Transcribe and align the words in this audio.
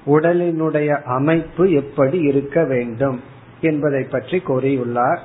உடலினுடைய 0.07 1.03
அமைப்பு 1.03 1.71
எப்படி 1.71 2.19
இருக்க 2.19 2.65
வேண்டும் 2.65 3.21
என்பதை 3.61 4.03
பற்றி 4.03 4.43
கூறியுள்ளார். 4.49 5.19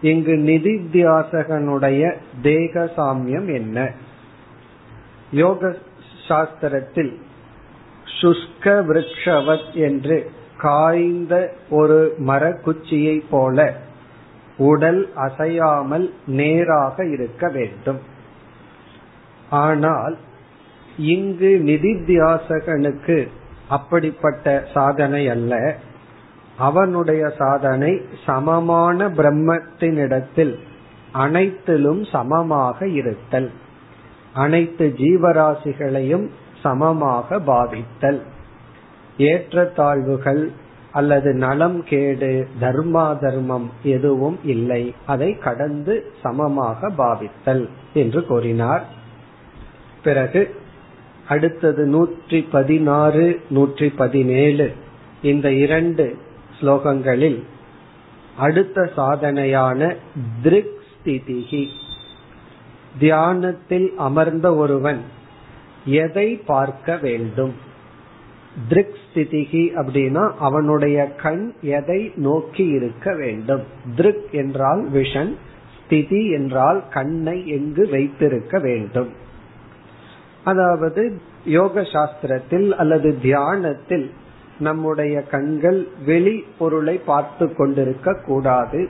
இங்கு 0.00 0.32
நிதித்தியாசகனுடைய 0.32 2.14
தேக 2.42 2.92
சாமியம் 2.96 3.54
என்ன? 3.54 3.92
யோக 5.30 5.76
சாஸ்திரத்தில் 6.28 7.12
சுஷ்க 8.20 8.82
விரக்ஷவத் 8.82 9.72
என்று 9.72 10.30
காய்ந்த 10.58 11.52
ஒரு 11.70 12.14
மரக்குச்சியை 12.26 13.22
போல 13.30 13.74
உடல் 14.56 15.12
அசையாமல் 15.14 16.12
நேராக 16.26 17.04
இருக்க 17.04 17.48
வேண்டும். 17.48 17.98
ஆனால் 19.50 20.16
இங்கு 20.98 21.60
நிதித்தியாசகனுக்கு 21.64 23.28
அப்படிப்பட்ட 23.68 24.64
சாதனை 24.74 25.28
அல்ல. 25.28 25.76
அவனுடைய 26.58 27.32
சாதனை 27.38 28.00
சமமான 28.26 29.08
பிரம்மத்தினிடத்தில் 29.08 30.58
அனைத்திலும் 31.12 32.04
சமமாக 32.04 32.88
இருத்தல். 32.88 33.50
அனைத்து 34.32 34.94
ஜீவராசிகளையும் 34.96 36.28
சமமாக 36.62 37.38
பாவித்தல். 37.38 38.22
ஏற்றத்தாழ்வுகள் 39.16 40.52
அல்லது 40.98 41.30
நலம் 41.44 41.78
கேடு 41.90 42.30
தர்மா 42.60 43.06
தர்மம் 43.22 43.66
எதுவும் 43.94 44.38
இல்லை. 44.54 44.82
அதை 45.12 45.30
கடந்து 45.46 45.94
சமமாக 46.22 46.90
பாவித்தல் 47.00 47.64
என்று 48.02 48.20
கூறினார். 48.30 48.84
பிறகு 50.06 50.42
அடுத்தது 51.28 51.84
நூற்றி 51.94 52.40
பதினாறு 52.54 53.26
நூற்றி 53.50 53.88
பதினேழு 54.00 54.66
இந்த 55.22 55.46
இரண்டு 55.64 56.06
ஸ்லோகங்களில் 56.58 57.38
அடுத்த 58.44 58.88
சாதனையான 58.96 59.80
திருக் 60.42 60.74
ஸ்திதிகி 60.90 61.64
தியானத்தில் 62.98 63.88
அமர்ந்த 64.06 64.48
ஒருவன் 64.62 65.00
எதை 66.02 66.28
பார்க்க 66.50 66.96
வேண்டும்? 67.04 67.54
திருக் 68.68 68.96
ஸ்திதிகி 69.04 69.62
அப்படின்னா 69.76 70.32
அவனுடைய 70.38 71.06
கண் 71.10 71.52
எதை 71.60 72.12
நோக்கி 72.16 72.64
இருக்க 72.66 73.14
வேண்டும். 73.14 73.62
திருக் 73.96 74.28
என்றால் 74.32 74.90
விஷன் 74.92 75.34
ஸ்திதி 75.76 76.30
என்றால் 76.30 76.82
கண்ணை 76.90 77.48
எங்கு 77.48 77.88
வைத்திருக்க 77.90 78.58
வேண்டும். 78.58 79.08
அதாவது 80.44 81.20
யோக 81.44 81.80
சாஸ்திரத்தில் 81.80 82.70
அல்லது 82.70 83.18
தியானத்தில் 83.22 84.10
நம்முடைய 84.58 85.22
கண்கள் 85.22 85.86
வெளி 86.04 86.44
பொருளை 86.58 87.00
பார்த்து 87.06 87.54
கொண்டிருக்க 87.54 88.14
கூடாது. 88.14 88.88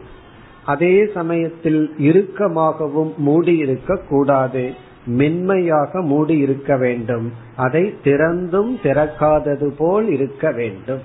அதே 0.64 1.06
சமயத்தில் 1.14 1.94
இறுக்கமாகவும் 1.98 3.16
மூடி 3.16 3.56
இருக்க 3.56 3.96
கூடாது. 4.08 4.72
மென்மையாக 5.06 6.02
மூடி 6.02 6.38
இருக்க 6.38 6.76
வேண்டும். 6.76 7.32
அதை 7.56 7.94
திறந்தும் 8.04 8.76
திறக்காதது 8.82 9.68
போல் 9.68 10.08
இருக்க 10.08 10.50
வேண்டும். 10.50 11.00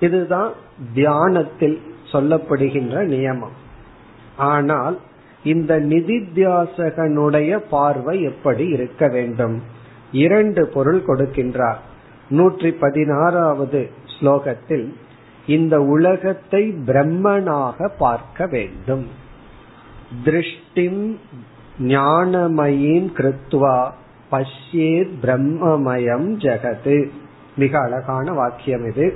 இதுதான் 0.00 0.52
தியானத்தில் 0.94 1.82
சொல்லப்படுகின்ற 2.12 3.04
நியமம். 3.06 3.56
ஆனால் 4.36 5.00
இந்த 5.44 5.78
நிதித்தியாசகனுடைய 5.78 7.56
பார்வை 7.70 8.22
எப்படி 8.22 8.66
இருக்க 8.66 9.08
வேண்டும்? 9.08 9.62
இரண்டு 10.12 10.66
பொருள் 10.66 11.02
கொடுக்கின்றார். 11.06 11.76
நூற்றி 12.28 12.72
பதினாறாவது 12.72 13.90
ஸ்லோகத்தில் 14.20 14.94
இந்த 15.46 15.80
உலகத்தை 15.80 16.74
பிரம்மனாக 16.86 17.90
பார்க்க 17.98 18.46
வேண்டும். 18.46 19.06
திருஷ்டிம் 20.24 21.18
ஞானமயின் 21.78 23.10
கிருத்வா 23.16 23.90
பஷ்யேத் 24.32 25.14
பிரம்மமயம் 25.22 26.28
ஜெகது 26.36 27.10
மிக 27.56 27.80
அழகான 27.80 28.32
வாக்கியம் 28.32 28.86
இது. 28.86 29.14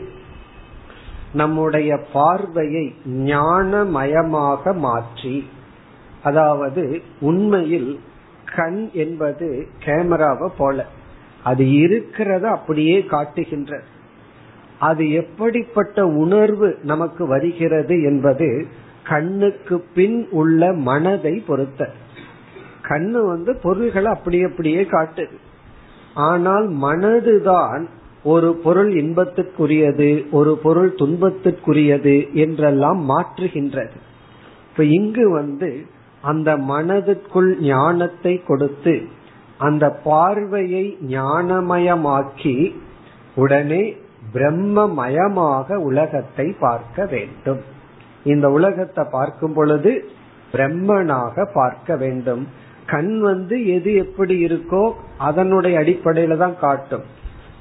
நம்முடைய 1.33 2.01
பார்வையை 2.13 2.95
ஞானமயமாக 3.07 4.75
மாற்றி 4.79 5.49
அதாவது 6.23 7.03
உண்மையில் 7.21 7.99
கண் 8.45 8.91
என்பது 8.93 9.67
கேமராவை 9.79 10.51
போல 10.57 10.87
அது 11.43 11.65
இருக்கிறத 11.65 12.43
அப்படியே 12.43 13.05
காட்டுகின்ற 13.05 13.83
அது 14.79 15.11
எப்படிப்பட்ட 15.13 16.07
உணர்வு 16.07 16.79
நமக்கு 16.83 17.27
வருகிறது 17.27 18.03
என்பது 18.03 18.67
கண்ணுக்கு 19.03 19.85
பின் 19.95 20.29
உள்ள 20.31 20.73
மனதை 20.73 21.43
பொறுத்த 21.47 21.91
கண்ணு 22.89 23.21
வந்து 23.27 23.51
பொருள்களை 23.63 24.09
அப்படி 24.13 24.39
அப்படியே 24.45 24.83
காட்டுது. 24.95 25.37
ஆனால் 26.29 26.67
மனதுதான் 26.83 27.83
ஒரு 28.25 28.51
பொருள் 28.55 28.91
இன்பத்திற்குரியது 28.95 30.11
ஒரு 30.31 30.53
பொருள் 30.57 30.93
துன்பத்திற்குரியது 30.99 32.17
என்றெல்லாம் 32.33 33.01
மாற்றுகின்றது. 33.11 33.99
இப்ப 34.69 34.85
இங்கு 34.99 35.27
வந்து 35.31 35.71
அந்த 36.23 36.51
மனதுக்குள் 36.57 37.51
ஞானத்தை 37.61 38.35
கொடுத்து 38.43 38.95
அந்த 39.59 39.85
பார்வையை 40.05 40.85
ஞானமயமாக்கி 41.09 42.57
உடனே 43.35 43.83
பிரம்மமயமாக 44.35 45.77
உலகத்தை 45.89 46.47
பார்க்க 46.61 47.07
வேண்டும். 47.07 47.63
இந்த 48.25 48.47
உலகத்தை 48.51 49.05
பார்க்கும் 49.11 49.55
பொழுது 49.55 49.93
பிரம்மனாக 50.53 51.45
பார்க்க 51.55 51.97
வேண்டும். 51.97 52.45
கண் 52.87 53.21
வந்து 53.21 53.57
எது 53.67 53.95
எப்படி 53.95 54.45
இருக்கோ 54.45 54.93
அதனுடைய 55.19 55.79
அடிப்படையில 55.81 56.37
தான் 56.37 56.59
காட்டும். 56.59 57.05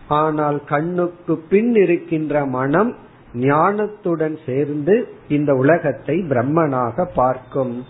ஆனால் 0.08 0.64
கண்ணுக்கு 0.64 1.38
பின் 1.50 1.75
இருக்கின்ற 1.75 2.46
மனம் 2.46 2.96
ஞானத்துடன் 3.34 4.38
சேர்ந்து 4.46 4.96
இந்த 5.28 5.56
உலகத்தை 5.56 6.16
பிரம்மனாக 6.30 7.06
பார்க்கும். 7.16 7.86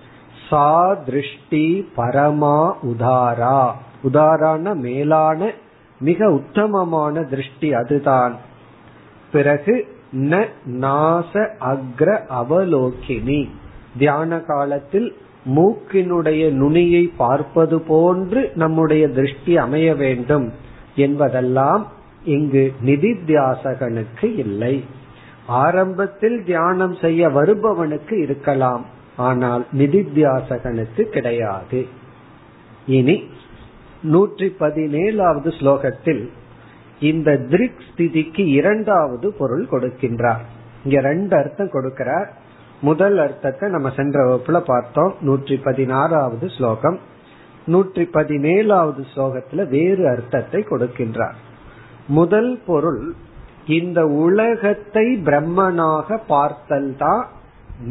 சா 0.50 0.96
திருஷ்டி 1.06 1.88
பரமா 1.98 2.74
உதாரா. 2.84 3.72
உதாரான 4.04 4.76
மேலான 4.76 5.52
மிக 6.00 6.30
உத்தமமான 6.30 7.24
திருஷ்டி 7.24 7.74
அதுதான். 7.74 8.36
பிறகு 9.32 9.88
ந 10.14 10.48
நாச 10.80 11.34
அக்ர 11.72 12.10
அவலோகினி 12.40 13.50
தியான 13.98 14.40
காலத்தில் 14.40 15.16
மூக்கினுடைய 15.46 16.50
நுனியை 16.50 17.12
பார்ப்பது 17.18 17.82
போன்று 17.82 18.52
நம்முடைய 18.56 19.10
திருஷ்டி 19.10 19.58
அமைய 19.58 19.96
வேண்டும் 19.96 20.52
என்பதெல்லாம் 20.96 21.88
இங்கு 22.24 22.74
நிதித்தியாசகனுக்கு 22.86 24.38
இல்லை. 24.38 24.84
ஆரம்பத்தில் 25.48 26.44
தியானம் 26.44 26.96
செய்ய 26.96 27.28
வருபவனுக்கு 27.28 28.14
இருக்கலாம் 28.22 28.86
ஆனால் 29.16 29.66
நிதித்தியாசகனுக்கு 29.78 31.02
கிடையாது. 31.02 31.88
இனி 32.86 33.24
நூற்றி 34.04 34.56
பதினேழாவது 34.60 35.50
ஸ்லோகத்தில் 35.60 36.30
இந்த 37.00 37.38
திருக் 37.38 37.84
ஸ்திதிக்கு 37.88 38.40
இரண்டாவது 38.40 39.34
பொருள் 39.34 39.68
கொடுக்கின்றார். 39.72 40.44
இங்க 40.84 41.02
ரெண்டு 41.02 41.38
அர்த்தம் 41.38 41.72
கொடுக்கிறார். 41.72 42.42
முதல் 42.84 43.18
அர்த்தத்தை 43.18 43.70
நம்ம 43.70 43.90
சென்ற 43.90 44.18
வகுப்புல 44.28 44.60
பார்த்தோம். 44.60 45.12
நூற்றி 45.22 45.56
பதினாறாவது 45.58 46.48
ஸ்லோகம். 46.50 46.98
நூற்றி 47.66 48.04
பதினேழாவது 48.14 49.04
ஸ்லோகத்துல 49.12 49.68
வேறு 49.68 50.04
அர்த்தத்தை 50.08 50.62
கொடுக்கின்றார். 50.70 51.38
முதல் 52.08 52.52
பொருள் 52.66 53.04
இந்த 53.66 54.00
உலகத்தை 54.26 55.06
பிரம்மனாக 55.26 56.18
பார்த்தல் 56.28 56.92
தான் 56.98 57.24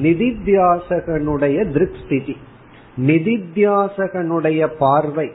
நிதித்தியாசகனுடைய 0.02 1.58
திருப்திதி. 1.72 2.36
நிதித்தியாசகனுடைய 3.08 4.62
பார்வை 4.78 5.28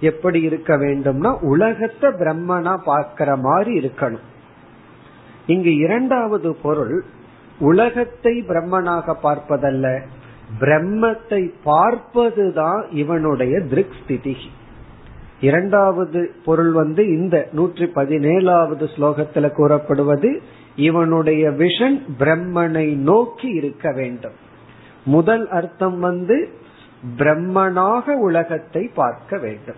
எப்படி 0.00 0.40
இருக்க 0.40 0.72
வேண்டும்னா 0.76 1.30
உலகத்தை 1.42 2.08
பிரம்மனா 2.22 2.74
பார்க்கிற 2.84 3.30
மாதிரி 3.36 3.72
இருக்கணும். 3.78 4.26
இங்கு 5.46 5.72
இரண்டாவது 5.76 6.50
பொருள் 6.62 6.96
உலகத்தை 7.58 8.44
பிரம்மனாக 8.48 9.14
பார்ப்பதல்ல 9.22 10.00
பிரம்மத்தை 10.60 11.50
பார்ப்பதுதான் 11.64 12.82
இவனுடைய 12.90 13.60
திருக் 13.60 13.96
ஸ்திதி 14.04 14.36
இரண்டாவது 15.40 16.30
பொருள் 16.44 16.72
வந்து 16.72 17.06
இந்த 17.06 17.48
நூற்றி 17.52 17.84
பதினேழாவது 17.84 18.88
ஸ்லோகத்துல 18.96 19.50
கூறப்படுவது 19.50 20.42
இவனுடைய 20.76 21.50
விஷன் 21.50 22.02
பிரம்மனை 22.18 22.96
நோக்கி 22.96 23.48
இருக்க 23.48 23.92
வேண்டும். 23.92 24.32
முதல் 25.04 25.48
அர்த்தம் 25.48 26.00
வந்து 26.00 26.48
பிரம்மனாக 27.18 28.12
உலகத்தை 28.12 28.90
பார்க்க 28.94 29.38
வேண்டும். 29.38 29.76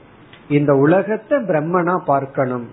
இந்த 0.48 0.74
உலகத்தை 0.74 1.38
பிரம்மனா 1.38 1.98
பார்க்கணும். 2.04 2.68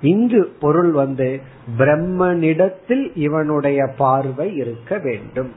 இங்கு 0.00 0.56
பொருள் 0.60 0.90
வந்து 0.90 1.40
பிரம்மனிடத்தில் 1.78 3.10
இவனுடைய 3.14 3.86
பார்வை 3.96 4.54
இருக்க 4.54 4.98
வேண்டும். 4.98 5.52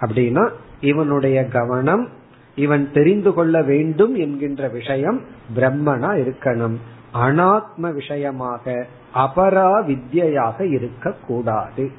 அப்படின்னா 0.00 0.48
இவனுடைய 0.80 1.48
கவனம் 1.48 2.08
இவன் 2.54 2.92
தெரிந்து 2.92 3.34
கொள்ள 3.34 3.62
வேண்டும் 3.62 4.14
என்கின்ற 4.14 4.68
விஷயம் 4.68 5.20
பிரம்மனா 5.56 6.10
இருக்கணும். 6.24 6.76
அனாத்ம 7.14 7.92
விஷயமாக 7.92 8.86
அபரா 9.14 9.70
வித்யாக 9.86 10.60
இருக்கக்கூடாது. 10.60 11.90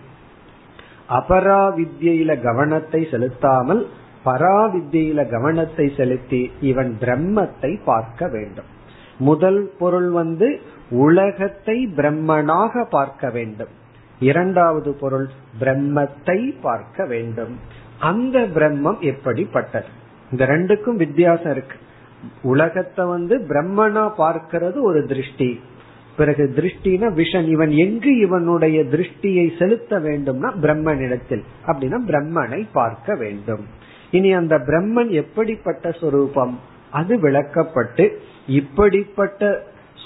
அபரா 1.10 1.74
வித்யில 1.78 2.42
கவனத்தை 2.42 3.08
செலுத்தாமல் 3.12 3.88
பராவித்யில 4.26 5.30
கவனத்தை 5.30 5.92
செலுத்தி 5.98 6.52
இவன் 6.62 6.98
பிரம்மத்தை 7.02 7.80
பார்க்க 7.86 8.28
வேண்டும். 8.28 8.66
முதல் 9.18 9.74
பொருள் 9.80 10.10
வந்து 10.10 10.62
உலகத்தை 10.90 11.88
பிரம்மனாக 11.88 12.86
பார்க்க 12.90 13.30
வேண்டும். 13.30 13.68
இரண்டாவது 14.20 14.94
பொருள் 14.94 15.30
பிரம்மத்தை 15.60 16.54
பார்க்க 16.62 17.06
வேண்டும். 17.06 17.60
அந்த 18.00 18.40
பிரம்மம் 18.40 19.00
எப்படிப்பட்டது? 19.00 19.86
இந்த 20.32 20.46
ரெண்டுக்கும் 20.46 20.96
வித்தியாசம் 20.96 21.52
இருக்கு. 21.52 21.78
உலகத்தை 22.42 23.06
வந்து 23.06 23.38
பிரம்மனா 23.38 24.12
பார்க்கிறது 24.18 24.82
ஒரு 24.82 25.06
திருஷ்டி. 25.06 25.60
பிறகு 26.18 26.54
திருஷ்டினா 26.56 27.22
விஷன். 27.22 27.48
இவன் 27.48 27.72
எங்கு 27.72 28.18
இவனுடைய 28.18 28.84
திருஷ்டியை 28.84 29.58
செலுத்த 29.58 30.00
வேண்டும்னா 30.00 30.52
பிரம்மனிடத்தில். 30.62 31.44
அப்படின்னா 31.68 31.98
பிரம்மனை 32.08 32.68
பார்க்க 32.74 33.16
வேண்டும். 33.16 33.66
இனி 34.12 34.34
அந்த 34.34 34.58
பிரம்மன் 34.58 35.10
எப்படிப்பட்ட 35.10 35.92
சொரூபம்? 35.92 36.60
அது 36.96 37.14
விளக்கப்பட்டு 37.18 38.06
இப்படிப்பட்ட 38.48 39.50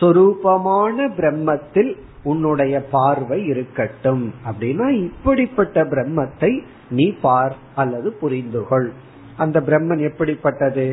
சொரூபமான 0.01 1.07
பிரம்மத்தில் 1.17 1.91
உன்னுடைய 2.23 2.75
பார்வை 2.91 3.39
இருக்கட்டும் 3.45 4.23
அப்படின்னா 4.49 4.87
இப்படிப்பட்ட 4.89 5.83
பிரம்மத்தை 5.83 6.51
நீ 6.89 7.05
பார் 7.21 7.55
அல்லது 7.75 8.09
புரிந்துகொள். 8.21 8.89
அந்த 9.37 9.57
பிரம்மன் 9.59 10.01
எப்படிப்பட்டது? 10.09 10.85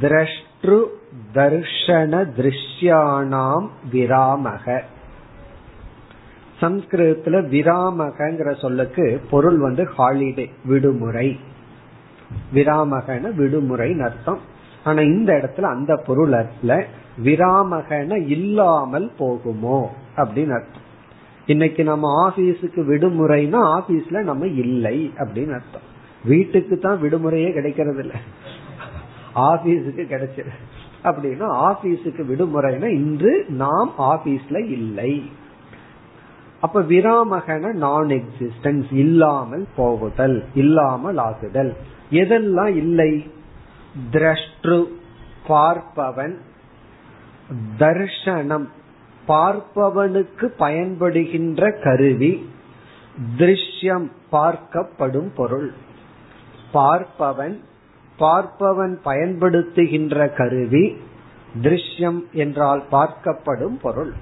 திரஷ்டு 0.00 0.76
தர்ஷன 1.34 2.12
திருஷ்யானாம் 2.36 3.66
விராமக. 3.92 4.80
சம்ஸ்கிருதத்துல 6.60 7.36
விராமகங்கிற 7.54 8.50
சொல்லுக்கு 8.60 9.20
பொருள் 9.30 9.58
வந்து 9.58 9.84
ஹாலிடே 9.98 10.46
விடுமுறை. 10.64 11.28
விராமகன 12.54 13.34
விடுமுறை 13.34 13.90
அர்த்தம். 14.00 14.52
ஆனா 14.84 15.00
இந்த 15.00 15.32
இடத்துல 15.32 15.60
அந்த 15.60 15.96
பொருள் 15.96 16.32
அல்ல 16.32 16.86
விராமகன 17.24 18.28
இல்லாமல் 18.28 19.10
போகுமோ? 19.18 19.86
அப்படின்னு 20.16 20.52
அர்த்தம். 20.52 20.82
இன்னைக்கு 21.46 21.84
நம்ம 21.84 22.30
ஆபீஸுக்கு 22.30 22.80
விடுமுறைனா 22.90 23.60
ஆபீஸ்ல 23.76 24.22
நம்ம 24.22 24.46
இல்லை 24.46 25.12
அப்படின்னு 25.16 25.52
அர்த்தம். 25.52 25.86
வீட்டுக்கு 26.24 26.78
தான் 26.78 27.00
விடுமுறையே 27.02 27.52
கிடைக்கிறது 27.52 28.00
இல்ல 28.00 28.14
ஆபீஸுக்கு 29.34 30.04
கிடைச்சது 30.12 30.52
அப்படின்னா 31.04 31.46
ஆபீஸுக்கு 31.68 32.22
விடுமுறைனா 32.30 32.86
இன்று 32.86 33.44
நாம் 33.48 33.92
ஆபீஸ்ல 33.98 34.70
இல்லை. 34.70 35.30
அப்ப 36.60 36.80
விராமகன 36.80 37.72
நான் 37.72 38.06
எக்ஸிஸ்டன்ஸ் 38.06 38.92
இல்லாமல் 38.92 39.66
போகுதல் 39.76 40.44
இல்லாமல் 40.54 41.16
ஆகுதல். 41.16 41.72
எதெல்லாம் 42.10 42.74
இல்லை? 42.76 43.26
திரஷ்டு 44.12 44.84
பார்ப்பவன் 45.48 46.36
தர்ஷனம். 47.78 48.66
பார்ப்பவனுக்கு 49.28 50.46
பயன்படுகின்ற 50.58 51.82
கருவி 51.82 52.50
திருஷ்யம் 53.36 54.06
பார்க்கப்படும் 54.32 55.30
பொருள். 55.34 55.72
பார்ப்பவன் 56.72 57.60
பார்ப்பவன் 58.18 58.94
பயன்படுத்துகின்ற 59.04 60.34
கருவி 60.34 60.96
திருஷ்யம் 61.62 62.20
என்றால் 62.32 62.82
பார்க்கப்படும் 62.92 63.76
பொருள். 63.82 64.12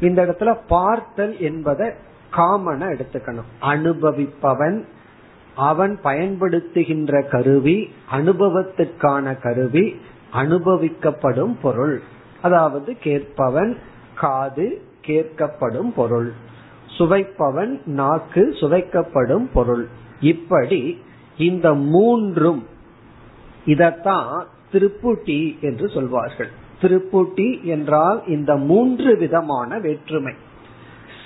இந்த 0.00 0.24
இடத்துல 0.24 0.58
பார்த்தல் 0.68 1.40
என்பதை 1.40 1.90
காமன 2.32 2.80
எடுத்துக்கணும். 2.94 3.50
அனுபவிப்பவன் 3.60 4.84
அவன் 5.56 5.98
பயன்படுத்துகின்ற 6.04 7.28
கருவி 7.28 7.88
அனுபவத்துக்கான 8.12 9.40
கருவி 9.40 9.96
அனுபவிக்கப்படும் 10.32 11.54
பொருள். 11.62 12.02
அதாவது 12.42 12.98
கேட்பவன் 12.98 13.76
காது 14.14 14.82
கேட்கப்படும் 15.06 15.92
பொருள். 15.94 16.32
சுவைப்பவன் 16.98 17.86
நாக்கு 17.86 18.56
சுவைக்கப்படும் 18.60 19.50
பொருள். 19.52 19.88
இப்படி 20.20 21.02
இந்த 21.38 21.74
மூன்றும் 21.74 22.66
இதத்தான் 23.66 24.44
திருப்புட்டி 24.72 25.60
என்று 25.60 25.88
சொல்வார்கள். 25.88 26.50
திருப்புட்டி 26.82 27.62
என்றால் 27.62 28.26
இந்த 28.26 28.56
மூன்று 28.56 29.16
விதமான 29.16 29.78
வேற்றுமை. 29.78 30.34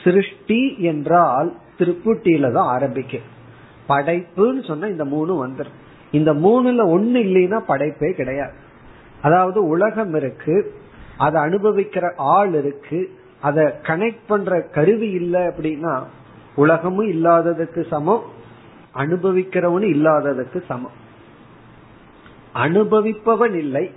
சிருஷ்டி 0.04 0.76
என்றால் 0.78 1.54
திருப்புட்டியில 1.78 2.52
தான் 2.52 2.66
ஆரம்பிக்கும். 2.66 3.38
படைப்புன்னு 3.90 4.66
சொன்னா 4.66 4.87
இந்த 4.87 5.04
மூணு 5.04 5.47
வந்துடும் 5.47 5.78
இந்த 6.11 6.35
மூணுல 6.35 6.88
ஒண்ணு 6.88 7.18
இல்லைன்னா 7.26 7.61
படைப்பே 7.68 8.12
கிடையாது. 8.12 8.52
அதாவது 9.23 9.66
உலகம் 9.66 10.14
இருக்கு 10.14 10.75
அதை 11.18 11.42
அனுபவிக்கிற 11.42 12.12
ஆள் 12.16 12.54
இருக்கு 12.54 13.11
அதை 13.40 13.64
கனெக்ட் 13.64 14.26
பண்ற 14.26 14.61
கருவி 14.61 15.11
இல்லை 15.11 15.40
அப்படின்னா 15.40 16.02
உலகமும் 16.54 17.11
இல்லாததுக்கு 17.11 17.87
சமம் 17.88 18.23
அனுபவிக்கிறவனு 18.94 19.87
இல்லாததுக்கு 19.88 20.62
சமம். 20.68 20.99
அனுபவிப்பவன் 22.54 23.54
இல்லை 23.54 23.90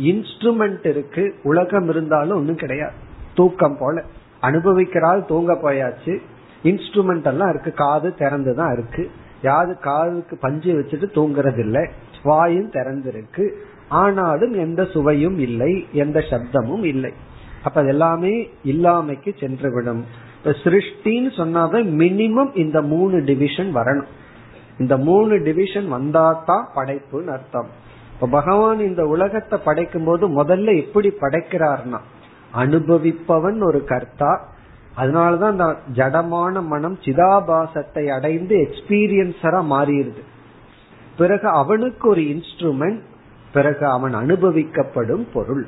இன்ஸ்ட்ருமெண்ட் 0.00 0.86
இருக்கு 0.86 1.34
உலகம் 1.42 1.88
இருந்தாலும் 1.88 2.36
ஒன்னும் 2.36 2.56
கிடையாது. 2.56 2.92
தூக்கம் 3.34 3.76
போல. 3.80 4.02
அனுபவிக்கிறாள் 4.42 5.26
தூங்க 5.26 5.52
போயாச்சு 5.52 6.18
இன்ஸ்ட்ருமெண்ட் 6.62 7.24
எல்லாம் 7.24 7.48
இருக்கு 7.48 7.72
காது 7.72 8.14
திறந்துதான் 8.18 8.72
இருக்கு. 8.72 9.10
யாது 9.42 9.78
காதுக்கு 9.78 10.36
பஞ்சு 10.36 10.72
வச்சுட்டு 10.72 11.04
தூங்குறது 11.14 11.58
இல்லை 11.58 11.88
வாயும் 12.22 12.70
திறந்திருக்கு. 12.70 13.50
ஆனாலும் 13.88 14.52
எந்த 14.52 14.84
சுவையும் 14.84 15.38
இல்லை 15.38 15.86
எந்த 15.92 16.20
சப்தமும் 16.20 16.84
இல்லை. 16.84 17.12
அப்ப 17.62 17.80
அது 17.80 17.88
எல்லாமே 17.88 18.50
இல்லாமைக்கு 18.64 19.34
சென்றுவிடும். 19.40 20.02
இப்ப 20.38 20.50
சிருஷ்டின்னு 20.64 21.30
சொன்னாதான் 21.36 21.86
மினிமம் 21.86 22.56
இந்த 22.56 22.82
மூணு 22.82 23.24
டிவிஷன் 23.24 23.74
வரணும். 23.74 24.06
இந்த 24.78 24.96
மூணு 24.96 25.42
டிவிஷன் 25.42 25.92
வந்தாதான் 25.92 26.64
படைப்புன்னு 26.76 27.26
அர்த்தம். 27.26 27.68
இப்ப 28.14 28.26
பகவான் 28.26 28.78
இந்த 28.78 29.04
உலகத்தை 29.04 29.58
படைக்கும் 29.64 30.04
போது 30.04 30.42
முதல்ல 30.42 30.84
எப்படி 30.84 31.12
படைக்கிறார்னா 31.20 31.98
அனுபவிப்பவன் 32.54 33.64
ஒரு 33.64 33.84
கர்த்தா 33.84 34.48
அதனாலதான் 34.96 35.40
அந்த 35.40 35.76
ஜடமான 35.94 36.66
மனம் 36.66 36.98
சிதாபாசத்தை 37.04 38.06
அடைந்து 38.06 38.56
எக்ஸ்பீரியன்ஸரா 38.56 39.64
மாறிடுது. 39.70 40.22
பிறகு 41.18 41.48
அவனுக்கு 41.48 42.08
ஒரு 42.08 42.20
இன்ஸ்ட்ருமெண்ட் 42.20 43.00
பிறகு 43.52 43.86
அவன் 43.86 44.14
அனுபவிக்கப்படும் 44.14 45.26
பொருள். 45.32 45.66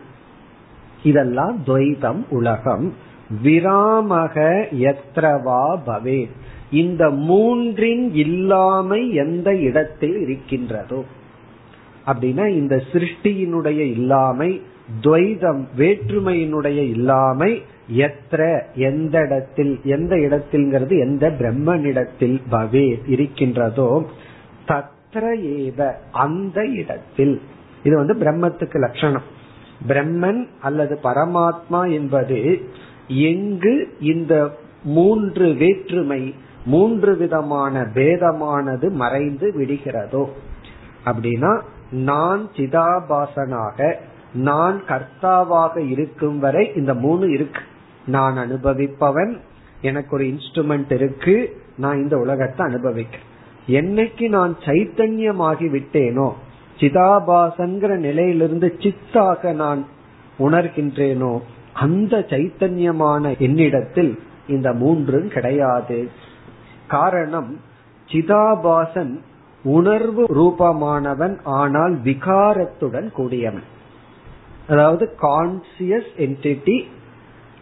இதெல்லாம் 1.03 1.63
துவைதம் 1.67 2.25
உலகம். 2.31 2.95
விராமக 3.43 4.65
எத்ரவா 4.73 5.79
பவே. 5.87 6.29
இந்த 6.71 7.09
மூன்றின் 7.09 8.15
இல்லாமை 8.15 9.15
எந்த 9.15 9.57
இடத்தில் 9.57 10.19
இருக்கின்றதோ. 10.19 11.05
அப்படின்னா 12.07 12.49
இந்த 12.49 12.83
சிருஷ்டியினுடைய 12.93 13.79
இல்லாமை 13.79 14.63
துவைதம் 15.03 15.65
வேற்றுமையினுடைய 15.77 16.77
இல்லாமை 16.77 17.63
எத்திர 17.93 18.63
எந்த 18.75 19.21
இடத்தில் 19.21 19.81
எந்த 19.85 20.17
இடத்தில்ங்கிறது 20.17 20.99
எந்த 20.99 21.29
பிரம்மனிடத்தில் 21.29 22.43
பவே 22.51 22.99
இருக்கின்றதோ 23.07 24.07
தத்ர 24.69 25.25
ஏவ 25.41 25.93
அந்த 26.13 26.65
இடத்தில். 26.65 27.41
இது 27.83 27.97
வந்து 27.97 28.15
பிரம்மத்துக்கு 28.15 28.79
லட்சணம். 28.79 29.23
பிரம்மன் 29.89 30.49
அல்லது 30.61 30.99
பரமாத்மா 31.03 31.93
என்பது 31.93 32.61
எங்கு 33.09 33.97
இந்த 34.01 34.57
மூன்று 34.85 35.53
வேற்றுமை 35.53 36.35
மூன்று 36.65 37.17
விதமான 37.17 37.83
பேதமானது 37.83 38.91
மறைந்து 38.91 39.53
விடுகிறதோ. 39.59 40.29
அப்படின்னா 41.05 41.61
நான் 41.91 42.49
சிதாபாசனாக 42.57 43.95
நான் 44.35 44.83
கர்த்தாவாக 44.89 45.91
இருக்கும் 45.91 46.39
வரை 46.39 46.73
இந்த 46.75 46.95
மூணு 46.95 47.31
இருக்கு. 47.31 47.61
நான் 48.09 48.37
அனுபவிப்பவன் 48.37 49.33
எனக்கு 49.81 50.13
ஒரு 50.17 50.25
இன்ஸ்ட்ருமெண்ட் 50.25 50.93
இருக்கு 50.93 51.37
நான் 51.77 52.01
இந்த 52.03 52.17
உலகத்தை 52.17 52.63
அனுபவிக்கிறேன். 52.67 53.27
என்னைக்கு 53.81 54.27
நான் 54.29 54.53
சைத்தன்யமாகி 54.65 55.69
விட்டேனோ 55.75 56.29
சிதாபாசங்கிற 56.79 57.93
நிலையிலிருந்து 57.99 58.69
சித்தாக 58.79 59.53
நான் 59.53 59.81
உணர்கின்றேனோ 60.39 61.33
அந்த 61.85 62.15
சைத்தன்யமான 62.33 63.25
என்னிடத்தில் 63.39 64.13
இந்த 64.49 64.69
மூன்றும் 64.73 65.29
கிடையாது. 65.29 65.99
காரணம் 66.89 67.51
சிதாபாசன் 68.09 69.13
உணர்வு 69.65 70.23
ரூபமானவன் 70.39 71.35
ஆனால் 71.61 71.95
விகாரத்துடன் 72.05 73.09
கூடியவன். 73.13 73.67
அதாவது 74.69 75.05
கான்சியஸ் 75.23 76.13
என்டிட்டி 76.17 76.77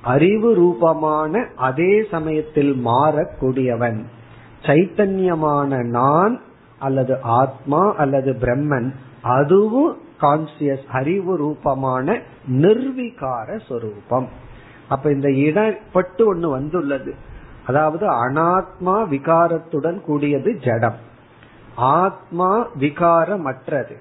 அறிவு 0.07 0.55
ரூபமான 0.55 1.47
அதே 1.57 2.07
சமயத்தில் 2.11 2.73
மாறக்கூடியவன். 2.85 4.05
சைத்தன்யமான 4.63 5.85
நான் 5.85 6.41
அல்லது 6.79 7.21
ஆத்மா 7.21 7.95
அல்லது 7.95 8.37
பிரம்மன் 8.41 8.95
அதுவும் 9.23 9.99
கான்சியஸ் 10.21 10.87
அறிவு 10.89 11.37
ரூபமான 11.37 12.21
நிர்விகார 12.53 13.61
சொரூபம். 13.69 14.29
அப்ப 14.89 15.13
இந்த 15.13 15.29
இடப்பட்டு 15.29 16.23
ஒண்ணு 16.35 16.51
வந்துள்ளது. 16.51 17.15
அதாவது 17.67 18.07
அனாத்மா 18.29 18.97
விகாரத்துடன் 19.11 20.01
கூடியது 20.01 20.59
ஜடம். 20.59 20.99
ஆத்மா 21.77 22.69
விகாரமற்றது. 22.81 23.95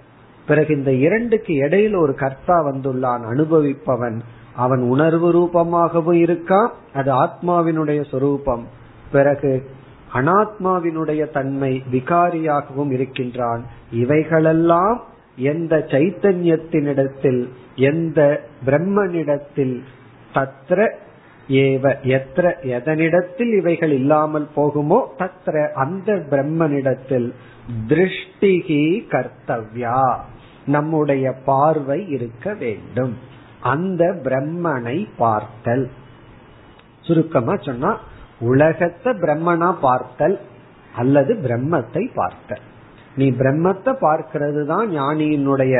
பிறகு 0.47 0.75
இந்த 0.77 0.91
இரண்டுக்கு 0.91 1.53
இடையில 1.53 1.97
ஒரு 1.97 2.15
கர்த்தா 2.15 2.65
வந்துள்ளான் 2.65 3.23
அனுபவிப்பவன். 3.31 4.21
அவன் 4.55 4.79
உணர்வு 4.79 5.27
ரூபமாகவும் 5.33 6.19
இருக்கான் 6.25 6.67
அது 6.93 7.13
ஆத்மாவினுடைய 7.13 8.09
சொரூபம். 8.11 8.67
பிறகு 9.11 9.69
அனாத்மாவினுடைய 10.13 11.31
தன்மை 11.31 11.83
விகாரியாகவும் 11.91 12.91
இருக்கின்றான். 12.91 13.65
இவைகளெல்லாம் 13.91 15.03
எந்த 15.37 15.85
சைத்தன்யத்தினிடத்தில் 15.87 17.49
எந்த 17.75 18.47
பிரம்மனிடத்தில் 18.65 19.81
தத்ர 20.33 20.91
ஏவ 21.49 21.95
எத்திர 22.03 22.53
எதனிடத்தில் 22.63 23.57
இவைகள் 23.57 23.91
இல்லாமல் 23.91 24.47
போகுமோ 24.55 24.99
தத்ர 25.17 25.71
அந்த 25.71 26.13
பிரம்மனிடத்தில் 26.13 27.33
திருஷ்டிகி 27.87 29.03
கர்த்தவ்யா. 29.09 30.15
நம்முடைய 30.65 31.31
பார்வை 31.45 32.07
இருக்க 32.07 32.53
வேண்டும். 32.53 33.33
அந்த 33.73 34.03
பிரம்மனை 34.25 34.97
பார்த்தல். 35.17 35.85
சுருக்கமா 37.01 37.55
சொன்னா 37.67 37.91
உலகத்தை 38.51 39.11
பிரம்மனா 39.13 39.69
பார்த்தல் 39.81 40.37
அல்லது 40.95 41.33
பிரம்மத்தை 41.45 42.03
பார்த்தல். 42.13 42.63
நீ 43.15 43.27
பிரம்மத்தை 43.31 43.91
பார்க்கிறது 44.01 44.61
தான் 44.65 44.87
ஞானியினுடைய 44.89 45.75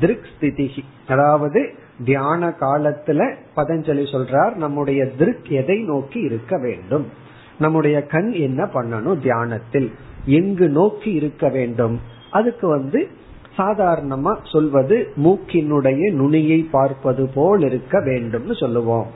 திருக் 0.00 0.28
ஸ்திதி 0.32 0.66
அதாவது 1.08 1.60
தியான 2.04 2.48
காலத்துல 2.60 3.20
பதஞ்சலி 3.56 4.04
சொல்றார் 4.14 4.54
நம்முடைய 4.54 5.00
திருக் 5.18 5.48
எதை 5.60 5.78
நோக்கி 5.82 6.20
இருக்க 6.20 6.52
வேண்டும்? 6.58 7.06
நம்முடைய 7.58 7.96
கண் 8.06 8.30
என்ன 8.46 8.62
பண்ணணும் 8.74 9.18
தியானத்தில்? 9.18 9.88
எங்கு 10.38 10.66
நோக்கி 10.68 11.10
இருக்க 11.12 11.48
வேண்டும்? 11.48 11.96
அதுக்கு 12.30 12.66
வந்து 12.68 13.00
சாதாரணமா 13.56 14.36
சொல்வது 14.52 15.12
மூக்கினுடைய 15.16 16.12
நுனியை 16.12 16.68
பார்ப்பது 16.70 17.28
போல் 17.34 17.60
இருக்க 17.60 17.98
வேண்டும்னு 17.98 18.60
சொல்லுவோம். 18.60 19.06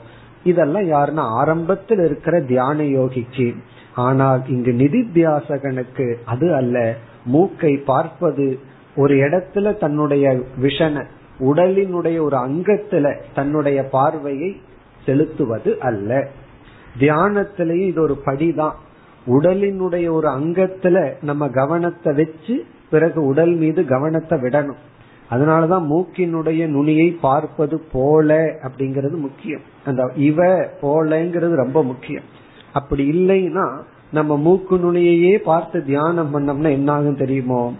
இதெல்லாம் 0.43 0.91
யாருன்னா 0.91 1.19
ஆரம்பத்தில் 1.19 1.99
இருக்கிற 1.99 2.41
தியான 2.41 2.83
யோகிக்கு. 2.83 3.55
ஆனால் 3.95 4.47
இங்கு 4.47 4.71
நிதித்தியாசகனுக்கு 4.71 6.15
அது 6.25 6.55
அல்ல. 6.55 6.95
மூக்கை 7.25 7.77
பார்ப்பது 7.77 8.59
ஒரு 8.95 9.15
இடத்துல 9.15 9.77
தன்னுடைய 9.77 10.39
விஷன 10.61 11.05
உடலினுடைய 11.39 12.21
ஒரு 12.21 12.37
அங்கத்துல 12.37 13.21
தன்னுடைய 13.35 13.83
பார்வையை 13.83 14.61
செலுத்துவது 15.05 15.79
அல்ல. 15.79 16.27
தியானத்திலேயே 16.99 17.85
இது 17.85 18.01
ஒரு 18.01 18.17
படிதான். 18.25 18.73
உடலினுடைய 19.27 20.11
ஒரு 20.11 20.27
அங்கத்துல 20.27 21.11
நம்ம 21.21 21.49
கவனத்தை 21.49 22.13
வச்சு 22.13 22.65
பிறகு 22.89 23.25
உடல் 23.25 23.53
மீது 23.53 23.85
கவனத்தை 23.85 24.39
விடணும். 24.39 24.81
அதனாலதான் 25.31 25.85
மூக்கினுடைய 25.89 26.65
நுனியை 26.65 27.09
பார்ப்பது 27.11 27.79
போல 27.91 28.55
அப்படிங்கிறது 28.63 29.17
முக்கியம். 29.17 29.61
அந்த 29.85 30.11
இவ 30.15 30.43
போலங்கிறது 30.81 31.55
ரொம்ப 31.55 31.83
முக்கியம். 31.83 32.23
அப்படி 32.73 33.09
இல்லைன்னா 33.11 33.67
நம்ம 34.11 34.37
மூக்கு 34.37 34.77
நுனியையே 34.77 35.35
பார்த்து 35.35 35.85
தியானம் 35.85 36.31
பண்ணோம்னா 36.33 36.71
என்ன 36.71 36.91
ஆகும் 36.91 37.17
தெரியுமோ? 37.17 37.73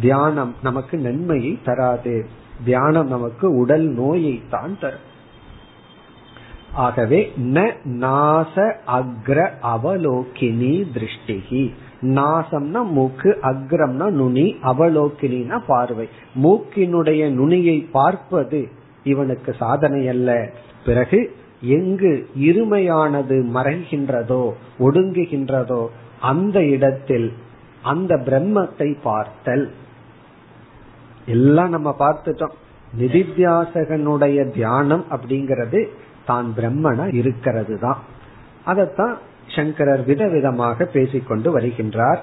தியானம் 0.00 0.54
நமக்கு 0.62 0.98
நன்மையை 0.98 1.58
தராது. 1.64 2.26
தியானம் 2.64 3.08
நமக்கு 3.08 3.56
உடல் 3.56 3.84
நோயை 3.84 4.42
தான் 4.50 4.78
தரும். 4.80 5.14
ஆகவே 6.72 7.32
ந 7.36 7.72
நாச 7.84 8.74
அக்ர 8.86 9.48
அவலோகினி 9.62 10.86
திருஷ்டிகி. 10.94 11.72
நாசம்னா 12.02 12.84
மூக்கு 12.90 13.38
அக்ரம்னா 13.42 14.10
நுனி 14.10 14.56
அவலோக்கினா 14.62 15.58
பார்வை. 15.66 16.08
மூக்கினுடைய 16.42 17.30
நுனியை 17.30 17.88
பார்ப்பது 17.92 18.68
இவனுக்கு 19.04 19.54
சாதனை 19.54 20.08
அல்ல. 20.08 20.50
பிறகு 20.84 21.36
எங்கு 21.60 22.28
இருமையானது 22.38 23.36
மறைகின்றதோ 23.54 24.52
ஒடுங்குகின்றதோ 24.78 25.86
அந்த 26.20 26.64
இடத்தில் 26.64 27.32
அந்த 27.82 28.16
பிரம்மத்தை 28.16 28.96
பார்த்தல். 29.02 29.70
எல்லாம் 31.26 31.68
நம்ம 31.68 31.94
பார்த்துட்டோம். 31.98 32.54
நிதித்தியாசகனுடைய 32.98 34.52
தியானம் 34.52 35.04
அப்படிங்கிறது 35.10 35.88
தான் 36.26 36.52
பிரம்மனா 36.56 37.14
இருக்கிறது 37.14 37.78
தான் 37.78 37.98
அதத்தான் 38.66 39.16
சங்கரர் 39.55 40.03
விதவிதமாக 40.05 40.85
பேசிக்கொண்டு 40.93 41.49
வருகின்றார் 41.51 42.21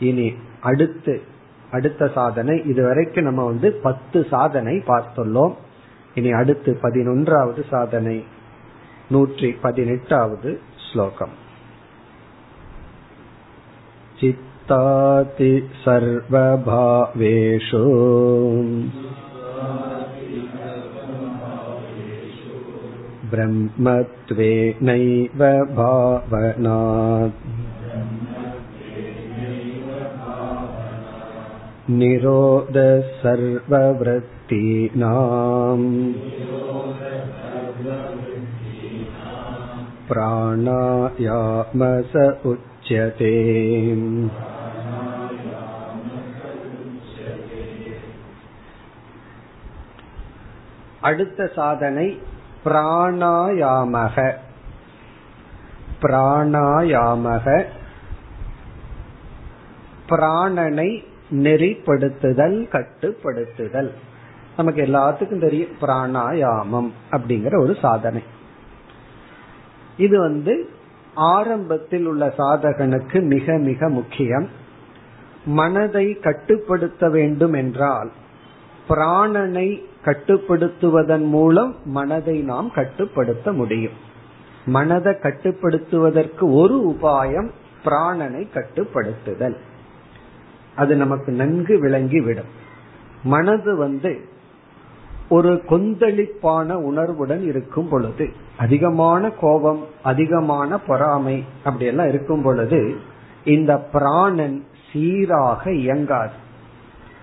இனி 0.00 0.28
அடுத்து 0.60 1.14
அடுத்த 1.70 2.08
சாதனை 2.14 2.56
இதுவரைக்கும் 2.64 3.24
நம்ம 3.24 3.44
வந்து 3.44 3.68
பத்து 3.82 4.18
சாதனை 4.30 4.74
பார்த்துள்ளோம் 4.86 5.54
இனி 6.14 6.32
அடுத்து 6.32 6.72
பதினொன்றாவது 6.82 7.62
சாதனை 7.70 8.18
நூற்றி 9.10 9.48
பதினெட்டாவது 9.62 10.52
ஸ்லோகம் 10.86 11.34
चित्ताति 14.18 15.52
सर्वभावेषु 15.84 17.82
ब्रह्मत्वेनैव 23.32 25.42
भावनात् 25.76 27.38
निरोधः 31.90 33.00
सर्ववृत्तीनाम् 33.22 34.24
प्राणायामस 40.08 42.16
उच्यते 42.46 43.34
அடுத்த 51.04 51.46
சாதனை 51.56 52.06
பிராணாயாமக. 52.65 54.33
பிராணாயாமக. 56.01 57.63
பிராணனை 60.09 61.03
நெறிப்படுத்துதல் 61.31 62.67
கட்டுப்படுத்துதல். 62.69 63.91
நமக்கு 64.57 64.81
எல்லாத்துக்கும் 64.81 65.39
தெரியும் 65.39 65.71
பிராணாயாமம் 65.81 66.91
அப்படிங்கிற 67.11 67.59
ஒரு 67.59 67.77
சாதனை. 67.81 68.23
இது 69.97 70.19
வந்து 70.19 70.69
ஆரம்பத்தில் 71.15 72.05
உள்ள 72.05 72.33
சாதகனுக்கு 72.37 73.21
மிக 73.21 73.57
மிக 73.57 73.89
முக்கியம். 73.89 74.49
மனதை 75.45 76.19
கட்டுப்படுத்த 76.19 77.09
வேண்டும் 77.09 77.53
என்றால் 77.53 78.11
பிராணனை 78.89 79.87
கட்டுப்படுத்துவதன் 80.05 81.25
மூலம் 81.25 81.75
மனதை 81.85 82.39
நாம் 82.39 82.71
கட்டுப்படுத்த 82.71 83.51
முடியும். 83.51 83.91
மனதை 84.65 85.13
கட்டுப்படுத்துவதற்கு 85.13 86.53
ஒரு 86.53 86.97
உபாயம் 86.99 87.49
பிராணனை 87.85 88.47
கட்டுப்படுத்துதல். 88.53 89.55
அது 90.75 90.95
நமக்கு 90.95 91.31
நன்கு 91.31 91.85
விளங்கிவிடும். 91.85 92.49
மனது 93.23 93.75
வந்து 93.75 94.21
ஒரு 95.29 95.61
கொந்தளிப்பான 95.69 96.73
உணர்வுடன் 96.73 97.43
இருக்கும் 97.43 97.89
பொழுது 97.89 98.29
அதிகமான 98.57 99.29
கோபம் 99.29 99.85
அதிகமான 100.03 100.79
பொறாமை 100.79 101.43
அப்படியெல்லாம் 101.63 102.07
இருக்கும் 102.07 102.41
பொழுது 102.41 102.95
இந்த 103.43 103.77
பிராணன் 103.77 104.63
சீராக 104.91 105.71
இயங்காது. 105.71 106.47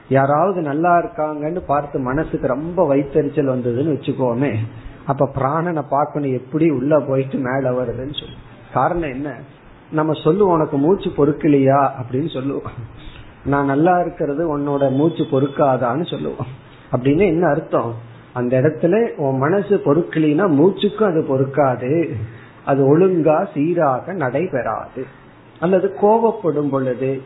யாராவது 0.09 0.61
நல்லா 0.61 0.99
இருக்காங்கன்னு 0.99 1.59
பார்த்து 1.67 1.99
மனசுக்கு 1.99 2.47
ரொம்ப 2.47 2.95
வைத்தறிச்சல் 2.95 3.49
வந்ததுன்னு 3.49 3.97
வச்சுக்கோமே. 3.97 4.55
அப்ப 5.07 5.29
பிராணனை 5.35 5.83
பார்க்கணும் 5.89 6.33
எப்படி 6.33 6.71
உள்ள 6.71 7.01
போயிட்டு 7.01 7.37
மேல 7.37 7.71
வருதுன்னு 7.71 7.95
சொல்லு. 7.95 8.35
காரணம் 8.73 9.11
என்ன? 9.11 9.35
நம்ம 9.91 10.13
சொல்லுவோம் 10.13 10.55
உனக்கு 10.55 10.77
மூச்சு 10.77 11.11
பொறுக்கலையா? 11.11 11.91
அப்படின்னு 11.99 12.33
சொல்லுவோம். 12.33 12.73
நான் 13.45 13.65
நல்லா 13.65 14.01
இருக்கிறது 14.01 14.59
உன்னோட 14.59 14.91
மூச்சு 14.91 15.25
பொறுக்காதான்னு 15.25 16.11
சொல்லுவோம். 16.11 16.47
அப்படின்னு 16.93 17.27
என்ன 17.27 17.49
அர்த்தம்? 17.49 17.95
அந்த 18.33 18.61
இடத்துல 18.61 19.17
உன் 19.17 19.39
மனசு 19.39 19.83
பொறுக்கலினா 19.85 20.49
மூச்சுக்கும் 20.49 21.03
அது 21.03 21.21
பொறுக்காது. 21.21 22.15
அது 22.65 22.99
ஒழுங்கா 22.99 23.47
சீராக 23.55 24.13
நடைபெறாது. 24.13 25.07
அல்லது 25.61 25.95
கோபப்படும் 26.01 26.71
பொழுது 26.71 27.23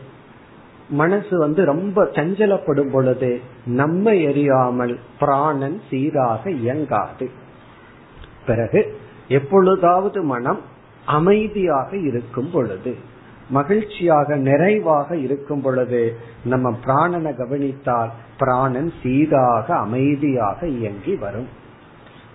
மனசு 0.91 1.37
வந்து 1.37 1.65
ரொம்ப 1.65 2.03
சஞ்சலப்படும் 2.03 2.91
பொழுது 2.91 3.39
நம்மை 3.65 4.25
எறியாமல் 4.25 4.95
பிராணன் 5.19 5.81
சீராக 5.89 6.51
இயங்காது. 6.51 7.29
பிறகு 8.45 8.97
எப்பொழுதாவது 9.27 10.23
மனம் 10.23 10.59
அமைதியாக 11.05 11.97
இருக்கும் 11.97 12.51
பொழுது 12.51 12.95
மகிழ்ச்சியாக 13.49 14.35
நிறைவாக 14.35 15.15
இருக்கும் 15.15 15.61
பொழுது 15.61 16.15
நம்ம 16.43 16.79
பிராணனை 16.85 17.35
கவனித்தால் 17.35 18.11
பிராணன் 18.37 18.93
சீராக 19.03 19.75
அமைதியாக 19.75 20.67
இயங்கி 20.67 21.15
வரும். 21.15 21.47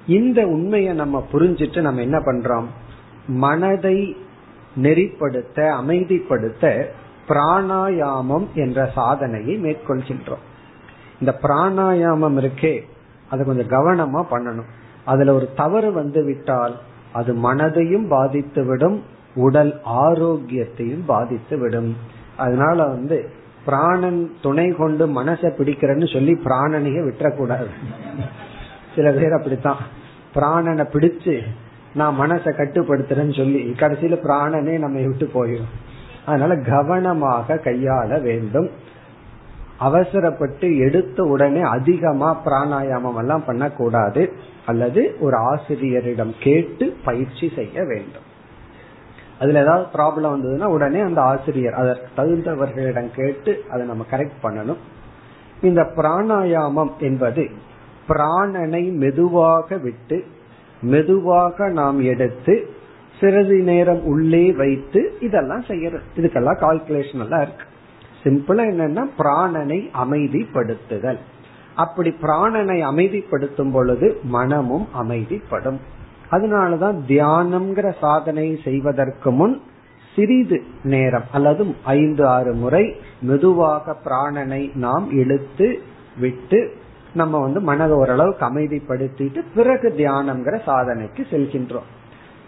இந்த 0.07 0.47
உண்மையை 0.47 0.95
நம்ம 0.95 1.27
புரிஞ்சிட்டு 1.33 1.81
நம்ம 1.81 2.01
என்ன 2.01 2.19
பண்றோம்? 2.19 2.67
மனதை 3.27 4.17
நெறிப்படுத்த 4.83 5.59
அமைதிப்படுத்த 5.81 6.91
பிராணாயாமம் 7.29 8.47
என்ற 8.55 8.91
சாதனையை 8.95 9.63
மேற்கொள்கின்றோம். 9.63 10.45
இந்த 11.21 11.39
பிராணாயாமம் 11.43 12.39
இருக்கே 12.39 12.81
அதை 13.31 13.47
கொஞ்சம் 13.47 13.69
கவனமா 13.69 14.27
பண்ணணும். 14.31 14.69
அதுல 15.05 15.35
ஒரு 15.35 15.49
தவறு 15.57 15.93
வந்து 15.93 16.25
விட்டால் 16.25 16.79
அது 17.13 17.35
மனதையும் 17.35 18.09
பாதித்து 18.09 18.65
விடும் 18.65 19.03
உடல் 19.35 19.81
ஆரோக்கியத்தையும் 19.85 21.05
பாதித்து 21.07 21.59
விடும் 21.59 21.97
அதனால 22.37 22.87
வந்து 22.87 23.31
பிராணன் 23.65 24.33
துணை 24.43 24.75
கொண்டு 24.75 25.23
மனசை 25.23 25.49
பிடிக்கிறேன்னு 25.49 26.13
சொல்லி 26.13 26.33
பிராணனையே 26.33 27.01
விட்டுறக்கூடாது. 27.03 27.67
சில 28.95 29.11
பேர் 29.11 29.33
அப்படித்தான். 29.33 29.77
பிராணனை 30.35 30.85
பிடிச்சு 30.87 31.43
நான் 31.95 32.21
மனசை 32.21 32.51
கட்டுப்படுத்துறேன்னு 32.55 33.37
சொல்லி 33.37 33.75
கடைசியில 33.77 34.17
பிராணனே 34.17 34.79
நம்ம 34.79 35.01
விட்டு 35.01 35.31
போயிடும். 35.35 35.73
அதனால 36.27 36.57
கவனமாக 36.57 37.55
கையாள 37.55 38.21
வேண்டும். 38.23 38.71
அவசரப்பட்டு 39.79 40.77
எடுத்த 40.79 41.23
உடனே 41.23 41.61
அதிகமா 41.61 42.41
பிராணாயாமம் 42.45 43.17
எல்லாம் 43.17 43.45
பண்ணக்கூடாது. 43.45 44.33
அல்லது 44.67 45.17
ஒரு 45.21 45.37
ஆசிரியரிடம் 45.37 46.35
கேட்டு 46.41 46.97
பயிற்சி 47.05 47.53
செய்ய 47.55 47.85
வேண்டும். 47.85 48.25
அதுல 49.41 49.61
ஏதாவது 49.61 49.87
ப்ராப்ளம் 49.93 50.33
வந்ததுன்னா 50.33 50.65
உடனே 50.65 51.01
அந்த 51.01 51.21
ஆசிரியர் 51.23 51.75
அதற்கு 51.75 52.09
தகுந்தவர்களிடம் 52.17 53.11
கேட்டு 53.15 53.65
அதை 53.71 53.87
நம்ம 53.87 54.05
கரெக்ட் 54.11 54.39
பண்ணணும். 54.43 54.77
இந்த 55.63 55.83
பிராணாயாமம் 55.83 56.91
என்பது 56.99 57.51
பிராணனை 58.09 58.93
மெதுவாக 58.93 59.77
விட்டு 59.77 60.25
மெதுவாக 60.83 61.69
நாம் 61.69 62.01
எடுத்து 62.01 62.75
சிறிது 63.21 63.57
நேரம் 63.63 64.03
உள்ளே 64.03 64.53
வைத்து 64.53 65.17
இதெல்லாம் 65.21 65.63
செய்யறது 65.63 66.05
இதுக்கெல்லாம் 66.17 66.61
கால்குலேஷன் 66.61 67.21
எல்லாம் 67.21 67.43
இருக்கு. 67.43 67.65
சிம்பிளா 68.23 68.63
என்னன்னா 68.63 69.05
பிராணனை 69.19 69.79
அமைதிப்படுத்துதல். 70.05 71.19
அப்படி 71.75 72.15
பிராணனை 72.23 72.79
அமைதிப்படுத்தும் 72.91 73.73
பொழுது 73.73 74.21
மனமும் 74.23 74.89
அமைதிப்படும். 75.03 75.79
அதனாலதான் 76.31 76.97
தியானம்ங்கிற 77.09 77.95
சாதனை 78.01 78.61
செய்வதற்கு 78.65 79.31
முன் 79.31 79.61
சிறிது 80.15 80.63
நேரம் 80.83 81.25
அல்லது 81.33 81.75
ஐந்து 81.85 82.27
ஆறு 82.27 82.53
முறை 82.53 82.97
மெதுவாக 83.21 83.97
பிராணனை 84.05 84.77
நாம் 84.77 85.11
இழுத்து 85.11 85.79
விட்டு 86.19 86.73
நம்ம 87.15 87.39
வந்து 87.39 87.61
மனதை 87.61 87.97
ஓரளவுக்கு 87.97 88.47
அமைதிப்படுத்திட்டு 88.47 89.45
பிறகு 89.55 89.95
தியானம்ங்கிற 89.97 90.61
சாதனைக்கு 90.67 91.27
செல்கின்றோம். 91.31 91.91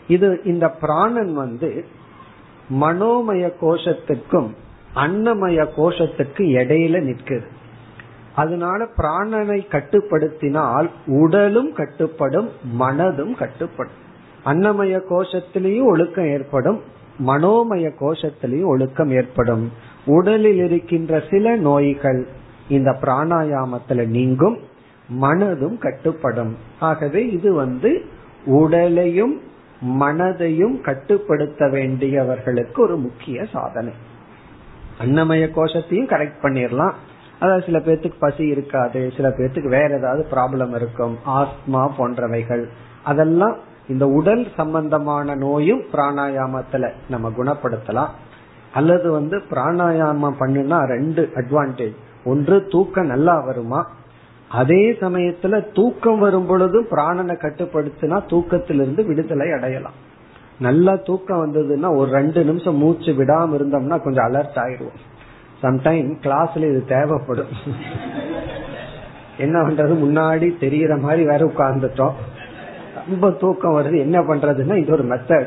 இது 0.09 0.41
இந்த 0.45 0.69
பிராணன் 0.69 1.35
வந்து 1.35 1.85
மனோமய 2.81 3.53
கோஷத்துக்கும் 3.61 4.49
அன்னமய 4.95 5.67
கோஷத்துக்கு 5.77 6.45
இடையில 6.59 7.01
நிற்குது. 7.01 7.47
அதனால 8.35 8.89
பிராணனை 8.97 9.61
கட்டுப்படுத்தினால் 9.71 10.91
உடலும் 11.07 11.73
கட்டுப்படும் 11.75 12.49
மனதும் 12.81 13.35
கட்டுப்படும். 13.35 13.97
அன்னமய 14.45 15.01
கோஷத்திலையும் 15.11 15.85
ஒழுக்கம் 15.85 16.27
ஏற்படும் 16.27 16.81
மனோமய 17.27 17.91
கோஷத்திலையும் 18.01 18.65
ஒழுக்கம் 18.65 19.11
ஏற்படும். 19.11 19.73
உடலில் 20.07 20.65
இருக்கின்ற 20.65 21.23
சில 21.31 21.57
நோய்கள் 21.57 22.27
இந்த 22.69 22.99
பிராணாயாமத்துல 23.01 24.07
நீங்கும் 24.07 24.59
மனதும் 25.21 25.79
கட்டுப்படும். 25.81 26.53
ஆகவே 26.81 27.31
இது 27.31 27.55
வந்து 27.55 28.05
உடலையும் 28.45 29.41
மனதையும் 29.81 30.81
கட்டுப்படுத்த 30.81 31.67
வேண்டியவர்களுக்கு 31.67 32.79
ஒரு 32.79 32.97
முக்கிய 32.97 33.45
சாதனை. 33.45 33.93
அன்னமய 35.01 35.51
கோஷத்தையும் 35.57 36.11
கரெக்ட் 36.13 36.43
பண்ணிடலாம் 36.43 36.93
அதாவது 37.41 37.65
சில 37.65 37.79
பேர்த்துக்கு 37.79 38.15
பசி 38.19 38.47
இருக்காது 38.47 39.13
சில 39.17 39.29
பேர்த்துக்கு 39.29 39.69
வேற 39.69 39.97
ஏதாவது 39.97 40.27
ப்ராப்ளம் 40.31 40.75
இருக்கும் 40.75 41.19
ஆஸ்மா 41.27 41.91
போன்றவைகள். 41.99 42.65
அதெல்லாம் 43.05 43.57
இந்த 43.89 44.07
உடல் 44.07 44.47
சம்பந்தமான 44.57 45.35
நோயும் 45.35 45.83
பிராணாயாமத்துல 45.93 46.91
நம்ம 47.09 47.29
குணப்படுத்தலாம். 47.29 48.09
அல்லது 48.73 49.11
வந்து 49.11 49.43
பிராணாயாமம் 49.51 50.35
பண்ணுனா 50.41 50.87
ரெண்டு 50.87 51.31
அட்வான்டேஜ் 51.35 51.97
ஒன்று 52.25 52.67
தூக்கம் 52.67 53.07
நல்லா 53.07 53.41
வருமா? 53.41 53.91
அதே 54.51 54.91
சமயத்துல 54.91 55.73
தூக்கம் 55.75 56.19
வரும் 56.19 56.47
பொழுதும் 56.47 56.87
பிராணனை 56.91 57.33
கட்டுப்படுத்தினா 57.33 58.23
தூக்கத்திலிருந்து 58.27 59.07
விடுதலை 59.07 59.53
அடையலாம். 59.53 59.93
நல்லா 60.61 60.97
தூக்கம் 60.97 61.41
வந்ததுன்னா 61.47 61.97
ஒரு 61.97 62.11
ரெண்டு 62.11 62.45
நிமிஷம் 62.45 62.77
மூச்சு 62.77 63.13
விடாம 63.13 63.55
இருந்தோம்னா 63.55 64.03
கொஞ்சம் 64.03 64.33
அலர்ட் 64.33 64.57
ஆயிடுவோம். 64.57 64.99
சம்டைம் 65.63 66.17
கிளாஸ்ல 66.23 66.57
இது 66.57 66.85
தேவைப்படும். 66.85 67.47
என்ன 69.39 69.61
பண்றது? 69.61 69.95
முன்னாடி 70.05 70.51
தெரியற 70.61 71.01
மாதிரி 71.01 71.25
வேற 71.25 71.47
உட்கார்ந்துட்டோம். 71.47 72.13
ரொம்ப 73.09 73.31
தூக்கம் 73.31 73.77
வருது. 73.77 73.99
என்ன 73.99 74.21
பண்றதுன்னா 74.21 74.77
இது 74.77 74.93
ஒரு 74.93 75.05
மெத்தட் 75.05 75.47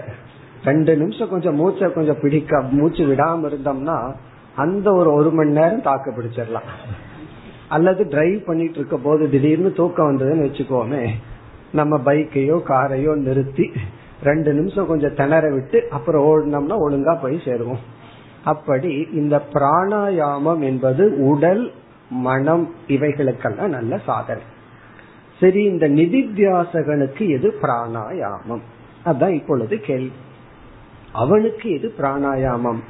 ரெண்டு 0.65 0.97
நிமிஷம் 0.97 1.29
கொஞ்சம் 1.29 1.55
மூச்சை 1.55 1.93
கொஞ்சம் 1.93 2.19
பிடிக்க 2.21 2.61
மூச்சு 2.61 3.05
விடாம 3.05 3.45
இருந்தோம்னா 3.45 4.15
அந்த 4.55 4.93
ஒரு 4.93 5.13
ஒரு 5.13 5.31
மணி 5.31 5.51
நேரம் 5.51 5.81
தாக்கு 5.81 6.11
பிடிச்சிடலாம். 6.11 6.69
அல்லது 7.71 8.07
டிரைவ் 8.07 8.45
பண்ணிட்டு 8.45 8.77
இருக்க 8.79 8.97
போது 8.97 9.29
திடீர்னு 9.29 9.71
தூக்கம் 9.71 10.09
வந்ததுன்னு 10.09 10.47
வச்சுக்கோமே 10.47 11.03
நம்ம 11.71 11.97
பைக்கையோ 12.05 12.57
காரையோ 12.67 13.13
நிறுத்தி 13.15 13.65
ரெண்டு 14.23 14.53
நிமிஷம் 14.53 14.87
கொஞ்சம் 14.87 15.15
திணற 15.15 15.49
விட்டு 15.51 15.87
அப்புறம் 15.89 16.25
ஓடினோம்னா 16.25 16.73
ஒழுங்கா 16.73 17.13
போய் 17.21 17.41
சேருவோம். 17.45 17.83
அப்படி 18.43 19.07
இந்த 19.13 19.35
பிராணாயாமம் 19.53 20.59
என்பது 20.59 21.03
உடல் 21.27 21.71
மனம் 22.09 22.65
இவைகளுக்கெல்லாம் 22.87 23.73
நல்ல 23.77 23.99
சாதனை. 24.05 24.43
சரி 25.39 25.63
இந்த 25.63 25.85
நிதித்தியாசகனுக்கு 25.89 27.23
எது 27.29 27.53
பிராணாயாமம்? 27.61 28.63
அதான் 29.05 29.33
இப்பொழுது 29.33 29.77
கேள்வி. 29.79 30.11
அவனுக்கு 31.13 31.67
எது 31.71 31.93
பிராணாயாமம்? 31.97 32.81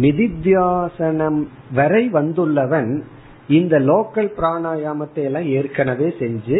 நிதித்தியாசனம் 0.00 1.40
வரை 1.74 2.04
வந்துள்ளவன் 2.12 2.90
இந்த 3.48 3.78
லோக்கல் 3.78 4.30
பிராணாயாமத்தை 4.38 5.22
எல்லாம் 5.22 5.48
ஏற்கனவே 5.48 6.14
செஞ்சு 6.18 6.58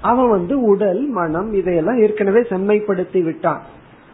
அவன் 0.00 0.28
வந்து 0.28 0.60
உடல் 0.60 1.06
மனம் 1.08 1.52
இதையெல்லாம் 1.52 2.00
ஏற்கனவே 2.00 2.40
செம்மைப்படுத்தி 2.40 3.22
விட்டான். 3.22 3.62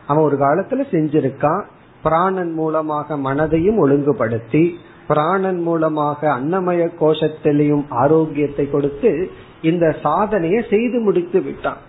அவன் 0.07 0.25
ஒரு 0.25 0.37
காலத்துல 0.37 0.85
செஞ்சிருக்கான். 0.91 1.63
பிராணன் 2.03 2.53
மூலமாக 2.53 3.17
மனதையும் 3.17 3.77
ஒழுங்குபடுத்தி 3.77 4.75
பிராணன் 5.09 5.61
மூலமாக 5.61 6.31
அன்னமய 6.31 6.83
கோஷத்திலையும் 7.01 7.85
ஆரோக்கியத்தை 7.89 8.71
கொடுத்து 8.71 9.31
இந்த 9.63 9.97
சாதனையை 10.03 10.65
செய்து 10.71 10.99
முடித்து 10.99 11.41
விட்டான். 11.41 11.81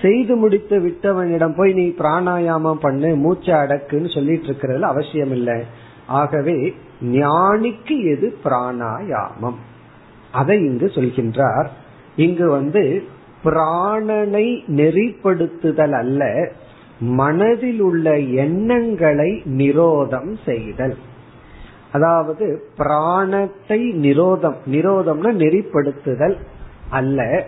செய்து 0.00 0.36
முடித்து 0.36 0.76
விட்டவனிடம் 0.78 1.56
போய் 1.56 1.72
நீ 1.72 1.86
பிராணாயாமம் 1.98 2.80
பண்ணு 2.80 3.16
மூச்சை 3.16 3.54
அடக்குன்னு 3.54 4.14
சொல்லிட்டு 4.14 4.46
இருக்கிறதுல 4.46 4.80
அவசியம் 4.80 5.30
இல்லை 5.30 5.64
ஆகவே 6.06 6.74
ஞானிக்கு 7.02 8.16
எது 8.16 8.36
பிராணாயாமம்? 8.44 9.54
அதை 10.32 10.58
இங்கு 10.58 10.86
சொல்கின்றார். 10.86 11.66
இங்கு 12.16 12.50
வந்து 12.50 13.02
பிராணனை 13.44 14.60
நெறிப்படுத்துதல் 14.76 15.90
அல்ல 15.90 16.50
மனதில் 17.00 17.80
உள்ள 17.80 18.18
எண்ணங்களை 18.18 19.42
நிரோதம் 19.44 20.36
செய்தல். 20.44 20.96
அதாவது 21.92 22.64
பிராணத்தை 22.78 23.92
நிரோதம் 23.92 24.56
நிரோதம்னா 24.66 25.32
நெறிப்படுத்துதல் 25.32 26.36
அல்ல. 26.90 27.46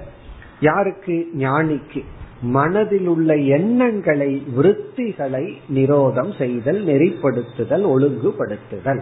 யாருக்கு? 0.60 1.30
ஞானிக்கு. 1.38 2.04
மனதில் 2.42 3.06
உள்ள 3.06 3.36
எண்ணங்களை 3.36 4.42
விருத்திகளை 4.56 5.54
நிரோதம் 5.74 6.38
செய்தல் 6.38 6.84
நெறிப்படுத்துதல் 6.84 7.84
ஒழுங்குபடுத்துதல். 7.84 9.00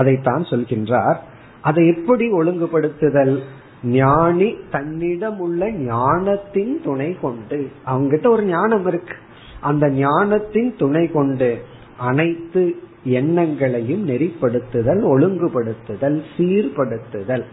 அதைத்தான் 0.00 0.42
சொல்கின்றார். 0.42 1.18
அதை 1.62 1.82
எப்படி 1.88 2.26
ஒழுங்குபடுத்துதல்? 2.32 3.34
ஞானி 3.82 4.48
தன்னிடம் 4.70 5.38
உள்ள 5.38 5.70
ஞானத்தின் 5.70 6.74
துணை 6.84 7.10
கொண்டு. 7.20 7.58
அவங்கிட்ட 7.86 8.26
ஒரு 8.28 8.44
ஞானம் 8.44 8.86
இருக்கு. 8.86 9.16
அந்த 9.60 9.84
ஞானத்தின் 9.88 10.70
துணை 10.78 11.04
கொண்டு 11.10 11.50
அனைத்து 11.98 12.62
எண்ணங்களையும் 13.04 14.04
நெறிப்படுத்துதல் 14.08 15.02
ஒழுங்குபடுத்துதல் 15.12 16.18
சீர்படுத்துதல். 16.36 17.46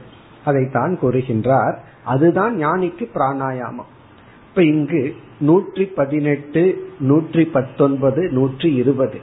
அதைத்தான் 0.45 0.93
கூறுகின்றார். 1.01 1.75
அதுதான் 2.05 2.53
ஞானிக்கு 2.57 3.05
பிராணாயாமம். 3.13 3.89
இப்ப 4.49 4.63
இங்கு 4.73 5.03
நூற்றி 5.39 5.85
பதினெட்டு 5.85 6.63
நூற்றி 6.99 7.43
பத்தொன்பது 7.45 8.21
நூற்றி 8.31 8.69
இருபது 8.73 9.19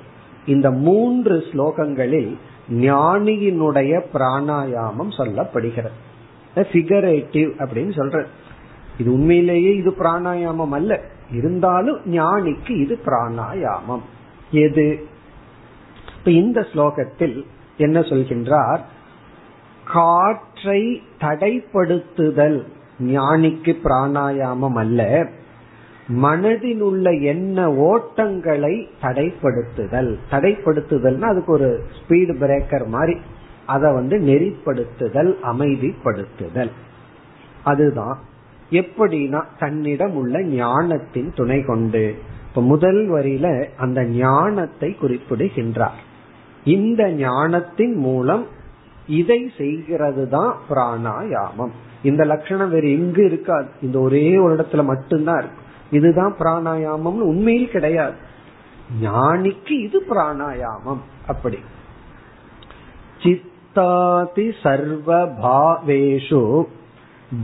இந்த 0.46 0.68
மூன்று 0.86 1.36
ஸ்லோகங்களில் 1.52 2.34
ஞானியினுடைய 2.70 4.04
பிராணாயாமம் 4.14 5.12
சொல்லப்படுகிறது. 5.18 5.90
ஃபிகரேட்டிவ் 6.54 7.50
அப்படின்னு 7.58 7.90
சொல்ற 7.96 8.26
இது 8.98 9.12
உண்மையிலேயே 9.12 9.74
இது 9.74 9.90
பிராணாயாமம் 9.90 10.68
அல்ல. 10.68 11.00
இருந்தாலும் 11.32 12.00
ஞானிக்கு 12.04 12.70
இது 12.70 12.98
பிராணாயாமம். 13.06 14.00
எது? 14.50 15.06
இப்ப 16.18 16.30
இந்த 16.30 16.60
ஸ்லோகத்தில் 16.60 17.44
என்ன 17.76 18.00
சொல்கின்றார்? 18.00 18.80
காற்றை 19.84 21.02
தடைப்படுத்துதல் 21.20 22.64
ஞானிக்கு 23.00 23.76
பிராணாயாமம் 23.84 24.74
அல்ல. 24.74 25.28
மனதில் 26.08 26.80
உள்ள 26.80 27.10
எண்ண 27.10 27.68
ஓட்டங்களை 27.68 28.88
தடைப்படுத்துதல். 29.02 30.16
தடைப்படுத்துதல்னா 30.30 31.20
அதுக்கு 31.20 31.52
ஒரு 31.52 31.84
ஸ்பீடு 31.92 32.34
பிரேக்கர் 32.34 32.86
மாதிரி. 32.86 33.16
அதை 33.66 33.92
வந்து 33.92 34.18
நெறிப்படுத்துதல் 34.18 35.34
அமைதிப்படுத்துதல். 35.42 36.70
அதுதான் 37.64 38.18
எப்படின்னா 38.70 39.42
தன்னிடம் 39.58 40.14
உள்ள 40.14 40.42
ஞானத்தின் 40.42 41.32
துணை 41.34 41.64
கொண்டு. 41.64 42.14
இப்ப 42.48 42.62
முதல் 42.62 43.10
வரியில 43.10 43.66
அந்த 43.76 44.04
ஞானத்தை 44.04 44.94
குறிப்பிடுகின்றார். 44.94 46.00
இந்த 46.64 47.10
ஞானத்தின் 47.10 47.94
மூலம் 47.94 48.46
இதை 49.06 49.50
செய்கிறது 49.58 50.28
தான் 50.28 50.56
பிராணாயாமம். 50.70 51.70
இந்த 52.02 52.24
லட்சணம் 52.24 52.70
வேற 52.70 52.86
எங்கு 52.86 53.24
இருக்காது 53.24 53.68
இந்த 53.82 53.98
ஒரே 53.98 54.38
ஒரு 54.38 54.54
இடத்துல 54.54 54.84
மட்டும்தான் 54.84 55.38
இருக்கு. 55.38 55.62
இதுதான் 55.90 56.34
பிராணாயாமம் 56.38 57.20
உண்மையில் 57.20 57.70
கிடையாது. 57.70 58.14
ஞானிக்கு 59.02 59.70
இது 59.70 60.04
பிராணாயாமம். 60.10 60.98
அப்படி. 61.26 61.58
சித்தாதி 63.18 64.52
சர்வ 64.62 65.24
பாவேஷு 65.24 66.64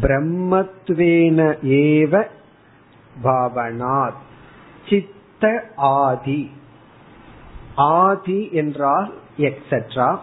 பிரம்மத்வேன 0.01 1.57
ஏவ 1.65 2.25
பாவனாத். 3.25 4.19
சித்த 4.89 5.63
ஆதி. 5.77 6.51
ஆதி 7.75 8.49
என்றால் 8.53 9.15
எக்ஸெட்ரா 9.39 10.19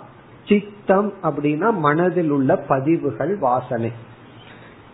சித்தம் 0.47 1.13
அப்படின்னா 1.23 1.73
மனதில் 1.73 2.29
உள்ள 2.29 2.55
பதிவுகள் 2.55 3.37
வாசனை. 3.37 3.91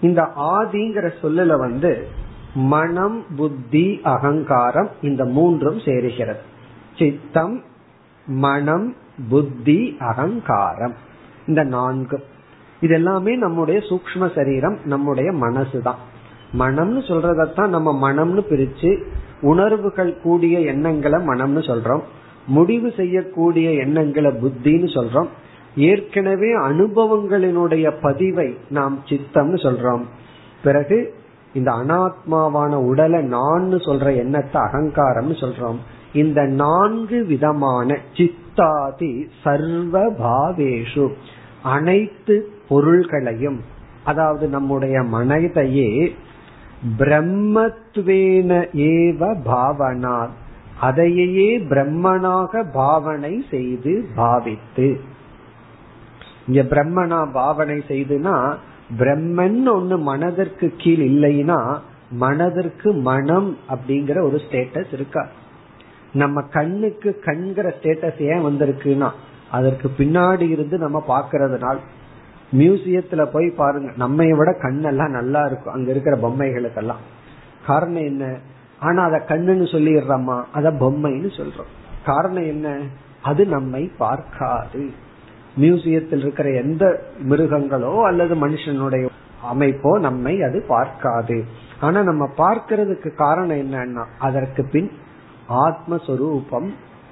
இந்த 0.01 0.21
ஆதிங்கிற 0.37 1.11
சொல்லல 1.21 1.57
வந்து 1.57 2.21
மனம் 2.53 3.23
புத்தி 3.35 3.99
அகங்காரம் 4.03 4.89
இந்த 5.01 5.25
மூன்றும் 5.25 5.77
சேருகிறது. 5.77 6.39
சித்தம் 6.97 7.63
மனம் 8.25 8.95
புத்தி 9.29 9.95
அகங்காரம். 9.99 10.93
இந்த 11.47 11.63
நான்கு. 11.63 12.23
இது 12.79 12.93
எல்லாமே 12.93 13.35
நம்முடைய 13.35 13.79
சூக்ம 13.79 14.35
சரீரம் 14.35 14.77
நம்முடைய 14.85 15.31
மனசு 15.31 15.81
தான் 15.81 15.95
மனம்னு 16.59 16.99
சொல்றதத்தான் 16.99 17.67
நம்ம 17.67 18.13
மனம்னு 18.13 18.43
பிரிச்சு 18.49 19.03
உணர்வுகள் 19.41 20.21
கூடிய 20.21 20.59
எண்ணங்களை 20.59 21.27
மனம்னு 21.27 21.59
சொல்றோம். 21.59 22.01
முடிவு 22.47 22.93
செய்யக்கூடிய 22.95 23.71
எண்ணங்களை 23.71 24.31
புத்தின்னு 24.31 24.87
சொல்றோம். 24.87 25.27
ஏற்கனவே 25.75 26.57
அனுபவங்களினுடைய 26.57 27.93
பதிவை 28.01 28.57
நாம் 28.69 29.03
சித்தம்னு 29.09 29.55
சொல்றோம். 29.55 30.01
பிறகு 30.63 31.21
இந்த 31.53 31.71
அனாத்மாவான 31.71 32.73
உடலை 32.89 33.21
நான் 33.21 33.69
சொல்ற 33.87 34.15
எண்ணத்தை 34.15 34.61
அகங்காரம்னு 34.61 35.35
சொல்றோம். 35.43 35.79
இந்த 36.13 36.41
நான்கு 36.43 37.25
விதமான 37.25 37.97
சித்தாதி 38.13 39.13
சர்வ 39.43 40.01
பாவேஷு 40.19 41.05
அனைத்து 41.61 42.35
பொருள்களையும் 42.69 43.59
அதாவது 44.03 44.47
நம்முடைய 44.47 44.99
மனதையே 45.01 45.89
பிரம்மத்வேன 46.97 48.51
ஏவ 48.73 49.21
பாவனா. 49.45 50.27
அதையே 50.79 51.57
பிரம்மனாக 51.57 52.63
பாவனை 52.73 53.45
செய்து 53.49 53.93
பாவித்து. 54.15 54.87
இங்க 56.47 56.61
பிரம்மனா 56.61 57.19
பாவனை 57.31 57.83
செய்துனா 57.87 58.37
பிரம்மன் 58.97 59.67
ஒண்ணு 59.67 59.99
மனதிற்கு 59.99 60.73
கீழ் 60.77 60.99
இல்லைன்னா 60.99 61.79
மனதிற்கு 62.11 62.93
மனம் 62.93 63.57
அப்படிங்கிற 63.69 64.21
ஒரு 64.21 64.41
ஸ்டேட்டஸ் 64.49 64.93
இருக்கா? 64.93 65.27
நம்ம 66.13 66.41
கண்ணுக்கு 66.41 67.19
கண்கிற 67.19 67.73
ஸ்டேட்டஸ் 67.81 68.19
ஏன் 68.19 68.43
வந்திருக்குன்னா 68.45 69.11
அதற்கு 69.51 69.91
பின்னாடி 69.97 70.49
இருந்து 70.49 70.77
நம்ம 70.77 71.03
பாக்குறதுனால் 71.07 71.77
மியூசியத்துல 72.53 73.25
போய் 73.25 73.49
பாருங்க 73.49 73.91
நம்ம 73.97 74.35
விட 74.35 74.51
கண்ணெல்லாம் 74.51 75.09
நல்லா 75.09 75.45
இருக்கும் 75.45 75.73
அங்க 75.73 75.91
இருக்கிற 75.91 76.17
பொம்மைகளுக்கெல்லாம். 76.17 77.01
காரணம் 77.67 78.03
என்ன? 78.03 78.37
ஆனா 78.79 79.03
அத 79.03 79.23
கண்ணுன்னு 79.27 79.65
சொல்லிடுறோமா? 79.71 80.43
அத 80.53 80.71
பொம்மைன்னு 80.71 81.29
சொல்றோம். 81.37 81.71
காரணம் 82.05 82.43
என்ன? 82.43 82.79
அது 83.21 83.45
நம்மை 83.45 83.91
பார்க்காது. 83.97 84.89
மியூசியத்தில் 85.57 86.19
இருக்கிற 86.19 86.49
எந்த 86.49 87.01
மிருகங்களோ 87.29 88.01
அல்லது 88.01 88.35
மனுஷனுடைய 88.35 89.09
அமைப்போ 89.53 89.99
நம்மை 89.99 90.41
அது 90.41 90.65
பார்க்காது. 90.67 91.43
ஆனா 91.79 92.01
நம்ம 92.01 92.29
பார்க்கறதுக்கு 92.37 93.15
காரணம் 93.15 93.57
என்னன்னா 93.57 94.05
அதற்கு 94.19 94.63
பின் 94.71 94.91
ஆத்மஸ்வரூபம் 95.49 96.69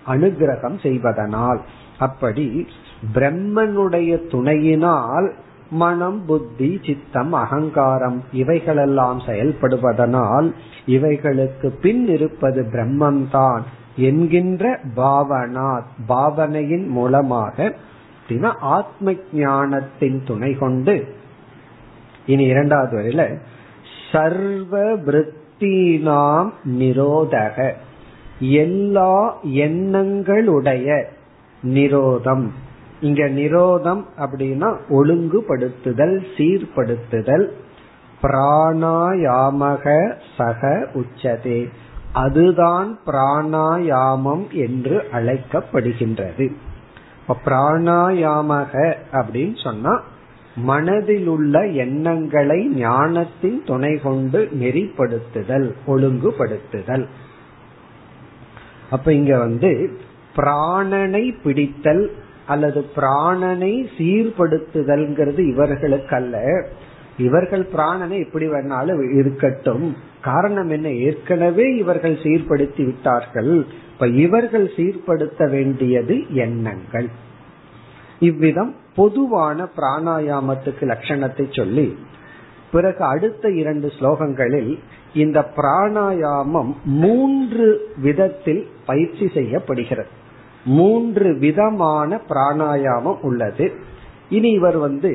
அனுகிரகம் 0.08 0.78
செய்வதனால். 0.82 1.62
அப்படி 1.98 2.68
பிரம்மனுடைய 3.14 4.28
துணையினால் 4.28 5.34
மனம் 5.70 6.26
புத்தி 6.26 6.80
சித்தம் 6.86 7.34
அகங்காரம் 7.34 8.24
இவைகளெல்லாம் 8.32 9.20
செயல்படுவதனால் 9.20 10.54
இவைகளுக்கு 10.86 11.68
பின் 11.82 12.08
இருப்பது 12.08 12.62
பிரம்மன்தான் 12.74 13.62
என்கின்ற 13.96 14.80
பாவனா 14.96 15.82
பாவனையின் 16.08 16.88
மூலமாக 16.88 17.76
ஆத்ம 18.40 19.14
ஞானத்தின் 19.34 20.24
துணை 20.26 20.54
கொண்டு. 20.54 21.16
இனி 22.26 22.44
இரண்டாவது 22.44 22.98
வரையில 22.98 23.38
சர்வ 24.12 24.98
விருத்தினாம் 24.98 26.50
நிரோதக. 26.78 27.74
எல்லா 28.40 29.38
எண்ணங்களுடைய 29.44 31.04
நிரோதம். 31.64 32.48
இங்க 33.02 33.28
நிரோதம் 33.28 34.04
அப்படின்னா 34.18 34.78
ஒழுங்குபடுத்துதல் 34.90 36.26
சீர்படுத்துதல். 36.38 37.48
பிராணாயாமக 38.22 40.14
சக 40.38 40.88
உச்சதே. 40.94 41.70
அதுதான் 42.14 43.00
பிராணாயாமம் 43.06 44.52
என்று 44.52 45.08
அழைக்கப்படுகின்றது. 45.12 46.52
பிராணாயாமக 47.46 48.96
அப்படின்னு 49.12 49.64
சொன்னா 49.64 50.02
மனதில் 50.56 51.28
உள்ள 51.28 51.68
எண்ணங்களை 51.68 52.68
ஞானத்தின் 52.68 53.64
துணை 53.66 53.98
கொண்டு 53.98 54.50
நெறிப்படுத்துதல் 54.60 55.72
ஒழுங்குபடுத்துதல். 55.88 57.06
அப்ப 58.90 59.14
இங்க 59.14 59.38
வந்து 59.38 60.00
பிராணனை 60.36 61.36
பிடித்தல் 61.44 62.12
அல்லது 62.48 62.90
பிராணனை 62.96 63.74
சீர்படுத்துதல்ங்கிறது 63.98 65.40
இவர்களுக்கு 65.40 66.16
அல்ல 66.16 66.66
இவர்கள் 67.22 67.68
பிராணனை 67.76 68.18
எப்படி 68.26 68.46
வேணாலும் 68.50 69.14
இருக்கட்டும். 69.14 69.96
காரணம் 70.22 70.70
என்ன? 70.70 70.88
ஏற்கனவே 70.90 71.66
இவர்கள் 71.76 72.16
சீர்படுத்தி 72.16 72.86
விட்டார்கள். 72.86 73.66
இப்ப 73.94 74.08
இவர்கள் 74.08 74.68
சீர்படுத்த 74.76 75.50
வேண்டியது 75.50 76.16
எண்ணங்கள். 76.34 77.10
இவ்விதம் 78.20 78.76
பொதுவான 78.96 79.68
பிராணாயாமத்துக்கு 79.78 80.84
லட்சணத்தை 80.92 81.46
சொல்லி 81.58 81.98
பிறகு 82.72 83.04
அடுத்த 83.04 83.50
இரண்டு 83.50 83.88
ஸ்லோகங்களில் 84.00 84.80
இந்த 85.14 85.40
பிராணாயாமம் 85.56 86.72
மூன்று 86.84 87.68
விதத்தில் 87.98 88.68
பயிற்சி 88.86 89.26
செய்யப்படுகிறது. 89.34 90.12
மூன்று 90.66 91.38
விதமான 91.38 92.20
பிராணாயாமம் 92.30 93.20
உள்ளது. 93.22 93.72
இனி 94.30 94.50
இவர் 94.50 94.78
வந்து 94.78 95.12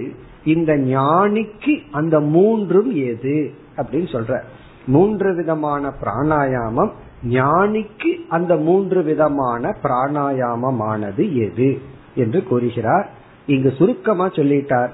இந்த 0.46 0.76
ஞானிக்கு 0.76 1.80
அந்த 1.90 2.20
மூன்றும் 2.20 2.94
எது 2.94 3.52
அப்படின்னு 3.76 4.12
சொல்ற. 4.12 4.40
மூன்று 4.86 5.34
விதமான 5.34 5.92
பிராணாயாமம் 6.02 6.90
ஞானிக்கு 7.28 8.26
அந்த 8.28 8.56
மூன்று 8.56 9.02
விதமான 9.02 9.76
பிராணாயாமமானது 9.82 11.32
எது? 11.32 11.78
என்று 12.14 12.42
கூறுகிறார். 12.42 13.10
இங்கு 13.46 13.70
சுருக்கமா 13.70 14.28
சொல்லிட்டார். 14.28 14.88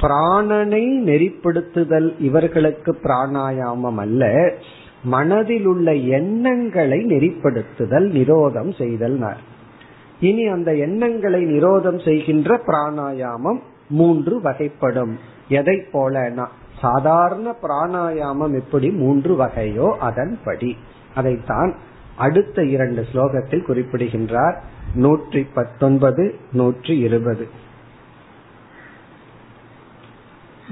பிராணனை 0.00 0.84
நெறிப்படுத்துதல் 1.04 2.14
இவர்களுக்கு 2.18 2.98
பிராணாயாமம் 3.02 3.96
அல்ல. 3.96 4.54
மனதில் 5.04 5.66
உள்ள 5.66 5.94
எண்ணங்களை 5.94 6.98
நெறிப்படுத்துதல் 6.98 8.10
நிரோதம் 8.12 8.76
செய்தல் 8.78 9.24
இனி 10.20 10.46
அந்த 10.46 10.74
எண்ணங்களை 10.74 11.44
நிரோதம் 11.44 12.04
செய்கின்ற 12.04 12.60
பிராணாயாமம் 12.66 13.58
மூன்று 13.89 14.35
வகைப்படும் 14.43 15.13
எதை 15.49 15.77
போலனா 15.93 16.45
சாதாரண 16.81 17.47
பிராணாயாமம் 17.63 18.53
எப்படி 18.53 18.89
மூன்று 18.95 19.33
வகையோ 19.35 19.89
அதன்படி 19.99 20.71
அதைத்தான் 21.15 21.71
அடுத்த 22.17 22.63
இரண்டு 22.65 23.01
ஸ்லோகத்தில் 23.13 23.67
குறிப்பிடுகின்றார் 23.67 24.57
நூற்றி 24.95 25.41
பத்தொன்பது 25.53 26.23
நூற்றி 26.51 26.95
இருபது 26.99 27.45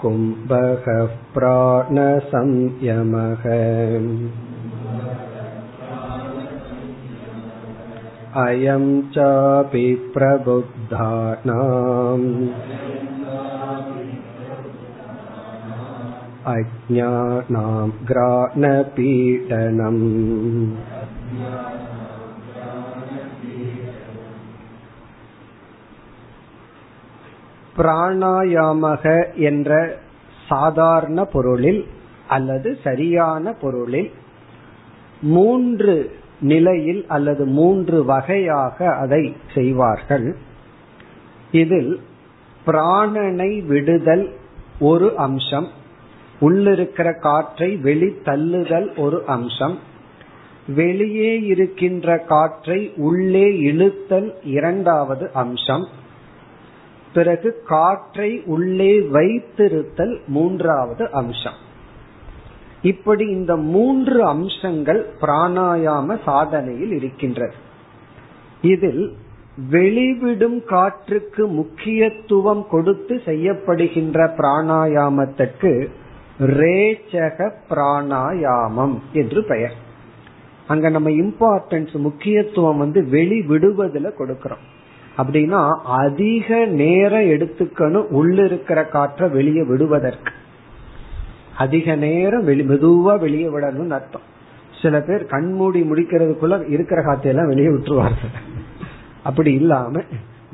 कुम्भः 0.00 0.86
प्राणसंयमः 1.34 3.44
अयं 8.44 8.86
चापि 9.16 9.84
प्रबुद्धानाम् 10.14 12.26
अज्ञानां 16.54 17.86
ग्राणपीडनम् 18.10 20.02
பிராணாயாமக 27.77 29.03
என்ற 29.35 29.97
சாதாரண 30.47 31.25
பொருளில் 31.25 31.85
அல்லது 32.27 32.77
சரியான 32.83 33.53
பொருளில் 33.53 34.11
மூன்று 35.21 35.95
நிலையில் 36.39 37.05
அல்லது 37.07 37.45
மூன்று 37.45 38.05
வகையாக 38.05 38.95
அதை 38.95 39.35
செய்வார்கள். 39.53 40.35
இதில் 41.51 41.99
பிராணனை 42.65 43.65
விடுதல் 43.65 44.33
ஒரு 44.79 45.17
அம்சம் 45.17 45.67
உள்ளிருக்கிற 46.39 47.19
காற்றை 47.19 47.75
வெளி 47.77 48.09
தள்ளுதல் 48.23 48.97
ஒரு 48.97 49.23
அம்சம் 49.25 49.79
வெளியே 50.75 51.41
இருக்கின்ற 51.41 52.17
காற்றை 52.17 52.93
உள்ளே 52.95 53.47
இழுத்தல் 53.71 54.33
இரண்டாவது 54.43 55.31
அம்சம் 55.33 55.87
பிறகு 57.13 57.63
காற்றை 57.67 58.43
உள்ளே 58.45 58.99
வைத்திருத்தல் 58.99 60.19
மூன்றாவது 60.27 61.11
அம்சம். 61.11 61.59
இப்படி 62.81 63.25
இந்த 63.25 63.55
மூன்று 63.55 64.23
அம்சங்கள் 64.23 65.07
பிராணாயாம 65.21 66.17
சாதனையில் 66.25 66.91
இருக்கின்றது. 66.91 67.53
இதில் 68.61 69.13
வெளிவிடும் 69.71 70.63
காற்றுக்கு 70.63 71.47
முக்கியத்துவம் 71.47 72.67
கொடுத்து 72.69 73.21
செய்யப்படுகின்ற 73.25 74.29
பிராணாயாமத்துக்கு 74.37 75.87
ரேச்சக 76.39 77.51
பிராணாயாமம் 77.69 78.99
என்று 79.13 79.43
பெயர். 79.43 79.73
அங்க 80.67 80.89
நம்ம 80.89 81.09
இம்பார்ட்டன்ஸ் 81.09 81.97
முக்கியத்துவம் 81.97 82.77
வந்து 82.77 83.07
வெளி 83.09 83.39
விடுவதுல 83.39 84.11
கொடுக்கிறோம். 84.17 84.65
அப்படின்னா 85.21 85.61
அதிக 85.83 86.65
நேரம் 86.65 87.29
எடுத்துக்கணும் 87.33 88.07
உள்ள 88.09 88.43
இருக்கிற 88.43 88.85
காற்றை 88.85 89.29
வெளியே 89.29 89.63
விடுவதற்கு. 89.63 90.31
அதிக 91.57 91.95
நேரம் 91.95 92.43
வெளி 92.43 92.63
மெதுவா 92.63 93.19
வெளியே 93.19 93.47
விடணும்னு 93.47 93.89
அர்த்தம். 93.89 94.27
சில 94.81 95.01
பேர் 95.01 95.25
கண்மூடி 95.25 95.81
முடிக்கிறதுக்குள்ள 95.81 96.69
இருக்கிற 96.69 97.01
காத்தையெல்லாம் 97.01 97.47
வெளியே 97.47 97.67
விட்டுருவார்கள். 97.67 98.33
அப்படி 99.23 99.53
இல்லாம 99.53 100.01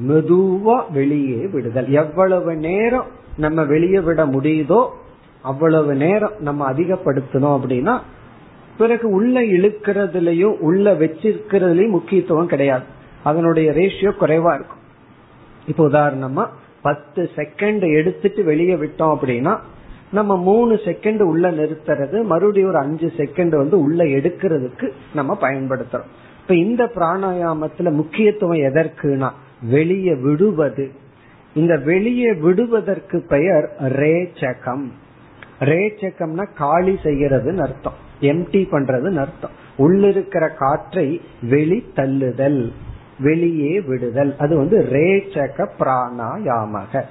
மெதுவா 0.07 0.91
வெளியே 0.91 1.47
விடுதல். 1.47 1.89
எவ்வளவு 1.89 2.55
நேரம் 2.55 3.05
நம்ம 3.37 3.63
வெளியே 3.63 3.99
விட 3.99 4.25
முடியுதோ 4.25 4.87
அவ்வளவு 5.41 5.95
நேரம் 5.95 6.31
நம்ம 6.39 6.71
அதிகப்படுத்தணும் 6.71 7.55
அப்படின்னா 7.57 7.99
பிறகு 8.77 9.09
உள்ள 9.09 9.41
இழுக்கிறதுலயும் 9.41 10.57
உள்ள 10.59 10.93
வச்சிருக்கிறதுலயும் 10.93 11.89
முக்கியத்துவம் 11.89 12.47
கிடையாது. 12.47 12.95
அதனுடைய 13.27 13.71
ரேஷியோ 13.71 14.11
குறைவா 14.19 14.53
இருக்கும். 14.53 14.83
இப்ப 15.67 15.89
உதாரணமா 15.89 16.47
பத்து 16.81 17.29
செகண்ட் 17.35 17.93
எடுத்துட்டு 17.93 18.43
வெளியே 18.43 18.75
விட்டோம் 18.75 19.15
அப்படின்னா 19.15 19.59
நம்ம 20.11 20.37
மூணு 20.37 20.73
செகண்ட் 20.73 21.21
உள்ள 21.21 21.51
நிறுத்துறது 21.51 22.23
மறுபடியும் 22.23 22.69
ஒரு 22.69 22.77
அஞ்சு 22.77 23.11
செகண்ட் 23.17 23.55
வந்து 23.55 23.79
உள்ள 23.79 24.03
எடுக்கிறதுக்கு 24.03 24.91
நம்ம 25.13 25.37
பயன்படுத்துறோம். 25.41 26.09
இப்ப 26.41 26.55
இந்த 26.55 26.91
பிராணாயாமத்துல 26.95 27.91
முக்கியத்துவம் 27.91 28.57
எதற்குனா 28.57 29.29
வெளியே 29.61 30.15
விடுவது. 30.15 30.91
இந்த 31.53 31.77
வெளியே 31.77 32.33
விடுவதற்கு 32.33 33.25
பெயர் 33.29 33.75
ரேச்சகம். 33.79 34.85
ரேச்சகம்னா 35.59 36.45
காலி 36.55 36.97
செய்யறதுன்னு 37.03 37.61
அர்த்தம். 37.61 37.97
எம்டி 38.21 38.61
பண்றதுன்னு 38.71 39.17
அர்த்தம். 39.17 39.55
உள்ளிருக்கிற 39.77 40.49
காற்றை 40.57 41.21
வெளி 41.41 41.83
தள்ளுதல் 41.95 42.71
வெளியே 43.19 43.81
விடுதல். 43.81 44.35
அது 44.37 44.57
வந்து 44.57 44.87
ரேச்சக 44.91 45.67
பிராணாயாமக. 45.79 47.01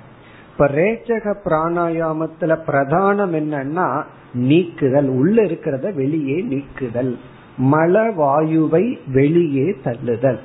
இப்ப 0.53 0.67
ரேச்சக 0.67 1.35
பிராணாயாமத்துல 1.45 2.59
பிரதானம் 2.67 3.35
என்னன்னா 3.41 4.03
நீக்குதல். 4.33 5.09
உள்ள 5.09 5.43
இருக்கிறத 5.43 5.95
வெளியே 5.95 6.43
நீக்குதல். 6.43 7.19
மல 7.73 8.13
வாயுவை 8.15 8.99
வெளியே 9.07 9.77
தள்ளுதல். 9.85 10.39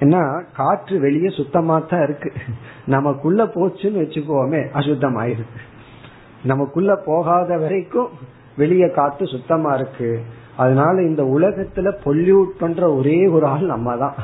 ஏன்னா 0.00 0.42
காற்று 0.52 1.00
வெளியே 1.00 1.28
சுத்தமா 1.28 1.78
தான் 1.78 2.02
இருக்கு. 2.02 2.32
நமக்குள்ள 2.86 3.44
போச்சுன்னு 3.44 4.00
வச்சுக்கோமே 4.02 4.70
அசுத்தம் 4.72 5.18
ஆயிருக்கு 5.18 5.60
நமக்குள்ள 6.44 6.96
போகாத 6.96 7.56
வரைக்கும் 7.56 8.08
வெளியே 8.56 8.90
காத்து 8.90 9.26
சுத்தமா 9.26 9.74
இருக்கு. 9.74 10.20
அதனால 10.56 11.02
இந்த 11.02 11.22
உலகத்துல 11.22 11.92
பொல்யூட் 12.04 12.50
பண்ற 12.58 12.94
ஒரே 12.94 13.26
ஒரு 13.26 13.46
ஆள் 13.46 13.64
நம்ம 13.64 13.96
தான் 13.96 14.14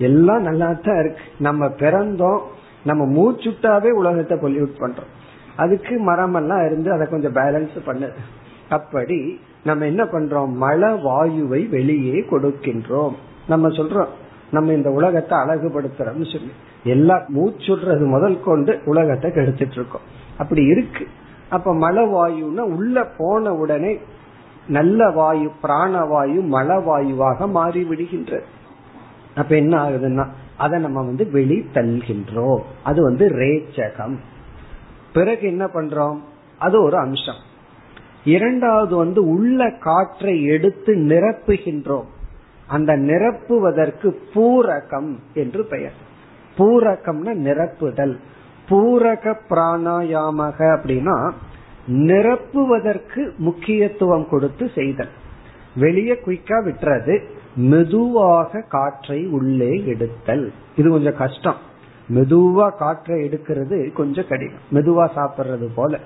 எல்லாம் 0.00 0.42
நல்லா 0.42 0.68
தான் 0.72 1.00
இருக்கு. 1.00 1.24
நம்ம 1.38 1.66
பிறந்தோம் 1.66 2.40
நம்ம 2.84 3.02
மூச்சுட்டாவே 3.16 3.90
உலகத்தை 3.90 4.38
பொல்யூட் 4.38 4.80
பண்றோம். 4.80 5.10
அதுக்கு 5.56 5.98
மரம் 5.98 6.34
எல்லாம் 6.34 6.64
இருந்து 6.66 6.92
அதை 6.92 7.06
கொஞ்சம் 7.06 7.34
பேலன்ஸ் 7.34 7.76
பண்ணுது. 7.86 8.20
அப்படி 8.68 9.40
நம்ம 9.64 9.86
என்ன 9.86 10.02
பண்றோம்? 10.04 10.52
மழை 10.64 10.90
வாயுவை 11.04 11.68
வெளியே 11.68 12.18
கொடுக்கின்றோம். 12.30 13.14
நம்ம 13.48 13.68
சொல்றோம் 13.68 14.12
நம்ம 14.50 14.72
இந்த 14.72 14.90
உலகத்தை 14.90 15.38
அழகுபடுத்துறோம்னு 15.38 16.28
சொல்லி. 16.32 16.52
எல்லாம் 16.84 17.24
மூச்சுடுறது 17.34 18.04
முதல் 18.06 18.38
கொண்டு 18.44 18.72
உலகத்தை 18.84 19.30
கெடுத்துட்டு 19.30 19.76
இருக்கோம். 19.80 20.06
அப்படி 20.38 20.62
இருக்கு. 20.64 21.04
அப்ப 21.48 21.74
மழை 21.74 22.04
வாயுன்னா 22.14 22.64
உள்ள 22.76 23.04
போன 23.18 23.52
உடனே 23.54 23.92
நல்ல 24.68 25.10
வாயு 25.10 25.50
பிராணவாயு 25.62 26.40
மழை 26.46 26.76
வாயுவாக 26.76 27.46
மாறி 27.46 27.82
விடுகின்றது 27.82 28.48
அப்ப 29.34 29.56
என்ன 29.56 29.88
ஆகுதுன்னா 29.88 30.26
அதை 30.56 30.80
நம்ம 30.80 31.02
வந்து 31.02 31.30
வெளி 31.30 31.66
தள்ளுகின்றோம் 31.72 32.60
அது 32.84 33.02
வந்து 33.02 33.28
ரேச்சகம். 33.28 34.16
பிறகு 35.12 35.46
என்ன 35.46 35.64
பண்றோம்? 35.64 36.16
அது 36.58 36.82
ஒரு 36.82 36.96
அம்சம். 36.96 37.48
இரண்டாவது 38.24 38.96
வந்து 38.96 39.28
உள்ள 39.28 39.70
காற்றை 39.70 40.44
எடுத்து 40.44 40.94
நிரப்புகின்றோம். 40.94 42.04
அந்த 42.66 42.96
நிரப்புவதற்கு 42.96 44.14
பூரகம் 44.34 45.18
என்று 45.34 45.64
பெயர். 45.64 45.92
பூரகம்னா 46.58 47.34
நிரப்புதல். 47.34 48.16
பூரக 48.68 49.34
பிராணாயாமக 49.50 50.58
அப்படின்னா 50.58 51.32
நிரப்புவதற்கு 51.88 53.36
முக்கியத்துவம் 53.36 54.28
கொடுத்து 54.28 54.70
செய்தல். 54.74 55.08
வெளியே 55.76 56.12
குயிக்கா 56.12 56.64
விட்டுறது. 56.64 57.22
மெதுவாக 57.56 58.64
காற்றை 58.68 59.26
உள்ளே 59.26 59.84
எடுத்தல். 59.86 60.52
இது 60.76 60.90
கொஞ்சம் 60.90 61.16
கஷ்டம். 61.16 61.56
மெதுவா 62.14 62.76
காற்றை 62.76 63.28
எடுக்கிறது 63.28 63.92
கொஞ்சம் 63.92 64.24
கடினம். 64.28 64.58
மெதுவா 64.72 65.08
சாப்பிடுறது 65.16 65.68
போல. 65.74 65.98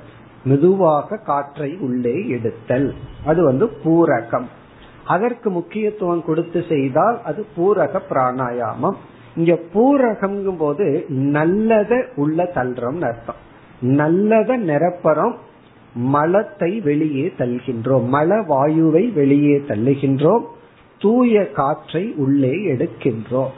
மெதுவாக 0.45 1.17
காற்றை 1.17 1.77
உள்ளே 1.81 2.29
எடுத்தல். 2.29 2.95
அது 3.25 3.45
வந்து 3.45 3.71
பூரகம். 3.85 4.45
அதற்கு 5.05 5.51
முக்கியத்துவம் 5.51 6.25
கொடுத்து 6.25 6.65
செய்தால் 6.69 7.23
அது 7.23 7.47
பூரக 7.57 8.01
பிராணாயாமம். 8.11 8.95
இங்க 9.37 9.59
பூரகம் 9.75 10.57
போது 10.57 11.07
நல்லத 11.09 12.07
உள்ள 12.17 12.51
தள்ளுறோம் 12.55 13.01
அர்த்தம். 13.01 13.53
நல்லத 13.83 14.57
நிரப்பறோம். 14.57 15.35
மலத்தை 15.95 16.81
வெளியே 16.81 17.33
தள்ளுகின்றோம். 17.39 18.07
மல 18.13 18.45
வாயுவை 18.49 19.13
வெளியே 19.13 19.59
தள்ளுகின்றோம். 19.59 20.45
தூய 21.05 21.51
காற்றை 21.59 22.05
உள்ளே 22.17 22.55
எடுக்கின்றோம் 22.73 23.55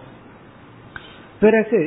பிறகு 1.40 1.80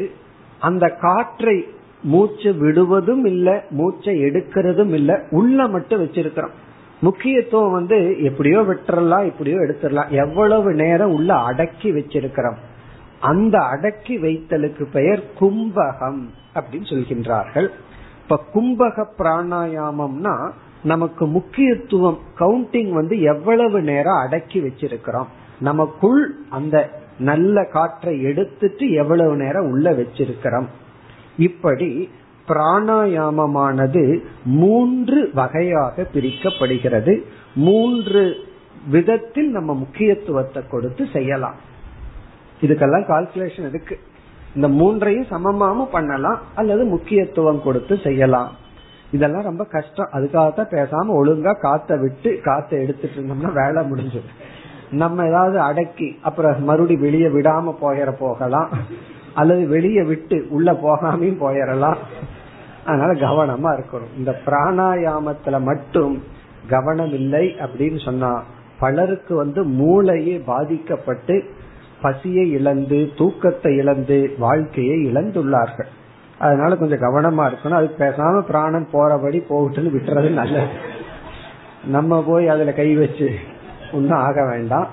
அந்த 0.60 0.86
காற்றை 1.02 1.58
மூச்சு 2.04 2.50
விடுவதும் 2.54 3.26
இல்ல 3.26 3.48
மூச்சை 3.70 4.14
எடுக்கிறதும் 4.24 4.94
இல்ல 4.94 5.12
உள்ள 5.30 5.68
மட்டும் 5.68 6.02
வச்சிருக்கிறோம். 6.04 6.56
முக்கியத்துவம் 7.02 7.72
வந்து 7.72 7.98
எப்படியோ 8.24 8.60
விட்டுறலாம் 8.62 9.26
எப்படியோ 9.26 9.58
எடுத்துடலாம் 9.58 10.10
எவ்வளவு 10.10 10.74
நேரம் 10.74 11.14
உள்ள 11.14 11.34
அடக்கி 11.50 11.90
வச்சிருக்கிறோம். 11.92 12.60
அந்த 13.20 13.56
அடக்கி 13.74 14.16
வைத்தலுக்கு 14.22 14.84
பெயர் 14.94 15.24
கும்பகம் 15.40 16.22
அப்படின்னு 16.56 16.88
சொல்கின்றார்கள். 16.92 17.70
இப்ப 18.22 18.40
கும்பக 18.56 19.06
பிராணாயாமம்னா 19.18 20.36
நமக்கு 20.84 21.28
முக்கியத்துவம் 21.28 22.20
கவுண்டிங் 22.40 22.92
வந்து 22.92 23.16
எவ்வளவு 23.22 23.82
நேரம் 23.82 24.22
அடக்கி 24.26 24.60
வச்சிருக்கிறோம். 24.60 25.30
நமக்குள் 25.60 26.36
அந்த 26.50 26.90
நல்ல 27.20 27.66
காற்றை 27.66 28.22
எடுத்துட்டு 28.22 28.92
எவ்வளவு 28.92 29.36
நேரம் 29.36 29.70
உள்ள 29.70 29.92
வச்சிருக்கிறோம். 29.92 30.66
இப்படி 31.38 32.10
பிராணாயாமமானது 32.48 34.24
மூன்று 34.44 35.30
வகையாக 35.34 36.08
பிரிக்கப்படுகிறது. 36.14 37.22
மூன்று 37.56 38.36
விதத்தில் 38.88 39.52
நம்ம 39.52 39.74
முக்கியத்துவத்தை 39.74 40.64
கொடுத்து 40.68 41.08
செய்யலாம். 41.14 41.56
இதுக்கெல்லாம் 42.62 43.06
கால்குலேஷன் 43.08 43.68
இருக்கு. 43.68 44.00
இந்த 44.56 44.68
மூன்றையும் 44.68 45.28
சமமாம 45.30 45.86
பண்ணலாம் 45.86 46.40
அல்லது 46.56 46.84
முக்கியத்துவம் 46.84 47.64
கொடுத்து 47.64 48.00
செய்யலாம். 48.04 48.52
இதெல்லாம் 49.12 49.44
ரொம்ப 49.44 49.64
கஷ்டம். 49.64 50.10
அதுக்காகத்தான் 50.14 50.74
பேசாம 50.74 51.10
ஒழுங்கா 51.10 51.60
காத்த 51.60 51.98
விட்டு 51.98 52.40
காத்த 52.44 52.78
எடுத்துட்டு 52.78 53.22
இருந்தோம்னா 53.22 53.54
வேலை 53.54 53.92
முடிஞ்சிடும் 53.92 54.58
நம்ம 54.92 55.28
ஏதாவது 55.28 55.60
அடக்கி 55.60 56.18
அப்புறம் 56.22 56.64
மறுபடி 56.64 56.96
வெளியே 56.96 57.28
விடாம 57.28 57.76
போயிட 57.82 58.12
போகலாம். 58.12 58.70
அல்லது 59.34 59.68
வெளியே 59.68 60.04
விட்டு 60.04 60.48
உள்ள 60.50 60.72
போகாமையும் 60.72 61.42
போயிடலாம் 61.42 61.96
அதனால 62.86 63.14
கவனமா 63.14 63.80
இருக்கணும். 63.80 64.18
இந்த 64.18 64.40
பிராணாயாமத்துல 64.46 65.62
மட்டும் 65.62 66.24
கவனம் 66.70 67.14
இல்லை 67.14 67.56
அப்படின்னு 67.60 68.04
சொன்னா 68.06 68.44
பலருக்கு 68.80 69.36
வந்து 69.36 69.64
மூளையே 69.64 70.42
பாதிக்கப்பட்டு 70.46 71.44
பசியை 72.02 72.52
இழந்து 72.52 73.10
தூக்கத்தை 73.18 73.76
இழந்து 73.76 74.36
வாழ்க்கையை 74.38 75.14
இழந்துள்ளார்கள். 75.14 75.90
அதனால 76.40 76.76
கொஞ்சம் 76.76 77.00
கவனமா 77.00 77.42
இருக்கணும். 77.42 77.80
அதுக்கு 77.80 78.04
பேசாம 78.04 78.42
பிராணம் 78.42 78.88
போறபடி 78.94 79.42
போகட்டுன்னு 79.50 79.94
விட்டுறது 79.96 80.30
நல்லது. 80.30 80.68
நம்ம 81.86 82.24
போய் 82.28 82.48
அதுல 82.48 82.74
கை 82.74 82.96
வச்சு 82.96 83.36
ஒன்னும் 83.94 84.18
ஆக 84.18 84.46
வேண்டாம். 84.46 84.88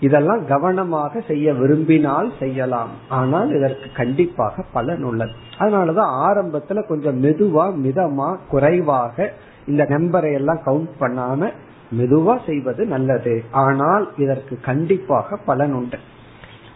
இதெல்லாம் 0.00 0.46
கவனமாக 0.46 1.20
செய்ய 1.20 1.54
விரும்பினால் 1.54 2.32
செய்யலாம். 2.38 2.88
ஆனால் 3.08 3.54
இதற்கு 3.54 3.92
கண்டிப்பாக 3.96 4.64
பலன் 4.72 5.02
உள்ளது. 5.02 5.32
அதனாலதான் 5.58 6.12
ஆரம்பத்துல 6.28 6.86
கொஞ்சம் 6.86 7.22
மெதுவா 7.22 7.74
மிதமா 7.84 8.38
குறைவாக 8.48 9.32
இந்த 9.66 9.84
நம்பரை 9.84 10.32
எல்லாம் 10.32 10.60
கவுண்ட் 10.66 10.88
பண்ணாம 11.00 11.52
மெதுவா 11.98 12.38
செய்வது 12.46 12.86
நல்லது. 12.86 13.44
ஆனால் 13.50 14.12
இதற்கு 14.16 14.60
கண்டிப்பாக 14.60 15.36
பலன் 15.36 15.72
உண்டு. 15.72 15.98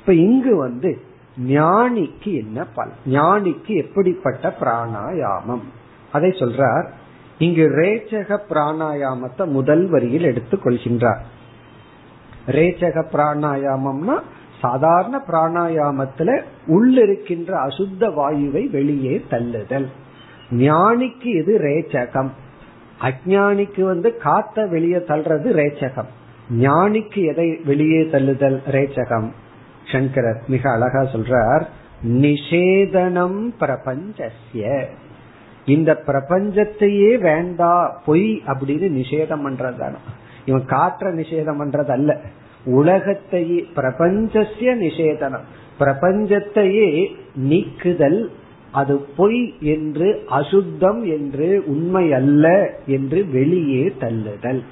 இப்ப 0.00 0.14
இங்கு 0.14 0.56
வந்து 0.56 1.00
ஞானிக்கு 1.48 2.34
என்ன 2.34 2.64
பலன்? 2.64 2.92
ஞானிக்கு 3.10 3.76
எப்படிப்பட்ட 3.76 4.54
பிராணாயாமம்? 4.60 5.62
அதை 6.12 6.30
சொல்றார். 6.30 6.86
இங்கு 7.38 7.68
ரேச்சக 7.68 8.38
பிராணாயாமத்தை 8.50 9.46
முதல் 9.46 9.88
வரியில் 9.88 10.22
எடுத்துக் 10.22 10.66
கொள்கின்றார் 10.66 11.18
ரேச்சக 12.46 13.04
பிராணாயாமம்னா 13.12 14.20
சாதாரண 14.60 15.22
பிராணாயாமத்துல 15.28 16.42
உள்ளிருக்கின்ற 16.68 17.66
அசுத்த 17.66 18.00
வாயுவை 18.00 18.70
வெளியே 18.70 19.24
தள்ளுதல். 19.30 19.86
ஞானிக்கு 20.50 21.26
இது 21.26 21.58
ரேச்சகம். 21.58 22.30
அஜானிக்கு 23.02 23.82
வந்து 23.82 24.16
காத்த 24.16 24.66
வெளியே 24.66 24.96
தள்ளுறது 24.96 25.52
ரேச்சகம். 25.52 26.10
ஞானிக்கு 26.60 27.24
எதை 27.24 27.60
வெளியே 27.64 28.02
தள்ளுதல் 28.02 28.60
ரேச்சகம்? 28.70 29.30
சங்கரர் 29.92 30.42
மிக 30.48 30.70
அழகா 30.70 31.00
சொல்றார் 31.00 31.66
நிஷேதனம் 32.08 33.52
பிரபஞ்சசிய 33.60 34.84
இந்த 35.66 36.02
பிரபஞ்சத்தையே 36.06 37.18
வேண்டா 37.18 38.00
பொய் 38.06 38.42
அப்படின்னு 38.46 38.88
நிஷேதம் 38.90 39.46
பண்றதான 39.46 39.94
இவன் 40.46 40.64
காற்ற 40.66 41.00
நிஷேதம் 41.00 41.60
பண்றது 41.60 41.90
அல்ல 41.90 42.20
உலகத்தையே 42.64 43.64
பிரபஞ்சசிய 43.76 44.74
நிஷேதனம். 44.74 45.46
பிரபஞ்சத்தையே 45.78 47.06
நீக்குதல் 47.34 48.30
அது 48.72 48.98
பொய் 49.16 49.54
என்று 49.60 50.24
அசுத்தம் 50.28 51.04
என்று 51.04 51.62
உண்மை 51.66 52.12
அல்ல 52.12 52.74
என்று 52.86 53.26
வெளியே 53.26 53.92
தள்ளுதல். 54.00 54.62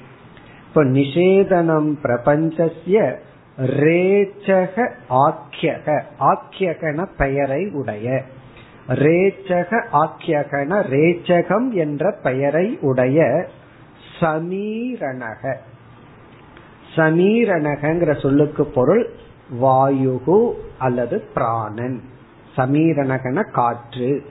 இப்ப 0.67 0.83
நிஷேதனம் 0.83 1.91
பிரபஞ்சசிய 2.03 3.15
ரேச்சக 3.57 4.89
ஆக்கியக 5.09 6.01
ஆக்கியகன 6.19 7.05
பெயரை 7.17 7.69
உடைய. 7.73 8.21
ரேச்சக 8.87 9.83
ஆக்கியகன 9.93 10.83
ரேச்சகம் 10.89 11.71
என்ற 11.71 12.11
பெயரை 12.23 12.77
உடைய 12.81 13.47
சமீரணக. 14.21 15.55
சமீரணகங்கிற 16.95 18.21
சொல்லுக்கு 18.21 18.65
பொருள் 18.65 19.09
வாயுகு 19.61 20.51
அல்லது 20.77 21.21
பிராணன். 21.33 22.01
சமீரணகன 22.57 23.51
காற்று. 23.51 24.23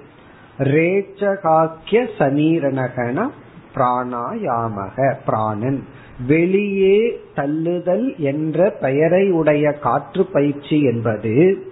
ரேச்சகாக்கிய 0.59 2.09
சமீரணகன 2.19 3.31
பிராணாயாமக 3.75 5.15
பிராணன். 5.27 5.85
வெளியே 6.27 7.21
தள்ளுதல் 7.37 8.17
என்ற 8.17 8.71
பெயரை 8.71 9.31
உடைய 9.31 9.73
காற்று 9.73 10.27
பயிற்சி 10.27 10.83
என்பது 10.83 11.65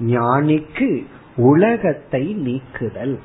ஞானிக்கு 0.00 1.06
உலகத்தை 1.36 2.32
நீக்குதல். 2.32 3.18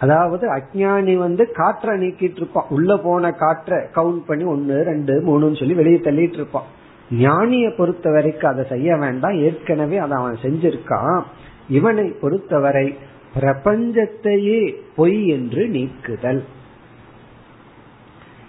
அதாவது 0.00 0.48
அஜானி 0.54 1.16
வந்து 1.16 1.52
காற்றை 1.52 1.98
நீக்கிட்டு 1.98 2.36
இருப்பான். 2.36 2.66
உள்ள 2.68 2.96
போன 2.96 3.32
காற்றை 3.32 3.78
கவுண்ட் 3.78 4.24
பண்ணி 4.26 4.44
ஒன்னு 4.44 4.82
ரெண்டு 4.82 5.12
மூணுன்னு 5.20 5.58
சொல்லி 5.58 5.74
வெளியே 5.74 5.96
தள்ளிட்டு 5.96 6.32
இருப்பான். 6.32 6.64
ஞானிய 7.10 7.76
பொறுத்த 7.76 8.10
வரைக்கும் 8.10 8.50
அதை 8.50 8.64
செய்ய 8.68 8.96
வேண்டாம். 8.96 9.32
ஏற்கனவே 9.32 9.96
அதை 9.96 10.16
அவன் 10.18 10.38
செஞ்சிருக்கான். 10.42 11.22
இவனை 11.68 12.08
பொறுத்தவரை 12.08 12.94
பிரபஞ்சத்தையே 13.40 14.74
பொய் 14.96 15.26
என்று 15.26 15.68
நீக்குதல். 15.68 16.44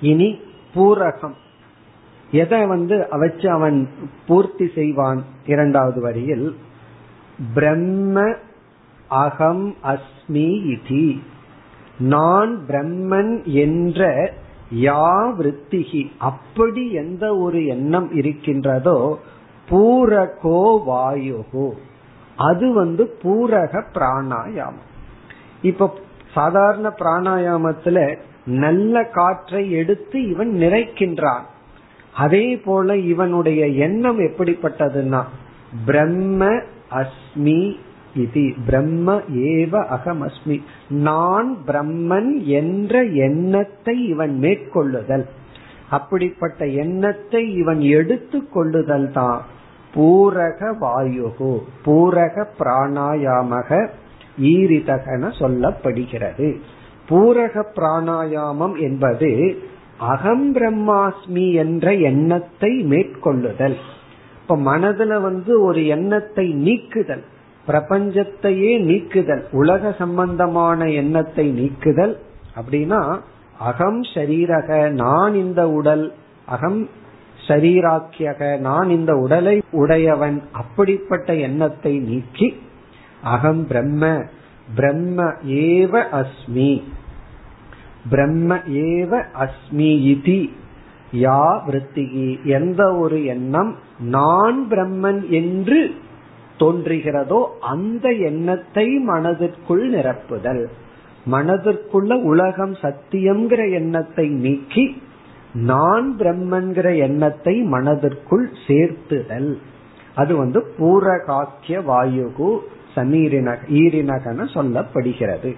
இனி 0.02 0.40
பூரகம். 0.76 1.38
எதை 2.32 2.66
வந்து 2.66 3.08
வச்சு 3.10 3.50
அவன் 3.50 3.90
பூர்த்தி 4.28 4.72
செய்வான் 4.76 5.24
இரண்டாவது 5.46 6.02
வரியில்? 6.02 6.56
பிரம்ம 7.54 8.34
அகம் 9.08 9.76
அஸ்மி 9.84 10.48
இதி. 10.74 11.20
நான் 12.02 12.60
பிரம்மன் 12.68 13.44
என்ற 13.46 14.02
யா 14.76 15.08
விருத்திகி 15.38 16.12
அப்படி 16.18 16.92
எந்த 16.92 17.38
ஒரு 17.38 17.66
எண்ணம் 17.66 18.12
இருக்கின்றதோ 18.12 19.20
பூரகோ 19.70 20.64
வாயுகோ 20.88 21.72
அது 22.36 22.74
வந்து 22.74 23.18
பூரக 23.24 23.84
பிராணாயாமம். 23.94 24.90
இப்ப 25.62 25.94
சாதாரண 26.34 26.94
பிராணாயாமத்துல 27.00 28.18
நல்ல 28.46 29.04
காற்றை 29.04 29.72
எடுத்து 29.72 30.30
இவன் 30.30 30.52
நிறைக்கின்றான். 30.52 31.42
அதே 32.14 32.58
போல 32.58 32.98
இவனுடைய 32.98 33.68
எண்ணம் 33.68 34.20
எப்படிப்பட்டதுன்னா 34.20 35.24
பிரம்ம 35.86 36.62
அஸ்மி 36.92 37.76
இது 38.14 38.54
பிரம்ம 38.66 39.14
ஏவ 39.30 39.74
அகமஸ்மி 39.88 40.62
நான் 40.90 41.58
பிரம்மன் 41.68 42.44
என்ற 42.44 43.04
எண்ணத்தை 43.04 44.08
இவன் 44.08 44.40
மேற்கொள்ளுதல். 44.40 45.26
அப்படிப்பட்ட 45.90 46.66
எண்ணத்தை 46.66 47.56
இவன் 47.56 47.82
எடுத்து 47.82 48.50
கொள்ளுதல் 48.50 49.12
தான் 49.12 49.42
பூரக 49.96 50.60
வாயுகு 50.82 51.62
பூரக 51.86 52.46
பிராணாயாமக 52.60 53.90
ஈரிதகன 54.38 55.32
சொல்லப்படுகிறது. 55.40 56.58
பூரக 57.10 57.66
பிராணாயாமம் 57.76 58.80
என்பது 58.80 59.62
அகம் 59.98 60.56
பிரம்மாஸ்மி 60.56 61.54
என்ற 61.54 61.94
எண்ணத்தை 61.94 62.84
மேற்கொள்ளுதல். 62.84 63.78
இப்ப 64.42 64.58
மனதுல 64.58 65.22
வந்து 65.22 65.62
ஒரு 65.62 65.86
எண்ணத்தை 65.86 66.54
நீக்குதல். 66.54 67.24
பிரபஞ்சத்தையே 67.72 68.72
நீக்குதல் 68.86 69.44
உலக 69.54 69.92
சம்பந்தமான 70.00 70.88
எண்ணத்தை 70.96 71.46
நீக்குதல் 71.54 72.16
அப்படின்னா 72.56 73.02
அகம் 73.66 74.02
ஷரீரக 74.14 74.70
நான் 74.98 75.34
இந்த 75.42 75.62
உடல் 75.72 76.06
அகம் 76.48 76.82
ஷரீராக்கியக 77.40 78.42
நான் 78.62 78.90
இந்த 78.90 79.12
உடலை 79.18 79.56
உடையவன் 79.74 80.38
அப்படிப்பட்ட 80.54 81.34
எண்ணத்தை 81.42 81.94
நீக்கி 82.08 82.48
அகம் 83.30 83.62
பிரம்ம 83.70 84.04
பிரம்ம 84.76 85.22
ஏவ 85.64 85.94
அஸ்மி 86.20 86.72
பிரம்ம 88.12 88.52
ஏவ 88.86 89.12
அஸ்மி 89.44 89.92
இதி 90.12 90.42
யா 91.22 91.42
விருத்திகி 91.66 92.28
எந்த 92.58 92.82
ஒரு 93.00 93.18
எண்ணம் 93.34 93.72
நான் 94.12 94.60
பிரம்மன் 94.70 95.22
என்று 95.34 95.80
தோன்றுகிறதோ 96.62 97.40
அந்த 97.60 98.06
எண்ணத்தை 98.10 98.86
மனதிற்குள் 99.00 99.90
நிரப்புதல். 99.90 100.64
மனதிற்குள்ள 101.32 102.14
உலகம் 102.24 102.76
சத்தியம்ங்கிற 102.82 103.72
எண்ணத்தை 103.72 104.30
நீக்கி 104.30 105.02
நான் 105.54 106.08
பிரம்மன்கிற 106.18 106.98
எண்ணத்தை 106.98 107.56
மனதிற்குள் 107.64 108.48
சேர்த்துதல். 108.68 109.52
அது 110.16 110.36
வந்து 110.36 110.60
பூரகாக்கிய 110.80 111.78
வாயுகு 111.90 112.50
சமீரின 112.96 113.50
ஈரினகன 113.82 114.48
சொல்லப்படுகிறது. 114.54 115.52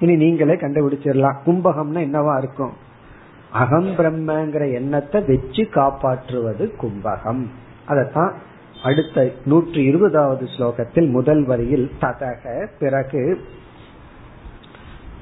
இனி 0.00 0.14
நீங்களே 0.16 0.54
கண்டுபிடிச்சிடலாம். 0.54 1.36
கும்பகம்னா 1.46 2.00
என்னவா 2.08 2.34
இருக்கும்? 2.38 2.72
அகம் 3.50 3.90
பிரம்மங்கிற 3.98 4.64
எண்ணத்தை 4.72 5.20
வச்சு 5.28 5.62
காப்பாற்றுவது 5.70 6.64
கும்பகம். 6.82 7.42
அதத்தான் 7.88 8.32
அடுத்த 8.82 9.30
நூற்றி 9.44 9.84
இருபதாவது 9.84 10.44
ஸ்லோகத்தில் 10.44 11.10
முதல் 11.10 11.44
வரியில் 11.44 11.90
ததக 12.00 12.66
பிறகு 12.78 13.40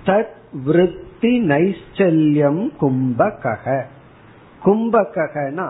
தத் 0.04 0.38
விருத்தி 0.64 1.32
நைச்சல்யம் 1.48 2.62
கும்பகக 2.80 3.82
கும்பகனா 4.64 5.68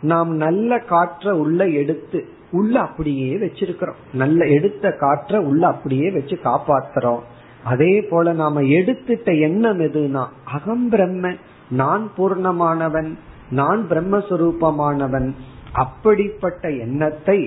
நாம் 0.00 0.36
நல்ல 0.36 0.76
காற்ற 0.76 1.30
உள்ள 1.30 1.68
எடுத்து 1.68 2.28
உள்ள 2.50 2.80
அப்படியே 2.80 3.34
வச்சிருக்கிறோம். 3.34 4.00
நல்ல 4.12 4.44
எடுத்த 4.46 4.88
காற்ற 5.00 5.36
உள்ள 5.36 5.66
அப்படியே 5.66 6.10
வச்சு 6.10 6.38
காப்பாத்துறோம். 6.44 7.20
அதே 7.64 8.02
போல 8.02 8.32
நாம 8.32 8.60
எடுத்துட்ட 8.60 9.40
எண்ணம் 9.40 9.80
எதுனா 9.80 10.26
அகம் 10.44 10.88
பிரம்ம 10.88 11.32
நான் 11.68 12.10
பூர்ணமானவன் 12.18 13.10
நான் 13.50 13.86
பிரம்மஸ்வரூபமானவன் 13.90 15.34
அப்படிப்பட்ட 15.76 16.70
எண்ணத்தை 16.84 17.38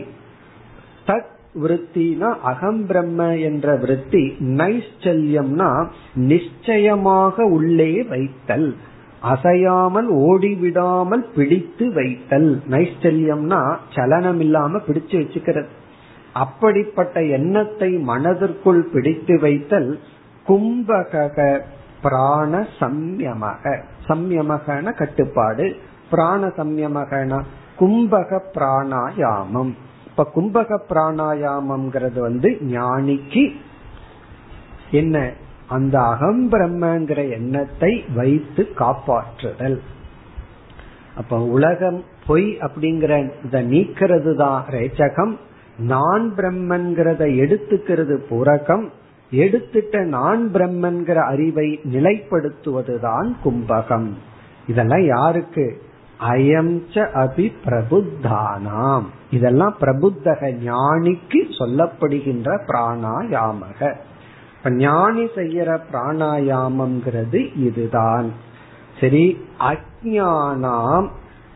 தத் 1.07 1.35
விருத்தினா 1.61 2.29
அகம் 2.43 2.81
பிரம்ம 2.85 3.21
என்ற 3.39 3.75
விருத்தி 3.75 4.23
நைச்சல்யம்னா 4.59 5.69
நிச்சயமாக 6.29 7.45
உள்ளே 7.57 7.91
வைத்தல் 8.03 8.69
அசையாமல் 9.23 10.09
ஓடிவிடாமல் 10.25 11.23
பிடித்து 11.35 11.85
வைத்தல். 11.93 12.51
நைச்சல்யம்னா 12.69 13.61
சலனம் 13.95 14.39
இல்லாம 14.39 14.77
பிடிச்சு 14.87 15.15
வச்சுக்கிறது. 15.21 15.71
அப்படிப்பட்ட 16.33 17.23
எண்ணத்தை 17.37 17.89
மனதிற்குள் 18.09 18.83
பிடித்து 18.93 19.35
வைத்தல் 19.39 19.89
கும்பக 20.45 21.11
பிராண 22.01 22.51
சம்யமக 22.79 23.73
சம்யமகன 24.07 24.93
கட்டுப்பாடு. 24.93 25.65
பிராண 26.09 26.41
சம்யமகனா 26.57 27.39
கும்பக 27.79 28.39
பிராணாயாமம். 28.53 29.73
இப்ப 30.07 30.27
கும்பக 30.35 30.79
பிராணாயாமம்ங்கிறது 30.89 32.19
வந்து 32.19 32.57
ஞானிக்கு 32.61 33.51
என்ன? 34.91 35.31
அந்த 35.67 35.99
அகம் 35.99 36.51
பிரம்மங்கிற 36.51 37.29
எண்ணத்தை 37.29 38.05
வைத்து 38.15 38.67
காப்பாற்றுதல். 38.77 39.79
அப்ப 41.15 41.39
உலகம் 41.39 42.03
பொய் 42.27 42.57
அப்படிங்கிற 42.57 43.31
இத 43.45 43.61
நீக்கிறது 43.61 44.35
தான் 44.35 44.65
ரேச்சகம். 44.69 45.37
நான் 45.79 46.33
பிரம்மன்கிறத 46.35 47.25
எடுத்துக்கிறது 47.25 48.13
புறகம் 48.13 48.91
எடுத்துட்ட 49.31 50.03
நான் 50.03 50.49
பிரம்மன்கிற 50.53 51.15
அறிவை 51.15 51.79
நிலைப்படுத்துவதுதான் 51.83 53.33
கும்பகம். 53.45 54.09
இதெல்லாம் 54.67 55.05
யாருக்கு? 55.05 55.81
அயம் 56.19 56.81
ச 56.93 57.07
அபி 57.13 57.51
பிரபுத்தானாம். 57.65 59.03
இதெல்லாம் 59.31 59.75
பிரபுத்தக 59.81 60.51
ஞானிக்கு 60.65 61.41
சொல்லப்படுகின்ற 61.59 62.59
பிராணாயாமக. 62.67 63.95
இப்ப 64.57 64.69
ஞானி 64.69 65.23
செய்யற 65.23 65.79
பிராணாயாமம்ங்கிறது 65.91 67.57
இதுதான். 67.57 68.33
சரி 69.01 69.45
அஜானாம் 69.59 71.09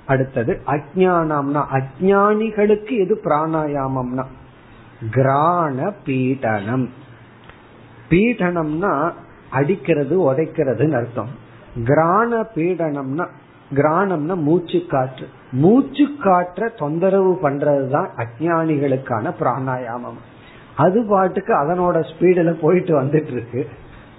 அடுத்தது 0.05 0.61
அஜானாம்னா 0.65 1.63
அஜானிகளுக்கு 1.71 2.99
எது 2.99 3.19
பிராணாயாமம்னா? 3.23 4.25
கிராண 5.11 5.93
பீடனம். 6.05 6.89
பீடனம்னா 8.09 9.11
அடிக்கிறது 9.49 10.33
உடைக்கிறதுன்னு 10.33 10.93
அர்த்தம். 10.93 11.29
கிராண 11.83 12.41
பீடனம்னா 12.55 13.27
கிராணம்னா 13.73 14.35
மூச்சு 14.47 14.79
காற்று. 14.93 15.25
மூச்சு 15.63 16.05
காற்ற 16.25 16.69
தொந்தரவு 16.77 17.33
பண்றதுதான் 17.43 18.09
அஜானிகளுக்கான 18.23 19.33
பிராணாயாமம். 19.41 20.19
அது 20.75 20.99
பாட்டுக்கு 21.03 21.53
அதனோட 21.53 21.97
ஸ்பீடுல 22.11 22.53
போயிட்டு 22.59 22.93
வந்துட்டு 23.01 23.33
இருக்கு 23.35 23.61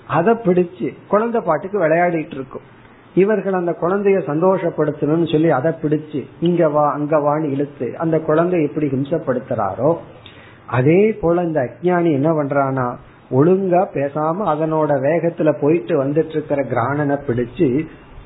அதை 0.08 0.32
பிடிச்சு 0.46 0.88
குழந்தை 1.08 1.40
பாட்டுக்கு 1.40 1.78
விளையாடிட்டு 1.78 2.36
இருக்கும். 2.38 2.66
இவர்கள் 3.14 3.52
அந்த 3.52 3.72
குழந்தைய 3.80 4.18
சந்தோஷப்படுத்தணும்னு 4.30 5.26
சொல்லி 5.32 5.50
அதை 5.50 5.70
பிடிச்சு 5.82 6.20
இங்க 6.40 6.68
வா 6.68 6.84
அங்க 6.92 7.16
வான்னு 7.16 7.50
இழுத்து 7.50 7.88
அந்த 7.98 8.16
குழந்தை 8.18 8.58
எப்படி 8.62 8.86
ஹிம்சப்படுத்துறாரோ 8.86 9.90
அதே 10.66 11.02
போல 11.20 11.42
இந்த 11.42 11.60
அஜானி 11.60 12.10
என்ன 12.12 12.30
பண்றானா 12.32 12.86
ஒழுங்கா 13.30 13.82
பேசாம 13.94 14.44
அதனோட 14.52 14.90
வேகத்துல 15.06 15.50
போயிட்டு 15.60 15.94
வந்துட்டு 16.04 16.34
இருக்கிற 16.36 16.62
கிராணனை 16.72 17.16
பிடிச்சு 17.28 17.68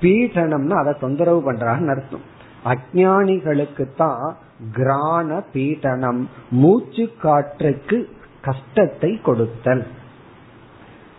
பீட்டனம்னு 0.00 0.74
அதை 0.80 0.94
தொந்தரவு 1.00 1.52
பண்றான்னு 1.52 1.92
அர்த்தம். 1.94 2.26
அஜானிகளுக்கு 2.64 3.84
தான் 3.96 4.36
கிராண 4.72 5.42
பீட்டனம் 5.54 6.22
மூச்சு 6.62 7.04
காற்றுக்கு 7.22 8.08
கஷ்டத்தை 8.40 9.20
கொடுத்தல். 9.22 9.86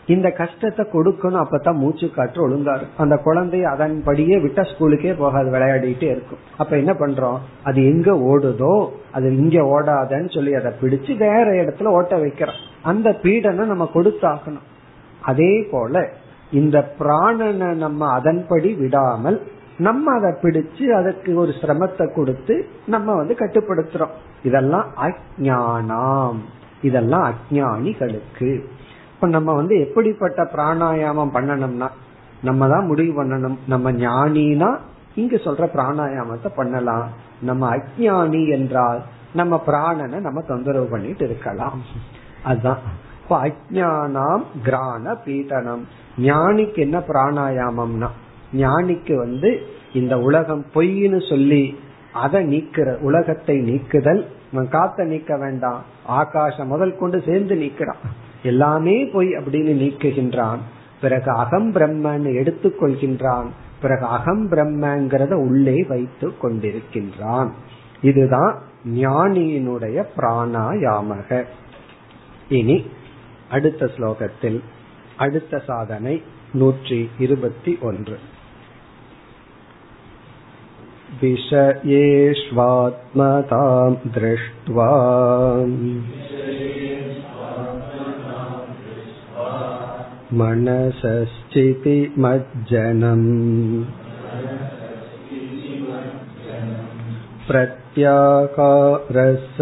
இந்த 0.05 0.27
கஷ்டத்தை 0.31 0.85
கொடுக்கணும் 0.93 1.41
அப்பதான் 1.41 1.79
மூச்சு 1.81 2.07
காற்று 2.11 2.39
ஒழுங்கா 2.47 2.73
இருக்கும் 2.75 3.03
அந்த 3.03 3.17
குழந்தை 3.17 3.63
அதன்படியே 3.63 4.37
விட்ட 4.39 4.61
ஸ்கூலுக்கே 4.61 5.11
போகாது 5.17 5.49
விளையாடிட்டே 5.51 6.07
இருக்கும். 6.15 6.41
அப்ப 6.57 6.77
என்ன 6.77 6.93
பண்றோம்? 6.93 7.37
அது 7.63 7.79
எங்க 7.83 8.11
ஓடுதோ 8.31 8.73
அது 9.11 9.27
இங்க 9.35 9.57
ஓடாதன்னு 9.75 10.33
சொல்லி 10.35 10.53
அதை 10.53 10.71
பிடிச்சு 10.81 11.17
வேற 11.17 11.45
இடத்துல 11.63 11.93
ஓட்ட 11.97 12.17
வைக்கிறோம். 12.17 12.59
அந்த 12.81 13.09
பீடனை 13.23 13.65
நம்ம 13.65 13.89
கொடுத்தாக்கணும் 13.93 14.67
அதே 15.21 15.53
போல 15.71 16.03
இந்த 16.51 16.95
பிராணனை 16.99 17.73
நம்ம 17.73 18.07
அதன்படி 18.07 18.73
விடாமல் 18.73 19.51
நம்ம 19.77 20.11
அதை 20.11 20.29
பிடிச்சு 20.41 20.85
அதுக்கு 20.89 21.35
ஒரு 21.35 21.51
சிரமத்தை 21.51 22.13
கொடுத்து 22.13 22.67
நம்ம 22.87 23.15
வந்து 23.15 23.33
கட்டுப்படுத்துறோம். 23.33 24.15
இதெல்லாம் 24.43 24.85
அஜானாம் 24.97 26.37
இதெல்லாம் 26.81 27.31
அஜானிகளுக்கு 27.31 28.63
இப்ப 29.13 29.27
நம்ம 29.27 29.53
வந்து 29.53 29.79
எப்படிப்பட்ட 29.79 30.43
பிராணாயாமம் 30.43 31.33
பண்ணணும்னா 31.33 31.87
நம்ம 32.41 32.67
தான் 32.69 32.85
முடிவு 32.85 33.23
பண்ணணும். 33.23 33.57
நம்ம 33.67 33.91
ஞானினா 33.91 34.77
இங்க 35.15 35.35
சொல்ற 35.35 35.65
பிராணாயாமத்தை 35.73 36.49
பண்ணலாம். 36.55 37.07
நம்ம 37.41 37.75
அஜானி 37.75 38.49
என்றால் 38.49 39.01
நம்ம 39.33 39.63
பிராணனை 39.67 40.19
நம்ம 40.19 40.41
தொந்தரவு 40.41 40.85
பண்ணிட்டு 40.85 41.25
இருக்கலாம். 41.25 41.81
அதுதான். 42.43 42.77
இப்ப 43.29 43.47
அஜானாம் 43.47 44.43
கிராண 44.63 45.11
பீட்டனம். 45.25 45.83
ஞானிக்கு 46.17 46.77
என்ன 46.77 46.99
பிராணாயாமம்னா 46.99 48.07
ஞானிக்கு 48.53 49.15
வந்து 49.15 49.61
இந்த 49.93 50.19
உலகம் 50.19 50.65
பொய்ன்னு 50.73 51.29
சொல்லி 51.29 51.79
அதை 52.13 52.45
நீக்கிற 52.45 52.97
உலகத்தை 52.99 53.57
நீக்குதல் 53.57 54.27
காத்த 54.69 55.03
நீக்க 55.03 55.37
வேண்டாம் 55.37 55.83
ஆகாசம் 56.05 56.67
முதல் 56.67 56.97
கொண்டு 56.97 57.21
சேர்ந்து 57.25 57.55
நீக்கிறான். 57.55 58.01
எல்லாமே 58.43 59.05
பொய் 59.05 59.27
அப்படின்னு 59.27 59.73
நீக்குகின்றான். 59.83 60.59
பிறகு 61.01 61.31
அகம் 61.31 61.73
பிரம்மன்னு 61.73 62.31
எடுத்துக்கொள்கின்றான். 62.41 63.47
பிறகு 63.81 64.05
அகம் 64.05 64.51
பிரம்மங்கிறத 64.51 65.33
உள்ளே 65.33 65.85
வைத்து 65.89 66.33
கொண்டிருக்கின்றான். 66.41 67.49
இதுதான் 68.01 68.61
ஞானியினுடைய 68.85 70.03
பிராணாயாமக. 70.17 71.43
இனி 72.49 72.85
அடுத்த 73.50 73.90
ஸ்லோகத்தில் 73.96 74.60
அடுத்த 75.16 75.58
சாதனை 75.66 76.14
நூற்றி 76.52 77.00
இருபத்தி 77.18 77.74
ஒன்று 77.80 78.16
विषयेष्वात्मतां 82.54 83.90
दृष्ट्वा 84.16 84.88
मनसश्चितिमज्जनम् 91.94 93.28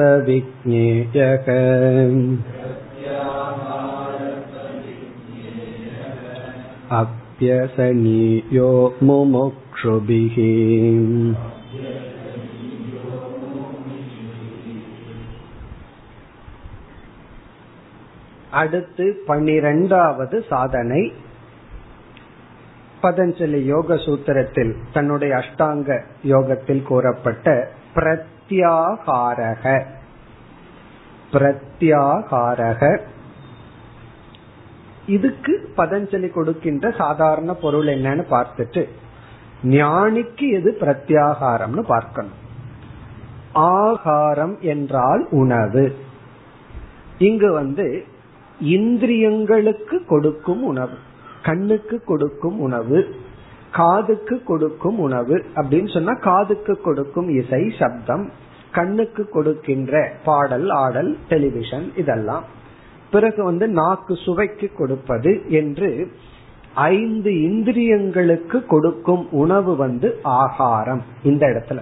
प्रत्याकारसविज्ञेयक 0.05 1.49
अप्यसनीयो 6.93 8.71
मुमुक्षुभिः 9.03 10.37
அடுத்து 18.53 19.05
பன்னிரெண்டாவது 19.27 20.39
சாதனை 20.49 21.03
பதஞ்சலி 23.03 23.61
யோக 23.65 23.95
சூத்திரத்தில் 23.97 24.73
தன்னுடைய 24.93 25.33
அஷ்டாங்க 25.37 25.91
யோகத்தில் 26.25 26.83
கூறப்பட்ட 26.83 27.47
பிரத்யாகாரக 27.97 29.65
பிரத்யாகாரக 31.33 32.83
இதுக்கு 35.08 35.54
பதஞ்சலி 35.78 36.30
கொடுக்கின்ற 36.32 36.92
சாதாரண 37.02 37.54
பொருள் 37.64 37.90
என்னன்னு 37.96 38.24
பார்த்துட்டு 38.34 38.82
ஞானிக்கு 39.64 40.46
எது 40.58 40.70
பிரத்யாகாரம்னு 40.82 41.84
பார்க்கணும். 41.94 42.36
ஆகாரம் 43.54 44.56
என்றால் 44.74 45.24
உணவு. 45.42 45.86
இங்கு 47.28 47.50
வந்து 47.52 47.86
இந்திரியங்களுக்கு 48.76 49.98
கொடுக்கும் 50.06 50.64
உணவு 50.64 50.98
கண்ணுக்கு 51.44 51.98
கொடுக்கும் 52.04 52.60
உணவு 52.60 53.00
காதுக்கு 53.72 54.36
கொடுக்கும் 54.44 55.00
உணவு 55.00 55.36
அப்படின்னு 55.56 55.90
சொன்னா 55.94 56.14
காதுக்கு 56.28 56.74
கொடுக்கும் 56.82 57.30
இசை 57.40 57.64
சப்தம் 57.80 58.26
கண்ணுக்கு 58.72 59.24
கொடுக்கின்ற 59.30 59.94
பாடல் 60.24 60.70
ஆடல் 60.84 61.12
டெலிவிஷன் 61.30 61.86
இதெல்லாம். 61.96 62.46
பிறகு 63.12 63.44
வந்து 63.44 63.68
நாக்கு 63.68 64.16
சுவைக்கு 64.16 64.72
கொடுப்பது 64.78 65.42
என்று 65.50 66.12
ஐந்து 66.76 67.32
இந்திரியங்களுக்கு 67.32 68.66
கொடுக்கும் 68.66 69.32
உணவு 69.32 69.76
வந்து 69.76 70.20
ஆகாரம் 70.24 71.04
இந்த 71.24 71.48
இடத்துல. 71.48 71.82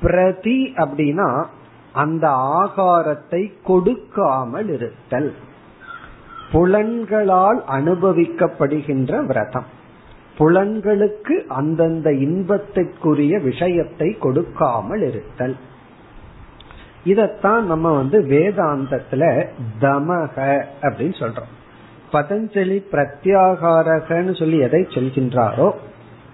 பிரதி 0.00 0.72
அப்படின்னா 0.76 1.44
அந்த 1.92 2.28
ஆகாரத்தை 2.28 3.52
கொடுக்காமல் 3.64 4.68
இருத்தல். 4.68 5.32
புலன்களால் 6.52 7.64
அனுபவிக்கப்படுகின்ற 7.68 9.26
விரதம். 9.26 9.68
புலன்களுக்கு 10.38 11.46
அந்தந்த 11.46 12.10
இன்பத்திற்குரிய 12.10 13.42
விஷயத்தை 13.42 14.16
கொடுக்காமல் 14.18 15.02
இருத்தல். 15.08 15.56
இதத்தான் 17.04 17.60
நம்ம 17.60 17.96
வந்து 17.96 18.20
வேதாந்தத்துல 18.20 19.46
தமக 19.80 20.64
அப்படின்னு 20.82 21.16
சொல்றோம். 21.18 21.50
பதஞ்சலி 22.12 22.82
பிரத்யாகாரகன்னு 22.92 24.38
சொல்லி 24.38 24.58
எதை 24.58 24.80
சொல்கின்றாரோ 24.80 25.72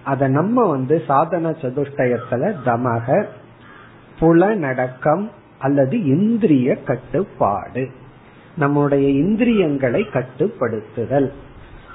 அத 0.03 0.27
நம்ம 0.27 0.69
வந்து 0.69 1.03
சாதன 1.07 1.49
சதுஷ்டயத்துல 1.49 2.55
தமக 2.65 3.25
புலநடக்கம் 4.19 5.29
அல்லது 5.59 6.05
இந்திரிய 6.05 6.75
கட்டுப்பாடு 6.75 7.89
நம்முடைய 8.55 9.09
இந்திரியங்களை 9.09 10.07
கட்டுப்படுத்துதல். 10.13 11.31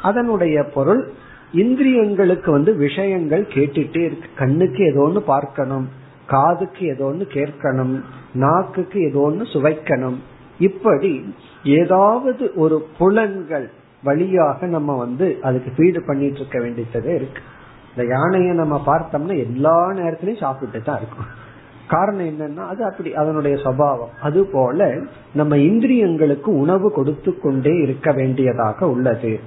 அதனுடைய 0.03 0.62
பொருள் 0.62 1.12
இந்திரியங்களுக்கு 1.53 2.51
வந்து 2.51 2.77
விஷயங்கள் 2.77 3.47
கேட்டுட்டே 3.47 3.99
இருக்கு. 3.99 4.29
கண்ணுக்கு 4.37 4.85
ஏதோ 4.85 5.01
ஒன்று 5.01 5.22
பார்க்கணும். 5.22 5.89
காதுக்கு 6.27 6.87
ஏதோ 6.87 7.05
ஒன்று 7.05 7.29
கேட்கணும் 7.33 8.01
நாக்குக்கு 8.33 9.01
ஏதோ 9.01 9.18
ஒன்று 9.18 9.45
சுவைக்கணும். 9.45 10.16
இப்படி 10.59 11.35
ஏதாவது 11.64 12.51
ஒரு 12.55 12.87
புலன்கள் 12.99 13.70
வழியாக 14.03 14.66
நம்ம 14.66 14.97
வந்து 14.97 15.39
அதுக்கு 15.43 15.70
ஃபீடு 15.77 16.01
பண்ணிட்டு 16.07 16.37
இருக்க 16.37 16.61
வேண்டியதே 16.61 17.14
இருக்கு. 17.14 17.43
இந்த 17.97 18.14
யானையை 18.14 18.55
நம்ம 18.55 18.83
பார்த்தோம்னா 18.87 19.37
எல்லா 19.39 19.91
நேரத்திலையும் 19.91 20.39
சாப்பிட்டு 20.39 20.83
தான் 20.83 20.97
இருக்கும். 20.97 21.27
காரணம் 21.89 22.27
என்னன்னா 22.27 22.66
அது 22.66 22.85
அப்படி 22.85 23.14
அதனுடைய 23.14 23.57
சுவாவம். 23.57 24.12
அது 24.22 24.45
போல 24.45 24.97
நம்ம 25.35 25.57
இந்திரியங்களுக்கு 25.57 26.51
உணவு 26.62 26.93
கொடுத்து 26.93 27.41
கொண்டே 27.41 27.75
இருக்க 27.77 28.12
வேண்டியதாக 28.12 28.89
உள்ளது. 28.89 29.41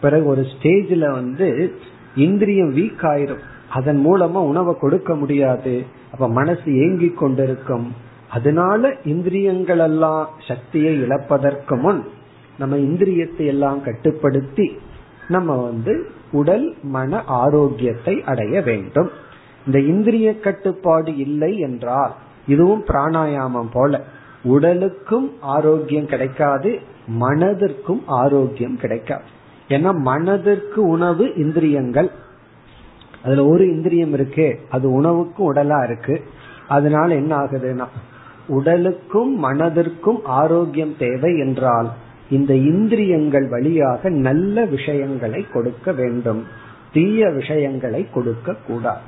பிறகு 0.00 0.26
ஒரு 0.26 0.46
ஸ்டேஜ்ல 0.54 1.10
வந்து 1.10 1.72
இந்திரியம் 2.16 2.76
வீக் 2.76 3.04
ஆயிரும். 3.06 3.44
அதன் 3.78 4.00
மூலமா 4.06 4.40
உணவை 4.50 4.74
கொடுக்க 4.80 5.10
முடியாது. 5.14 5.74
அப்ப 6.12 6.28
மனசு 6.38 6.68
ஏங்கி 6.84 7.08
கொண்டிருக்கும். 7.12 7.86
அதனால 8.30 8.90
இந்திரியங்கள் 9.04 9.82
எல்லாம் 9.88 10.24
சக்தியை 10.48 10.92
இழப்பதற்கு 11.02 11.74
முன் 11.76 12.00
நம்ம 12.58 12.74
இந்திரியத்தை 12.88 13.44
எல்லாம் 13.46 13.80
கட்டுப்படுத்தி 13.82 14.66
நம்ம 15.28 15.54
வந்து 15.62 15.94
உடல் 16.32 16.66
மன 16.94 17.20
ஆரோக்கியத்தை 17.42 18.14
அடைய 18.24 18.54
வேண்டும். 18.60 19.10
இந்த 19.66 19.78
இந்திரிய 19.92 20.28
கட்டுப்பாடு 20.40 21.12
இல்லை 21.16 21.52
என்றால் 21.58 22.12
இதுவும் 22.46 22.84
பிராணாயாமம் 22.84 23.72
போல. 23.72 24.00
உடலுக்கும் 24.44 25.28
ஆரோக்கியம் 25.54 26.10
கிடைக்காது 26.12 26.70
மனதிற்கும் 27.20 28.02
ஆரோக்கியம் 28.06 28.78
கிடைக்காது. 28.82 29.26
ஏன்னா 29.68 29.90
மனதிற்கு 30.10 30.80
உணவு 30.88 31.24
இந்திரியங்கள். 31.36 32.10
அதுல 33.26 33.44
ஒரு 33.52 33.64
இந்திரியம் 33.74 34.14
இருக்கு 34.18 34.48
அது 34.76 34.86
உணவுக்கும் 34.98 35.48
உடலா 35.52 35.78
இருக்கு. 35.88 36.16
அதனால 36.76 37.08
என்ன 37.14 37.32
ஆகுதுன்னா 37.36 37.86
உடலுக்கும் 38.56 39.32
மனதிற்கும் 39.44 40.20
ஆரோக்கியம் 40.40 40.94
தேவை 40.98 41.32
என்றால் 41.44 41.88
இந்த 42.36 42.52
இந்திரியங்கள் 42.70 43.46
வழியாக 43.48 44.10
நல்ல 44.26 44.64
விஷயங்களை 44.64 45.40
கொடுக்க 45.52 45.92
வேண்டும். 45.92 46.40
தீய 46.94 47.28
விஷயங்களை 47.30 48.02
கொடுக்க 48.14 48.54
கூடாது. 48.68 49.04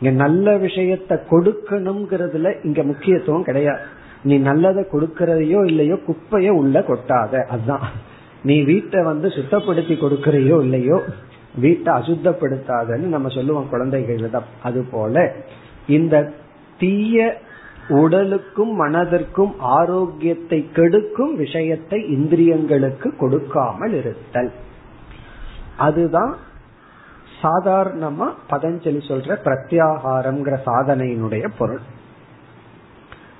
இங்க 0.00 0.10
நல்ல 0.24 0.56
விஷயத்த 0.56 1.12
கொடுக்கணுங்கிறதுல 1.30 2.50
இங்க 2.66 2.82
முக்கியத்துவம் 2.82 3.46
கிடையாது. 3.48 3.84
நீ 4.22 4.36
நல்லதை 4.48 4.82
கொடுக்கறதையோ 4.92 5.60
இல்லையோ 5.70 5.96
குப்பைய 6.06 6.48
உள்ள 6.60 6.78
கொட்டாத. 6.88 7.42
அதுதான் 7.54 7.86
நீ 8.42 8.56
வீட்டை 8.62 9.00
வந்து 9.02 9.28
சுத்தப்படுத்தி 9.28 9.94
கொடுக்கறையோ 10.00 10.56
இல்லையோ 10.66 10.98
வீட்டை 11.58 11.94
அசுத்தப்படுத்தாதன்னு 11.94 13.06
நம்ம 13.14 13.28
சொல்லுவோம் 13.28 13.68
குழந்தைகளிடம் 13.68 14.48
அது 14.62 14.80
போல 14.90 15.32
இந்த 15.86 16.16
தீய 16.78 17.36
உடலுக்கும் 17.88 18.72
மனதிற்கும் 18.80 19.52
ஆரோக்கியத்தை 19.58 20.58
கெடுக்கும் 20.72 21.34
விஷயத்தை 21.36 21.98
இந்திரியங்களுக்கு 22.16 23.08
கொடுக்காமல் 23.16 23.92
இருத்தல். 23.92 24.50
அதுதான் 25.76 26.34
சாதாரணமா 27.42 28.28
பதஞ்சலி 28.50 29.00
சொல்ற 29.08 29.32
பிரத்யாகாரம்ங்கிற 29.44 30.56
சாதனையினுடைய 30.66 31.46
பொருள். 31.58 31.82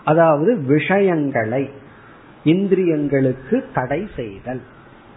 அதாவது 0.04 0.52
விஷயங்களை 0.64 1.62
இந்திரியங்களுக்கு 2.44 3.56
தடை 3.74 4.00
செய்தல். 4.16 4.62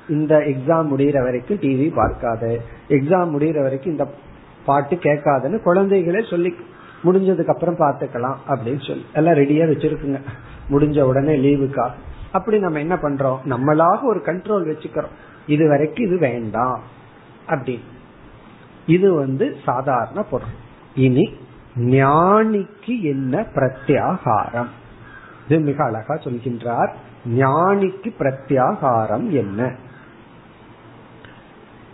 இந்த 0.09 0.37
எக்ஸாம் 0.37 0.87
முடிகிற 0.87 1.23
வரைக்கும் 1.23 1.57
டிவி 1.57 1.93
பார்க்காத. 1.93 2.57
எக்ஸாம் 2.89 3.31
முடிகிற 3.31 3.61
வரைக்கும் 3.61 3.91
இந்த 3.91 4.11
பாட்டு 4.65 4.95
கேட்காதுன்னு 4.95 5.59
குழந்தைகளே 5.65 6.29
சொல்லி 6.29 6.55
முடிஞ்சதுக்கு 7.03 7.45
அப்புறம் 7.45 7.77
பாத்துக்கலாம் 7.77 8.35
அப்படின்னு 8.47 8.87
சொல்லி. 8.87 9.05
எல்லாம் 9.13 9.33
ரெடியா 9.33 9.75
வச்சிருக்குங்க. 9.75 10.21
முடிஞ்ச 10.69 11.01
உடனே 11.01 11.35
லீவுக்கா 11.35 11.89
அப்படி 12.31 12.59
நம்ம 12.59 12.79
என்ன 12.79 12.95
பண்றோம்? 12.95 13.37
நம்மளாக 13.49 14.03
ஒரு 14.03 14.21
கண்ட்ரோல் 14.25 14.73
வச்சுக்கிறோம். 14.73 15.13
இது 15.47 15.67
வரைக்கும் 15.67 16.05
இது 16.05 16.17
வேண்டாம். 16.17 16.81
அப்படி 17.47 17.81
இது 18.87 19.13
வந்து 19.13 19.55
சாதாரண 19.65 20.23
பொருள். 20.23 20.47
இனி 20.95 21.33
ஞானிக்கு 21.77 23.01
என்ன 23.01 23.45
பிரத்யாகாரம்? 23.55 24.67
இது 25.47 25.59
மிக 25.59 25.83
அழகா 25.83 26.13
சொல்கின்றார். 26.13 26.93
ஞானிக்கு 27.37 28.11
பிரத்யாகாரம் 28.19 29.29
என்ன? 29.29 29.75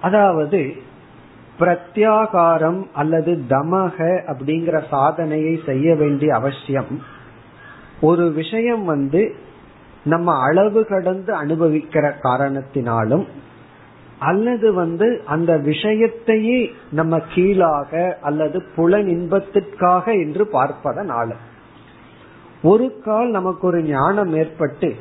அதாவது 0.02 0.74
பிரத்யாகாரம் 1.60 2.86
அல்லது 2.94 3.44
தமக 3.50 3.98
அப்படிங்கிற 4.28 4.84
சாதனையை 4.90 5.60
செய்ய 5.66 5.96
வேண்டிய 5.96 6.36
அவசியம். 6.36 7.02
ஒரு 8.02 8.32
விஷயம் 8.32 8.86
வந்து 8.86 9.36
நம்ம 10.04 10.42
அளவு 10.42 10.86
கடந்து 10.86 11.44
அனுபவிக்கிற 11.44 12.14
காரணத்தினாலும் 12.24 13.26
அல்லது 14.20 14.74
வந்து 14.74 15.22
அந்த 15.26 15.58
விஷயத்தையே 15.58 16.72
நம்ம 16.92 17.20
கீழாக 17.20 18.18
அல்லது 18.22 18.64
புலன் 18.76 19.08
இன்பத்திற்காக 19.08 20.12
என்று 20.12 20.48
பார்ப்பதனாலும். 20.48 21.56
ஒரு 22.64 23.02
கால் 23.04 23.30
நமக்கு 23.30 23.68
ஒரு 23.68 23.84
ஞானம் 23.84 24.34
ஏற்பட்டு 24.34 24.96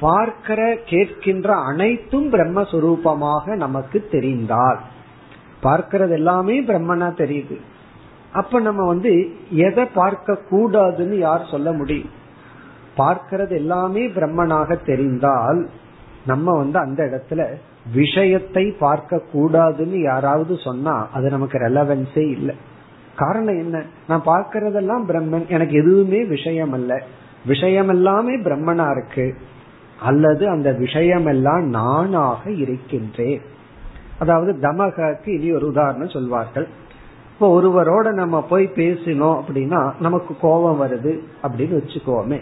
பார்க்கிற 0.00 0.74
கேட்கின்ற 0.74 1.48
அனைத்தும் 1.66 2.32
பிரம்மஸ்வரூபமாக 2.32 3.56
நமக்கு 3.56 4.08
தெரிந்தால். 4.10 4.80
பார்க்கறது 5.62 6.10
எல்லாமே 6.10 6.62
பிரம்மனா 6.62 7.08
தெரியுது. 7.14 7.60
அப்ப 8.32 8.60
நம்ம 8.60 8.86
வந்து 8.86 9.36
எதை 9.50 9.84
பார்க்க 9.84 10.38
கூடாதுன்னு 10.50 11.18
யார் 11.18 11.48
சொல்ல 11.50 11.72
முடியும்? 11.72 12.10
பார்க்கிறது 12.96 13.50
எல்லாமே 13.50 14.06
பிரம்மனாக 14.06 14.84
தெரிந்தால் 14.84 15.68
நம்ம 16.26 16.56
வந்து 16.56 16.78
அந்த 16.78 17.04
இடத்துல 17.04 17.46
விஷயத்தை 17.94 18.70
பார்க்க 18.70 19.22
கூடாதுன்னு 19.32 20.02
யாராவது 20.02 20.56
சொன்னா 20.56 21.08
அது 21.12 21.30
நமக்கு 21.30 21.58
ரெலவென்ஸே 21.58 22.28
இல்லை. 22.30 22.54
காரணம் 23.16 23.58
என்ன? 23.58 23.82
நான் 24.08 24.22
பார்க்கறதெல்லாம் 24.26 25.04
பிரம்மன் 25.08 25.48
எனக்கு 25.48 25.74
எதுவுமே 25.74 26.24
விஷயம் 26.24 26.72
அல்ல 26.72 27.02
விஷயம் 27.46 27.88
எல்லாமே 27.88 28.38
பிரம்மனா 28.38 28.90
இருக்கு. 28.90 29.36
அல்லது 30.04 30.48
அந்த 30.48 30.72
விஷயம் 30.72 31.26
எல்லாம் 31.26 31.68
நானாக 31.68 32.50
இருக்கின்றேன். 32.50 33.42
அதாவது 34.18 34.58
தமகக்கு 34.60 35.38
இனி 35.38 35.52
ஒரு 35.52 35.66
உதாரணம் 35.66 36.08
சொல்வார்கள். 36.08 36.68
இப்போ 37.32 37.46
ஒருவரோட 37.60 38.12
நம்ம 38.12 38.42
போய் 38.42 38.70
பேசினோம் 38.74 39.40
அப்படின்னா 39.40 39.92
நமக்கு 40.00 40.36
கோபம் 40.40 40.82
வருது 40.82 41.18
அப்படின்னு 41.42 41.80
வச்சுக்கோமே. 41.80 42.40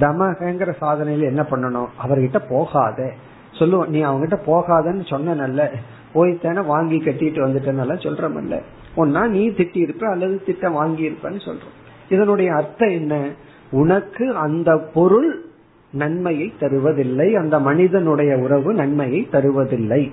தமகங்கிற 0.00 0.72
சாதனையில 0.80 1.20
என்ன 1.20 1.42
பண்ணணும்? 1.42 1.88
அவர்கிட்ட 2.06 2.38
போகாத. 2.48 3.12
சொல்லுவோம் 3.52 3.88
நீ 3.88 4.04
அவங்ககிட்ட 4.04 4.36
போகாதன்னு 4.46 5.08
சொன்ன 5.08 5.34
நல்ல 5.34 5.70
போய்த்தானே 6.14 6.66
வாங்கி 6.66 6.98
கட்டிட்டு 6.98 7.40
வந்துட்டனால 7.46 7.92
சொல்றமல்ல. 8.06 8.60
ஒன்னா 8.96 9.28
நீ 9.28 9.48
திட்டி 9.48 9.76
இருப்ப 9.76 10.10
அல்லது 10.10 10.42
திட்டம் 10.46 10.72
வாங்கி 10.72 11.08
இருப்பன்னு 11.08 11.40
சொல்றோம். 11.46 11.76
இதனுடைய 12.08 12.52
அர்த்தம் 12.52 12.88
என்ன? 12.88 13.28
உனக்கு 13.70 14.34
அந்த 14.36 14.76
பொருள் 14.76 15.49
நன்மையை 15.92 16.52
தருவதில்லை. 16.60 17.34
அந்த 17.34 17.58
மனிதனுடைய 17.58 18.36
உறவு 18.36 18.74
நன்மையை 18.74 19.28
தருவதில்லை. 19.32 20.12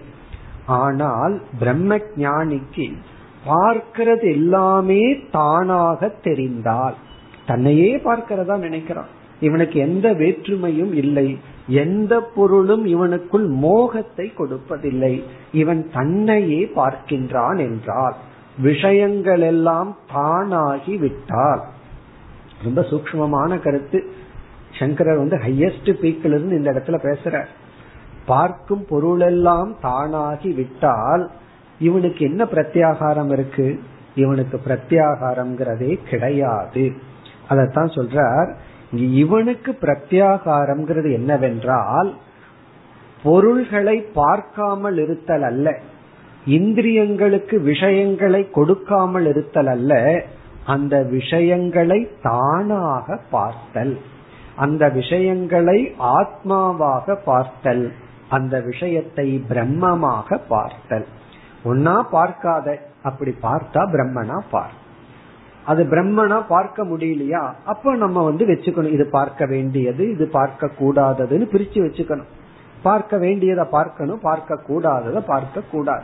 ஆனால் 0.66 1.42
பிரம்ம 1.60 1.98
ஞானிக்கு 2.18 2.94
பார்க்கிறது 3.48 4.26
எல்லாமே 4.32 5.20
தானாக 5.32 6.10
தெரிந்தால் 6.10 6.96
தன்னையே 7.46 7.98
பார்க்கிறதா 7.98 8.56
நினைக்கிறான். 8.58 9.12
இவனுக்கு 9.40 9.80
எந்த 9.80 10.14
வேற்றுமையும் 10.14 10.94
இல்லை. 10.94 11.38
எந்த 11.68 12.22
பொருளும் 12.22 12.86
இவனுக்குள் 12.86 13.48
மோகத்தை 13.48 14.34
கொடுப்பதில்லை. 14.38 15.24
இவன் 15.52 15.90
தன்னையே 15.94 16.72
பார்க்கின்றான் 16.76 17.58
என்றால் 17.58 18.16
விஷயங்கள் 18.62 19.42
எல்லாம் 19.42 19.98
தானாகி 20.14 21.00
விட்டால். 21.00 21.64
ரொம்ப 22.64 22.82
சூக்மமான 22.82 23.60
கருத்து. 23.60 24.12
சங்கரர் 24.80 25.18
வந்து 25.18 25.38
ஹையஸ்ட் 25.38 25.94
பீக்கில் 25.94 26.32
இருந்து 26.32 26.58
இந்த 26.58 26.72
இடத்துல 26.72 27.16
பேசுறார். 27.16 27.46
பார்க்கும் 28.26 28.86
பொருளெல்லாம் 28.90 29.76
தானாகி 29.84 30.56
விட்டால் 30.56 31.32
இவனுக்கு 31.80 32.26
என்ன 32.26 32.44
பிரத்யாகாரம் 32.44 33.32
இருக்கு? 33.32 33.80
இவனுக்கு 34.16 34.62
பிரத்யாகாரம்ங்கிறதே 34.68 36.00
கிடையாது. 36.10 36.92
அதத்தான் 37.50 37.92
சொல்றார். 37.96 38.54
இவனுக்கு 38.92 39.78
பிரத்யாகாரம்ங்கிறது 39.82 41.14
என்னவென்றால் 41.14 42.16
பொருள்களை 43.24 44.02
பார்க்காமல் 44.02 44.98
இருத்தல் 44.98 45.44
அல்ல. 45.44 45.80
இந்திரியங்களுக்கு 46.48 47.62
விஷயங்களை 47.62 48.50
கொடுக்காமல் 48.50 49.28
இருத்தல் 49.28 49.68
அல்ல. 49.68 50.24
அந்த 50.66 51.04
விஷயங்களை 51.04 52.08
தானாக 52.22 53.20
பார்த்தல். 53.32 53.98
அந்த 54.58 54.84
விஷயங்களை 54.90 55.80
ஆத்மாவாக 56.18 57.18
பார்த்தல் 57.26 57.86
அந்த 58.30 58.56
விஷயத்தை 58.62 59.28
பிரம்மமாக 59.50 60.40
பார்த்தல். 60.50 61.06
ஒன்னா 61.66 61.96
பார்க்காத 62.12 62.68
அப்படி 63.04 63.32
பார்த்தா 63.42 63.82
பிரம்மனா 63.94 64.38
பார். 64.50 64.76
அது 65.66 65.84
பிரம்மனா 65.84 66.38
பார்க்க 66.48 66.84
முடியலையா? 66.84 67.44
அப்ப 67.66 67.96
நம்ம 67.96 68.24
வந்து 68.24 68.46
வச்சுக்கணும் 68.46 68.96
இது 68.98 69.06
பார்க்க 69.06 69.46
வேண்டியது 69.46 70.04
இது 70.12 70.28
பார்க்க 70.28 70.70
கூடாததுன்னு 70.80 71.48
பிரிச்சு 71.54 71.80
வச்சுக்கணும். 71.88 72.32
பார்க்க 72.84 73.18
வேண்டியதை 73.18 73.66
பார்க்கணும் 73.72 74.20
பார்க்க 74.20 74.60
கூடாததை 74.70 75.22
பார்க்க 75.26 75.64
கூடாது. 75.72 76.04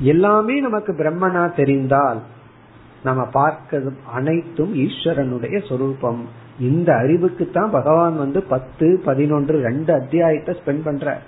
எல்லாமே 0.00 0.60
நமக்கு 0.60 0.92
பிரம்மனா 0.92 1.54
தெரிந்தால் 1.54 2.20
நம்ம 3.02 3.22
பார்க்கிறது 3.34 3.92
அனைத்தும் 4.14 4.74
ஈஸ்வரனுடைய 4.74 5.56
சொரூபம். 5.68 6.44
இந்த 6.60 6.96
அறிவுக்கு 6.96 7.50
தான் 7.52 7.70
பகவான் 7.70 8.16
வந்து 8.16 8.42
பத்து 8.42 9.00
பதினொன்று 9.04 9.60
ரெண்டு 9.60 9.92
அத்தியாயத்தை 9.92 10.56
ஸ்பெண்ட் 10.64 10.84
பண்ற. 10.84 11.18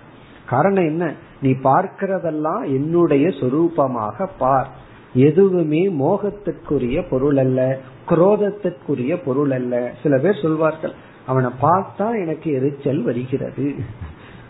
காரணம் 0.48 0.84
என்ன? 0.84 1.12
நீ 1.42 1.50
பார்க்கிறதெல்லாம் 1.50 2.64
என்னுடைய 2.64 3.28
சொரூபமாக 3.28 4.28
பார். 4.38 4.68
எதுவுமே 5.14 5.88
மோகத்திற்குரிய 5.90 7.08
பொருள் 7.10 7.36
அல்ல 7.36 7.78
குரோதத்திற்குரிய 8.08 9.22
பொருள் 9.24 9.50
அல்ல. 9.50 9.92
சில 10.02 10.18
பேர் 10.18 10.42
சொல்வார்கள் 10.42 10.92
அவனை 11.26 11.50
பார்த்தா 11.62 12.20
எனக்கு 12.20 12.52
எரிச்சல் 12.52 13.02
வருகிறது. 13.02 13.74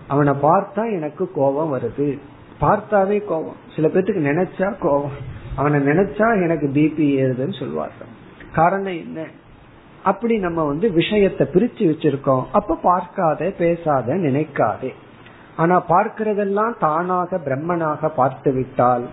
அவனை 0.06 0.32
பார்த்தா 0.32 0.92
எனக்கு 0.92 1.32
கோபம் 1.32 1.74
வருது. 1.74 2.18
பார்த்தாவே 2.60 3.24
கோபம். 3.24 3.56
சில 3.74 3.88
பேர்த்துக்கு 3.88 4.32
நினைச்சா 4.32 4.74
கோபம். 4.80 5.10
அவனை 5.56 5.80
நினைச்சா 5.80 6.42
எனக்கு 6.42 6.66
பிபி 6.66 7.00
ஏறுதுன்னு 7.00 7.58
சொல்வார்கள். 7.58 8.06
காரணம் 8.54 8.92
என்ன? 8.92 9.24
அப்படி 10.04 10.38
நம்ம 10.38 10.64
வந்து 10.64 10.90
விஷயத்தை 10.90 11.46
பிரிச்சு 11.52 11.78
வச்சிருக்கோம். 11.78 12.44
அப்ப 12.52 12.74
பார்க்காத 12.74 13.52
பேசாத 13.58 14.14
நினைக்காதே. 14.14 14.92
ஆனா 15.56 15.84
பார்க்கிறதெல்லாம் 15.88 16.78
தானாக 16.78 17.36
பிரம்மனாக 17.36 18.08
பார்த்து 18.08 18.52
விட்டால் 18.52 19.06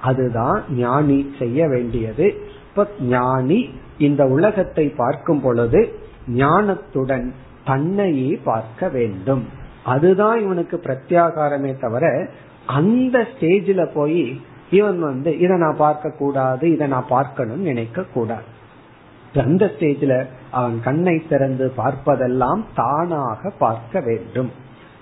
அதுதான் 0.00 0.64
ஞானி 0.70 1.34
செய்ய 1.38 1.68
வேண்டியது. 1.68 2.34
இப்ப 2.68 2.88
ஞானி 3.00 3.70
இந்த 3.98 4.26
உலகத்தை 4.26 4.88
பார்க்கும் 4.88 5.40
பொழுது 5.40 5.98
ஞானத்துடன் 6.28 7.32
தன்னையே 7.64 8.40
பார்க்க 8.44 8.88
வேண்டும். 8.88 9.44
அதுதான் 9.84 10.40
இவனுக்கு 10.40 10.80
பிரத்யாகாரமே 10.84 11.80
தவிர 11.80 12.28
அந்த 12.66 13.18
ஸ்டேஜில 13.18 13.92
போய் 13.94 14.40
இவன் 14.70 14.98
வந்து 14.98 15.38
இதை 15.38 15.56
நான் 15.58 15.76
பார்க்க 15.76 16.10
கூடாது 16.10 16.70
இதை 16.72 16.86
நான் 16.86 17.06
பார்க்கணும்னு 17.08 17.62
நினைக்க 17.62 18.02
கூடாது 18.02 18.44
அந்த 19.42 19.66
ஸ்டேஜ்ல 19.66 20.26
அவன் 20.50 20.80
கண்ணை 20.82 21.26
திறந்து 21.28 21.72
பார்ப்பதெல்லாம் 21.76 22.64
தானாக 22.74 23.50
பார்க்க 23.58 24.00
வேண்டும். 24.00 24.50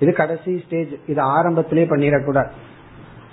இது 0.00 0.12
கடைசி 0.12 0.62
ஸ்டேஜ். 0.66 0.92
இது 1.06 1.22
ஆரம்பத்திலே 1.22 1.84
பண்ணிடக்கூடாது 1.90 2.48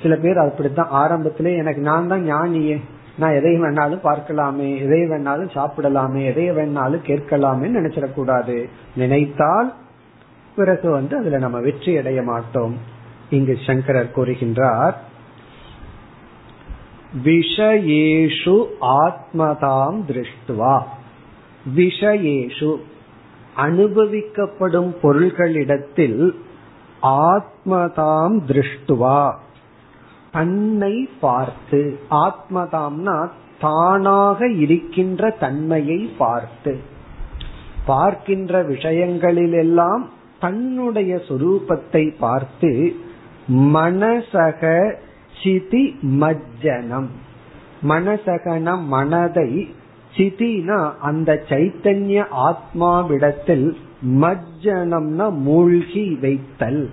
சில 0.01 0.15
பேர் 0.15 0.37
அப்படித்தான். 0.37 0.89
ஆரம்பத்திலே 0.91 1.57
எனக்கு 1.57 1.81
நான் 1.81 2.07
தான் 2.07 2.31
ஞானியே. 2.31 2.81
நான் 3.17 3.33
எதை 3.33 3.61
வேணாலும் 3.61 4.03
பார்க்கலாமே. 4.03 4.77
எதை 4.79 4.99
வேணாலும் 4.99 5.53
சாப்பிடலாமே. 5.53 6.25
எதை 6.25 6.51
வேணாலும் 6.51 7.05
கேட்கலாமே 7.05 7.67
நினைச்சிடக்கூடாது 7.77 8.69
நினைத்தால் 8.95 9.73
பிறகு 10.55 10.91
வந்து 10.91 11.17
அதுல 11.17 11.37
நம்ம 11.37 11.59
வெற்றி 11.59 11.97
அடைய 11.97 12.21
மாட்டோம். 12.21 12.77
இங்கு 13.29 13.57
சங்கரர் 13.65 14.15
கூறுகின்றார் 14.15 14.93
விஷயேஷு 17.15 18.65
ஆத்மதாம் 18.81 19.99
திருஷ்டுவா. 20.07 20.81
விஷயேஷு 21.75 22.75
அனுபவிக்கப்படும் 23.57 24.95
பொருள்களிடத்தில் 25.01 26.31
ஆத்மதாம் 27.03 28.37
திருஷ்டுவா. 28.47 29.33
தன்னை 30.31 31.09
பார்த்து 31.21 31.99
ஆத்மதாம்னா 32.11 33.29
தானாக 33.59 34.47
இருக்கின்ற 34.47 35.29
தன்மையை 35.29 36.09
பார்த்து. 36.17 36.79
பார்க்கின்ற 37.85 38.63
விஷயங்களிலெல்லாம் 38.63 40.09
தன்னுடைய 40.39 41.15
சுரூபத்தை 41.15 42.13
பார்த்து 42.19 42.95
மனசக 43.49 44.93
சிதி 45.43 45.99
மஜ்ஜனம். 46.01 47.07
மனசகனம் 47.89 48.81
மனதை 48.81 49.69
சிதினா 50.17 50.91
அந்த 51.01 51.43
சைத்தன்ய 51.49 52.25
ஆத்மாவிடத்தில் 52.31 53.75
மஜ்ஜனம்னா 54.05 55.31
மூழ்கி 55.31 56.17
வைத்தல். 56.21 56.89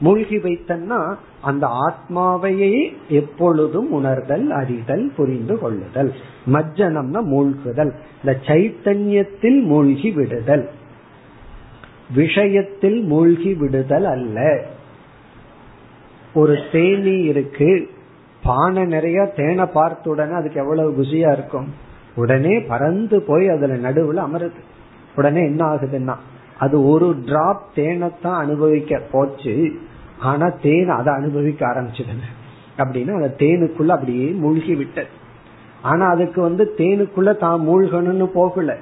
மூழ்கி 0.00 0.36
வைத்தல்னா 0.36 1.14
அந்த 1.42 1.66
ஆத்மாவையே 1.66 2.92
எப்பொழுதும் 3.08 3.90
உணர்தல் 3.90 4.50
அறிதல் 4.50 5.12
புரிந்து 5.16 5.58
கொள்ளுதல். 5.58 6.14
மஜ்ஜனம்னா 6.46 7.22
மூழ்குதல். 7.22 7.92
இந்த 8.24 8.40
சைத்தன்யத்தில் 8.46 9.62
மூழ்கி 9.62 10.10
விடுதல். 10.10 10.70
விஷயத்தில் 12.14 13.02
மூழ்கி 13.02 13.54
விடுதல் 13.54 14.04
அல்ல. 14.04 14.64
ஒரு 16.34 16.58
தேனி 16.72 17.22
இருக்கு 17.22 17.88
பானை 18.42 18.84
நிறைய 18.84 19.32
தேனை 19.36 19.64
பார்த்த 19.64 20.10
உடனே 20.10 20.32
அதுக்கு 20.32 20.60
எவ்வளவு 20.60 21.02
குசியா 21.02 21.32
இருக்கும்? 21.32 21.68
உடனே 22.16 22.60
பறந்து 22.60 23.22
போய் 23.22 23.48
அதுல 23.48 23.74
நடுவுல 23.74 24.14
அமருது. 24.14 24.60
உடனே 25.16 25.42
என்ன 25.42 25.66
ஆகுதுன்னா 25.66 26.14
அது 26.58 26.88
ஒரு 26.88 27.22
டிராப் 27.26 27.62
தேனைத்தான் 27.74 28.42
அனுபவிக்க 28.44 29.00
போச்சு 29.12 29.72
ஆனா 30.18 30.48
தேன் 30.48 30.88
அதை 30.88 31.14
அனுபவிக்க 31.14 31.66
ஆரம்பிச்சது 31.66 32.16
அப்படின்னா 32.78 33.14
அந்த 33.14 33.34
தேனுக்குள்ள 33.38 33.88
அப்படியே 33.88 34.30
மூழ்கி 34.30 34.74
விட்டது. 34.74 35.08
ஆனா 35.82 36.08
அதுக்கு 36.08 36.42
வந்து 36.42 36.74
தேனுக்குள்ள 36.76 37.36
தான் 37.36 37.68
மூழ்கணும்னு 37.68 38.24
போகல. 38.24 38.76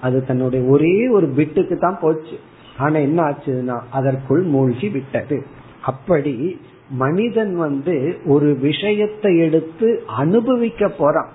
அது 0.00 0.24
தன்னுடைய 0.24 0.66
ஒரே 0.66 1.08
ஒரு 1.08 1.26
பிட்டுக்கு 1.26 1.78
தான் 1.78 1.98
போச்சு. 2.00 2.38
ஆனா 2.78 2.98
என்ன 2.98 3.22
ஆச்சுன்னா 3.22 3.80
அதற்குள் 3.90 4.42
மூழ்கி 4.42 4.88
விட்டது. 4.88 5.46
அப்படி 5.84 6.60
மனிதன் 6.90 7.56
வந்து 7.56 8.18
ஒரு 8.26 8.54
விஷயத்தை 8.54 9.38
எடுத்து 9.38 10.02
அனுபவிக்க 10.06 10.88
போறான். 10.88 11.28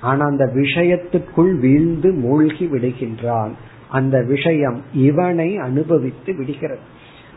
ஆனா 0.00 0.24
அந்த 0.24 0.44
விஷயத்துக்குள் 0.44 1.58
வீழ்ந்து 1.58 2.12
மூழ்கி 2.12 2.66
விடுகின்றான். 2.66 3.50
அந்த 3.90 4.22
விஷயம் 4.22 4.82
இவனை 4.94 5.56
அனுபவித்து 5.56 6.36
விடுகிறது. 6.36 6.78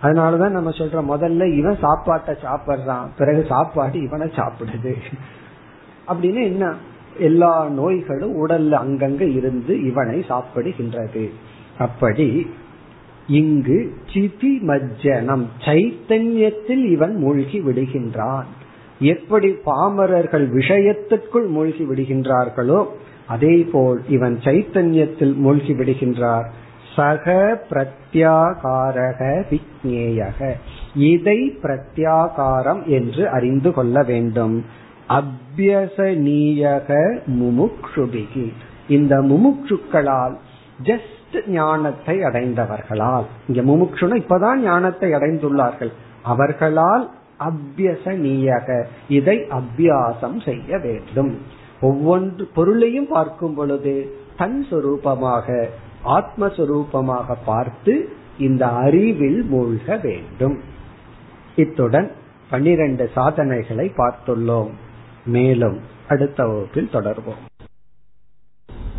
அதனாலதான் 0.01 0.49
நம்ம 0.49 0.69
சொல்ற 0.69 1.17
முதல்ல 1.17 1.57
இவன் 1.57 1.77
சாப்பாட்டை 1.81 2.35
சாப்பிடுறான் 2.43 3.07
பிறகு 3.17 3.45
சாப்பாடு 3.49 4.01
இவனை 4.01 4.27
சாப்பிடுது. 4.27 4.93
அப்படின்னு 6.07 6.43
என்ன? 6.43 6.73
எல்லா 7.17 7.69
நோய்களும் 7.69 8.47
உடல்ல 8.47 8.75
அங்கங்க 8.75 9.35
இருந்து 9.35 9.83
இவனை 9.83 10.25
சாப்பிடுகின்றது. 10.29 11.29
அப்படி 11.77 12.49
இங்கு 13.29 13.93
சிதி 14.13 14.61
மஜ்ஜனம் 14.67 15.45
சைத்தன்யத்தில் 15.65 16.91
இவன் 16.91 17.15
மூழ்கி 17.15 17.59
விடுகின்றான். 17.59 18.45
எப்படி 18.99 19.55
பாமரர்கள் 19.65 20.49
விஷயத்துக்குள் 20.49 21.47
மூழ்கி 21.47 21.83
விடுகின்றார்களோ 21.83 22.85
அதே 23.27 23.67
போல் 23.71 24.01
இவன் 24.09 24.39
சைத்தன்யத்தில் 24.43 25.35
மூழ்கி 25.35 25.73
விடுகின்றார். 25.73 26.45
சக 26.95 27.61
பிரத்யாகாரக 27.69 29.45
விக்னேயக 29.49 30.51
இதை 30.95 31.57
பிரத்யாகாரம் 31.63 32.85
என்று 32.85 33.29
அறிந்து 33.29 33.71
கொள்ள 33.71 34.03
வேண்டும். 34.03 34.65
அபியசனீயக 35.09 37.17
முமுக்ஷுபிகி. 37.39 38.51
இந்த 38.89 39.21
முமுக்ஷுக்களால் 39.21 40.35
ஜஸ்ட் 40.83 41.17
ஞானத்தை 41.47 42.19
அடைந்தவர்களால். 42.19 43.25
இங்க 43.47 43.61
முமுக்ஷுன 43.71 44.17
இப்பதான் 44.21 44.55
ஞானத்தை 44.55 45.11
அடைந்துள்ளார்கள். 45.11 45.91
அவர்களால் 46.23 47.11
அபியசனியக 47.39 48.83
இதை 49.07 49.37
அபியாசம் 49.37 50.43
செய்ய 50.43 50.77
வேண்டும். 50.77 51.37
ஒவ்வொன்று 51.81 52.41
பொருளையும் 52.53 53.07
பார்க்கும் 53.07 53.53
பொழுது 53.53 54.15
தன் 54.37 54.65
சொரூபமாக 54.69 55.65
ஆத்மஸ்வரூபமாக 56.05 57.35
பார்த்து 57.45 58.09
இந்த 58.37 58.67
அறிவில் 58.67 59.45
மூழ்க 59.51 60.01
வேண்டும். 60.01 60.59
இத்துடன் 61.55 62.11
பனிரெண்டு 62.49 63.09
சாதனைகளை 63.13 63.91
பார்த்துள்ளோம். 63.97 64.69
மேலும் 65.25 65.79
அடுத்த 66.07 66.45
வகுப்பில் 66.45 66.89
தொடர்வோம். 66.91 67.47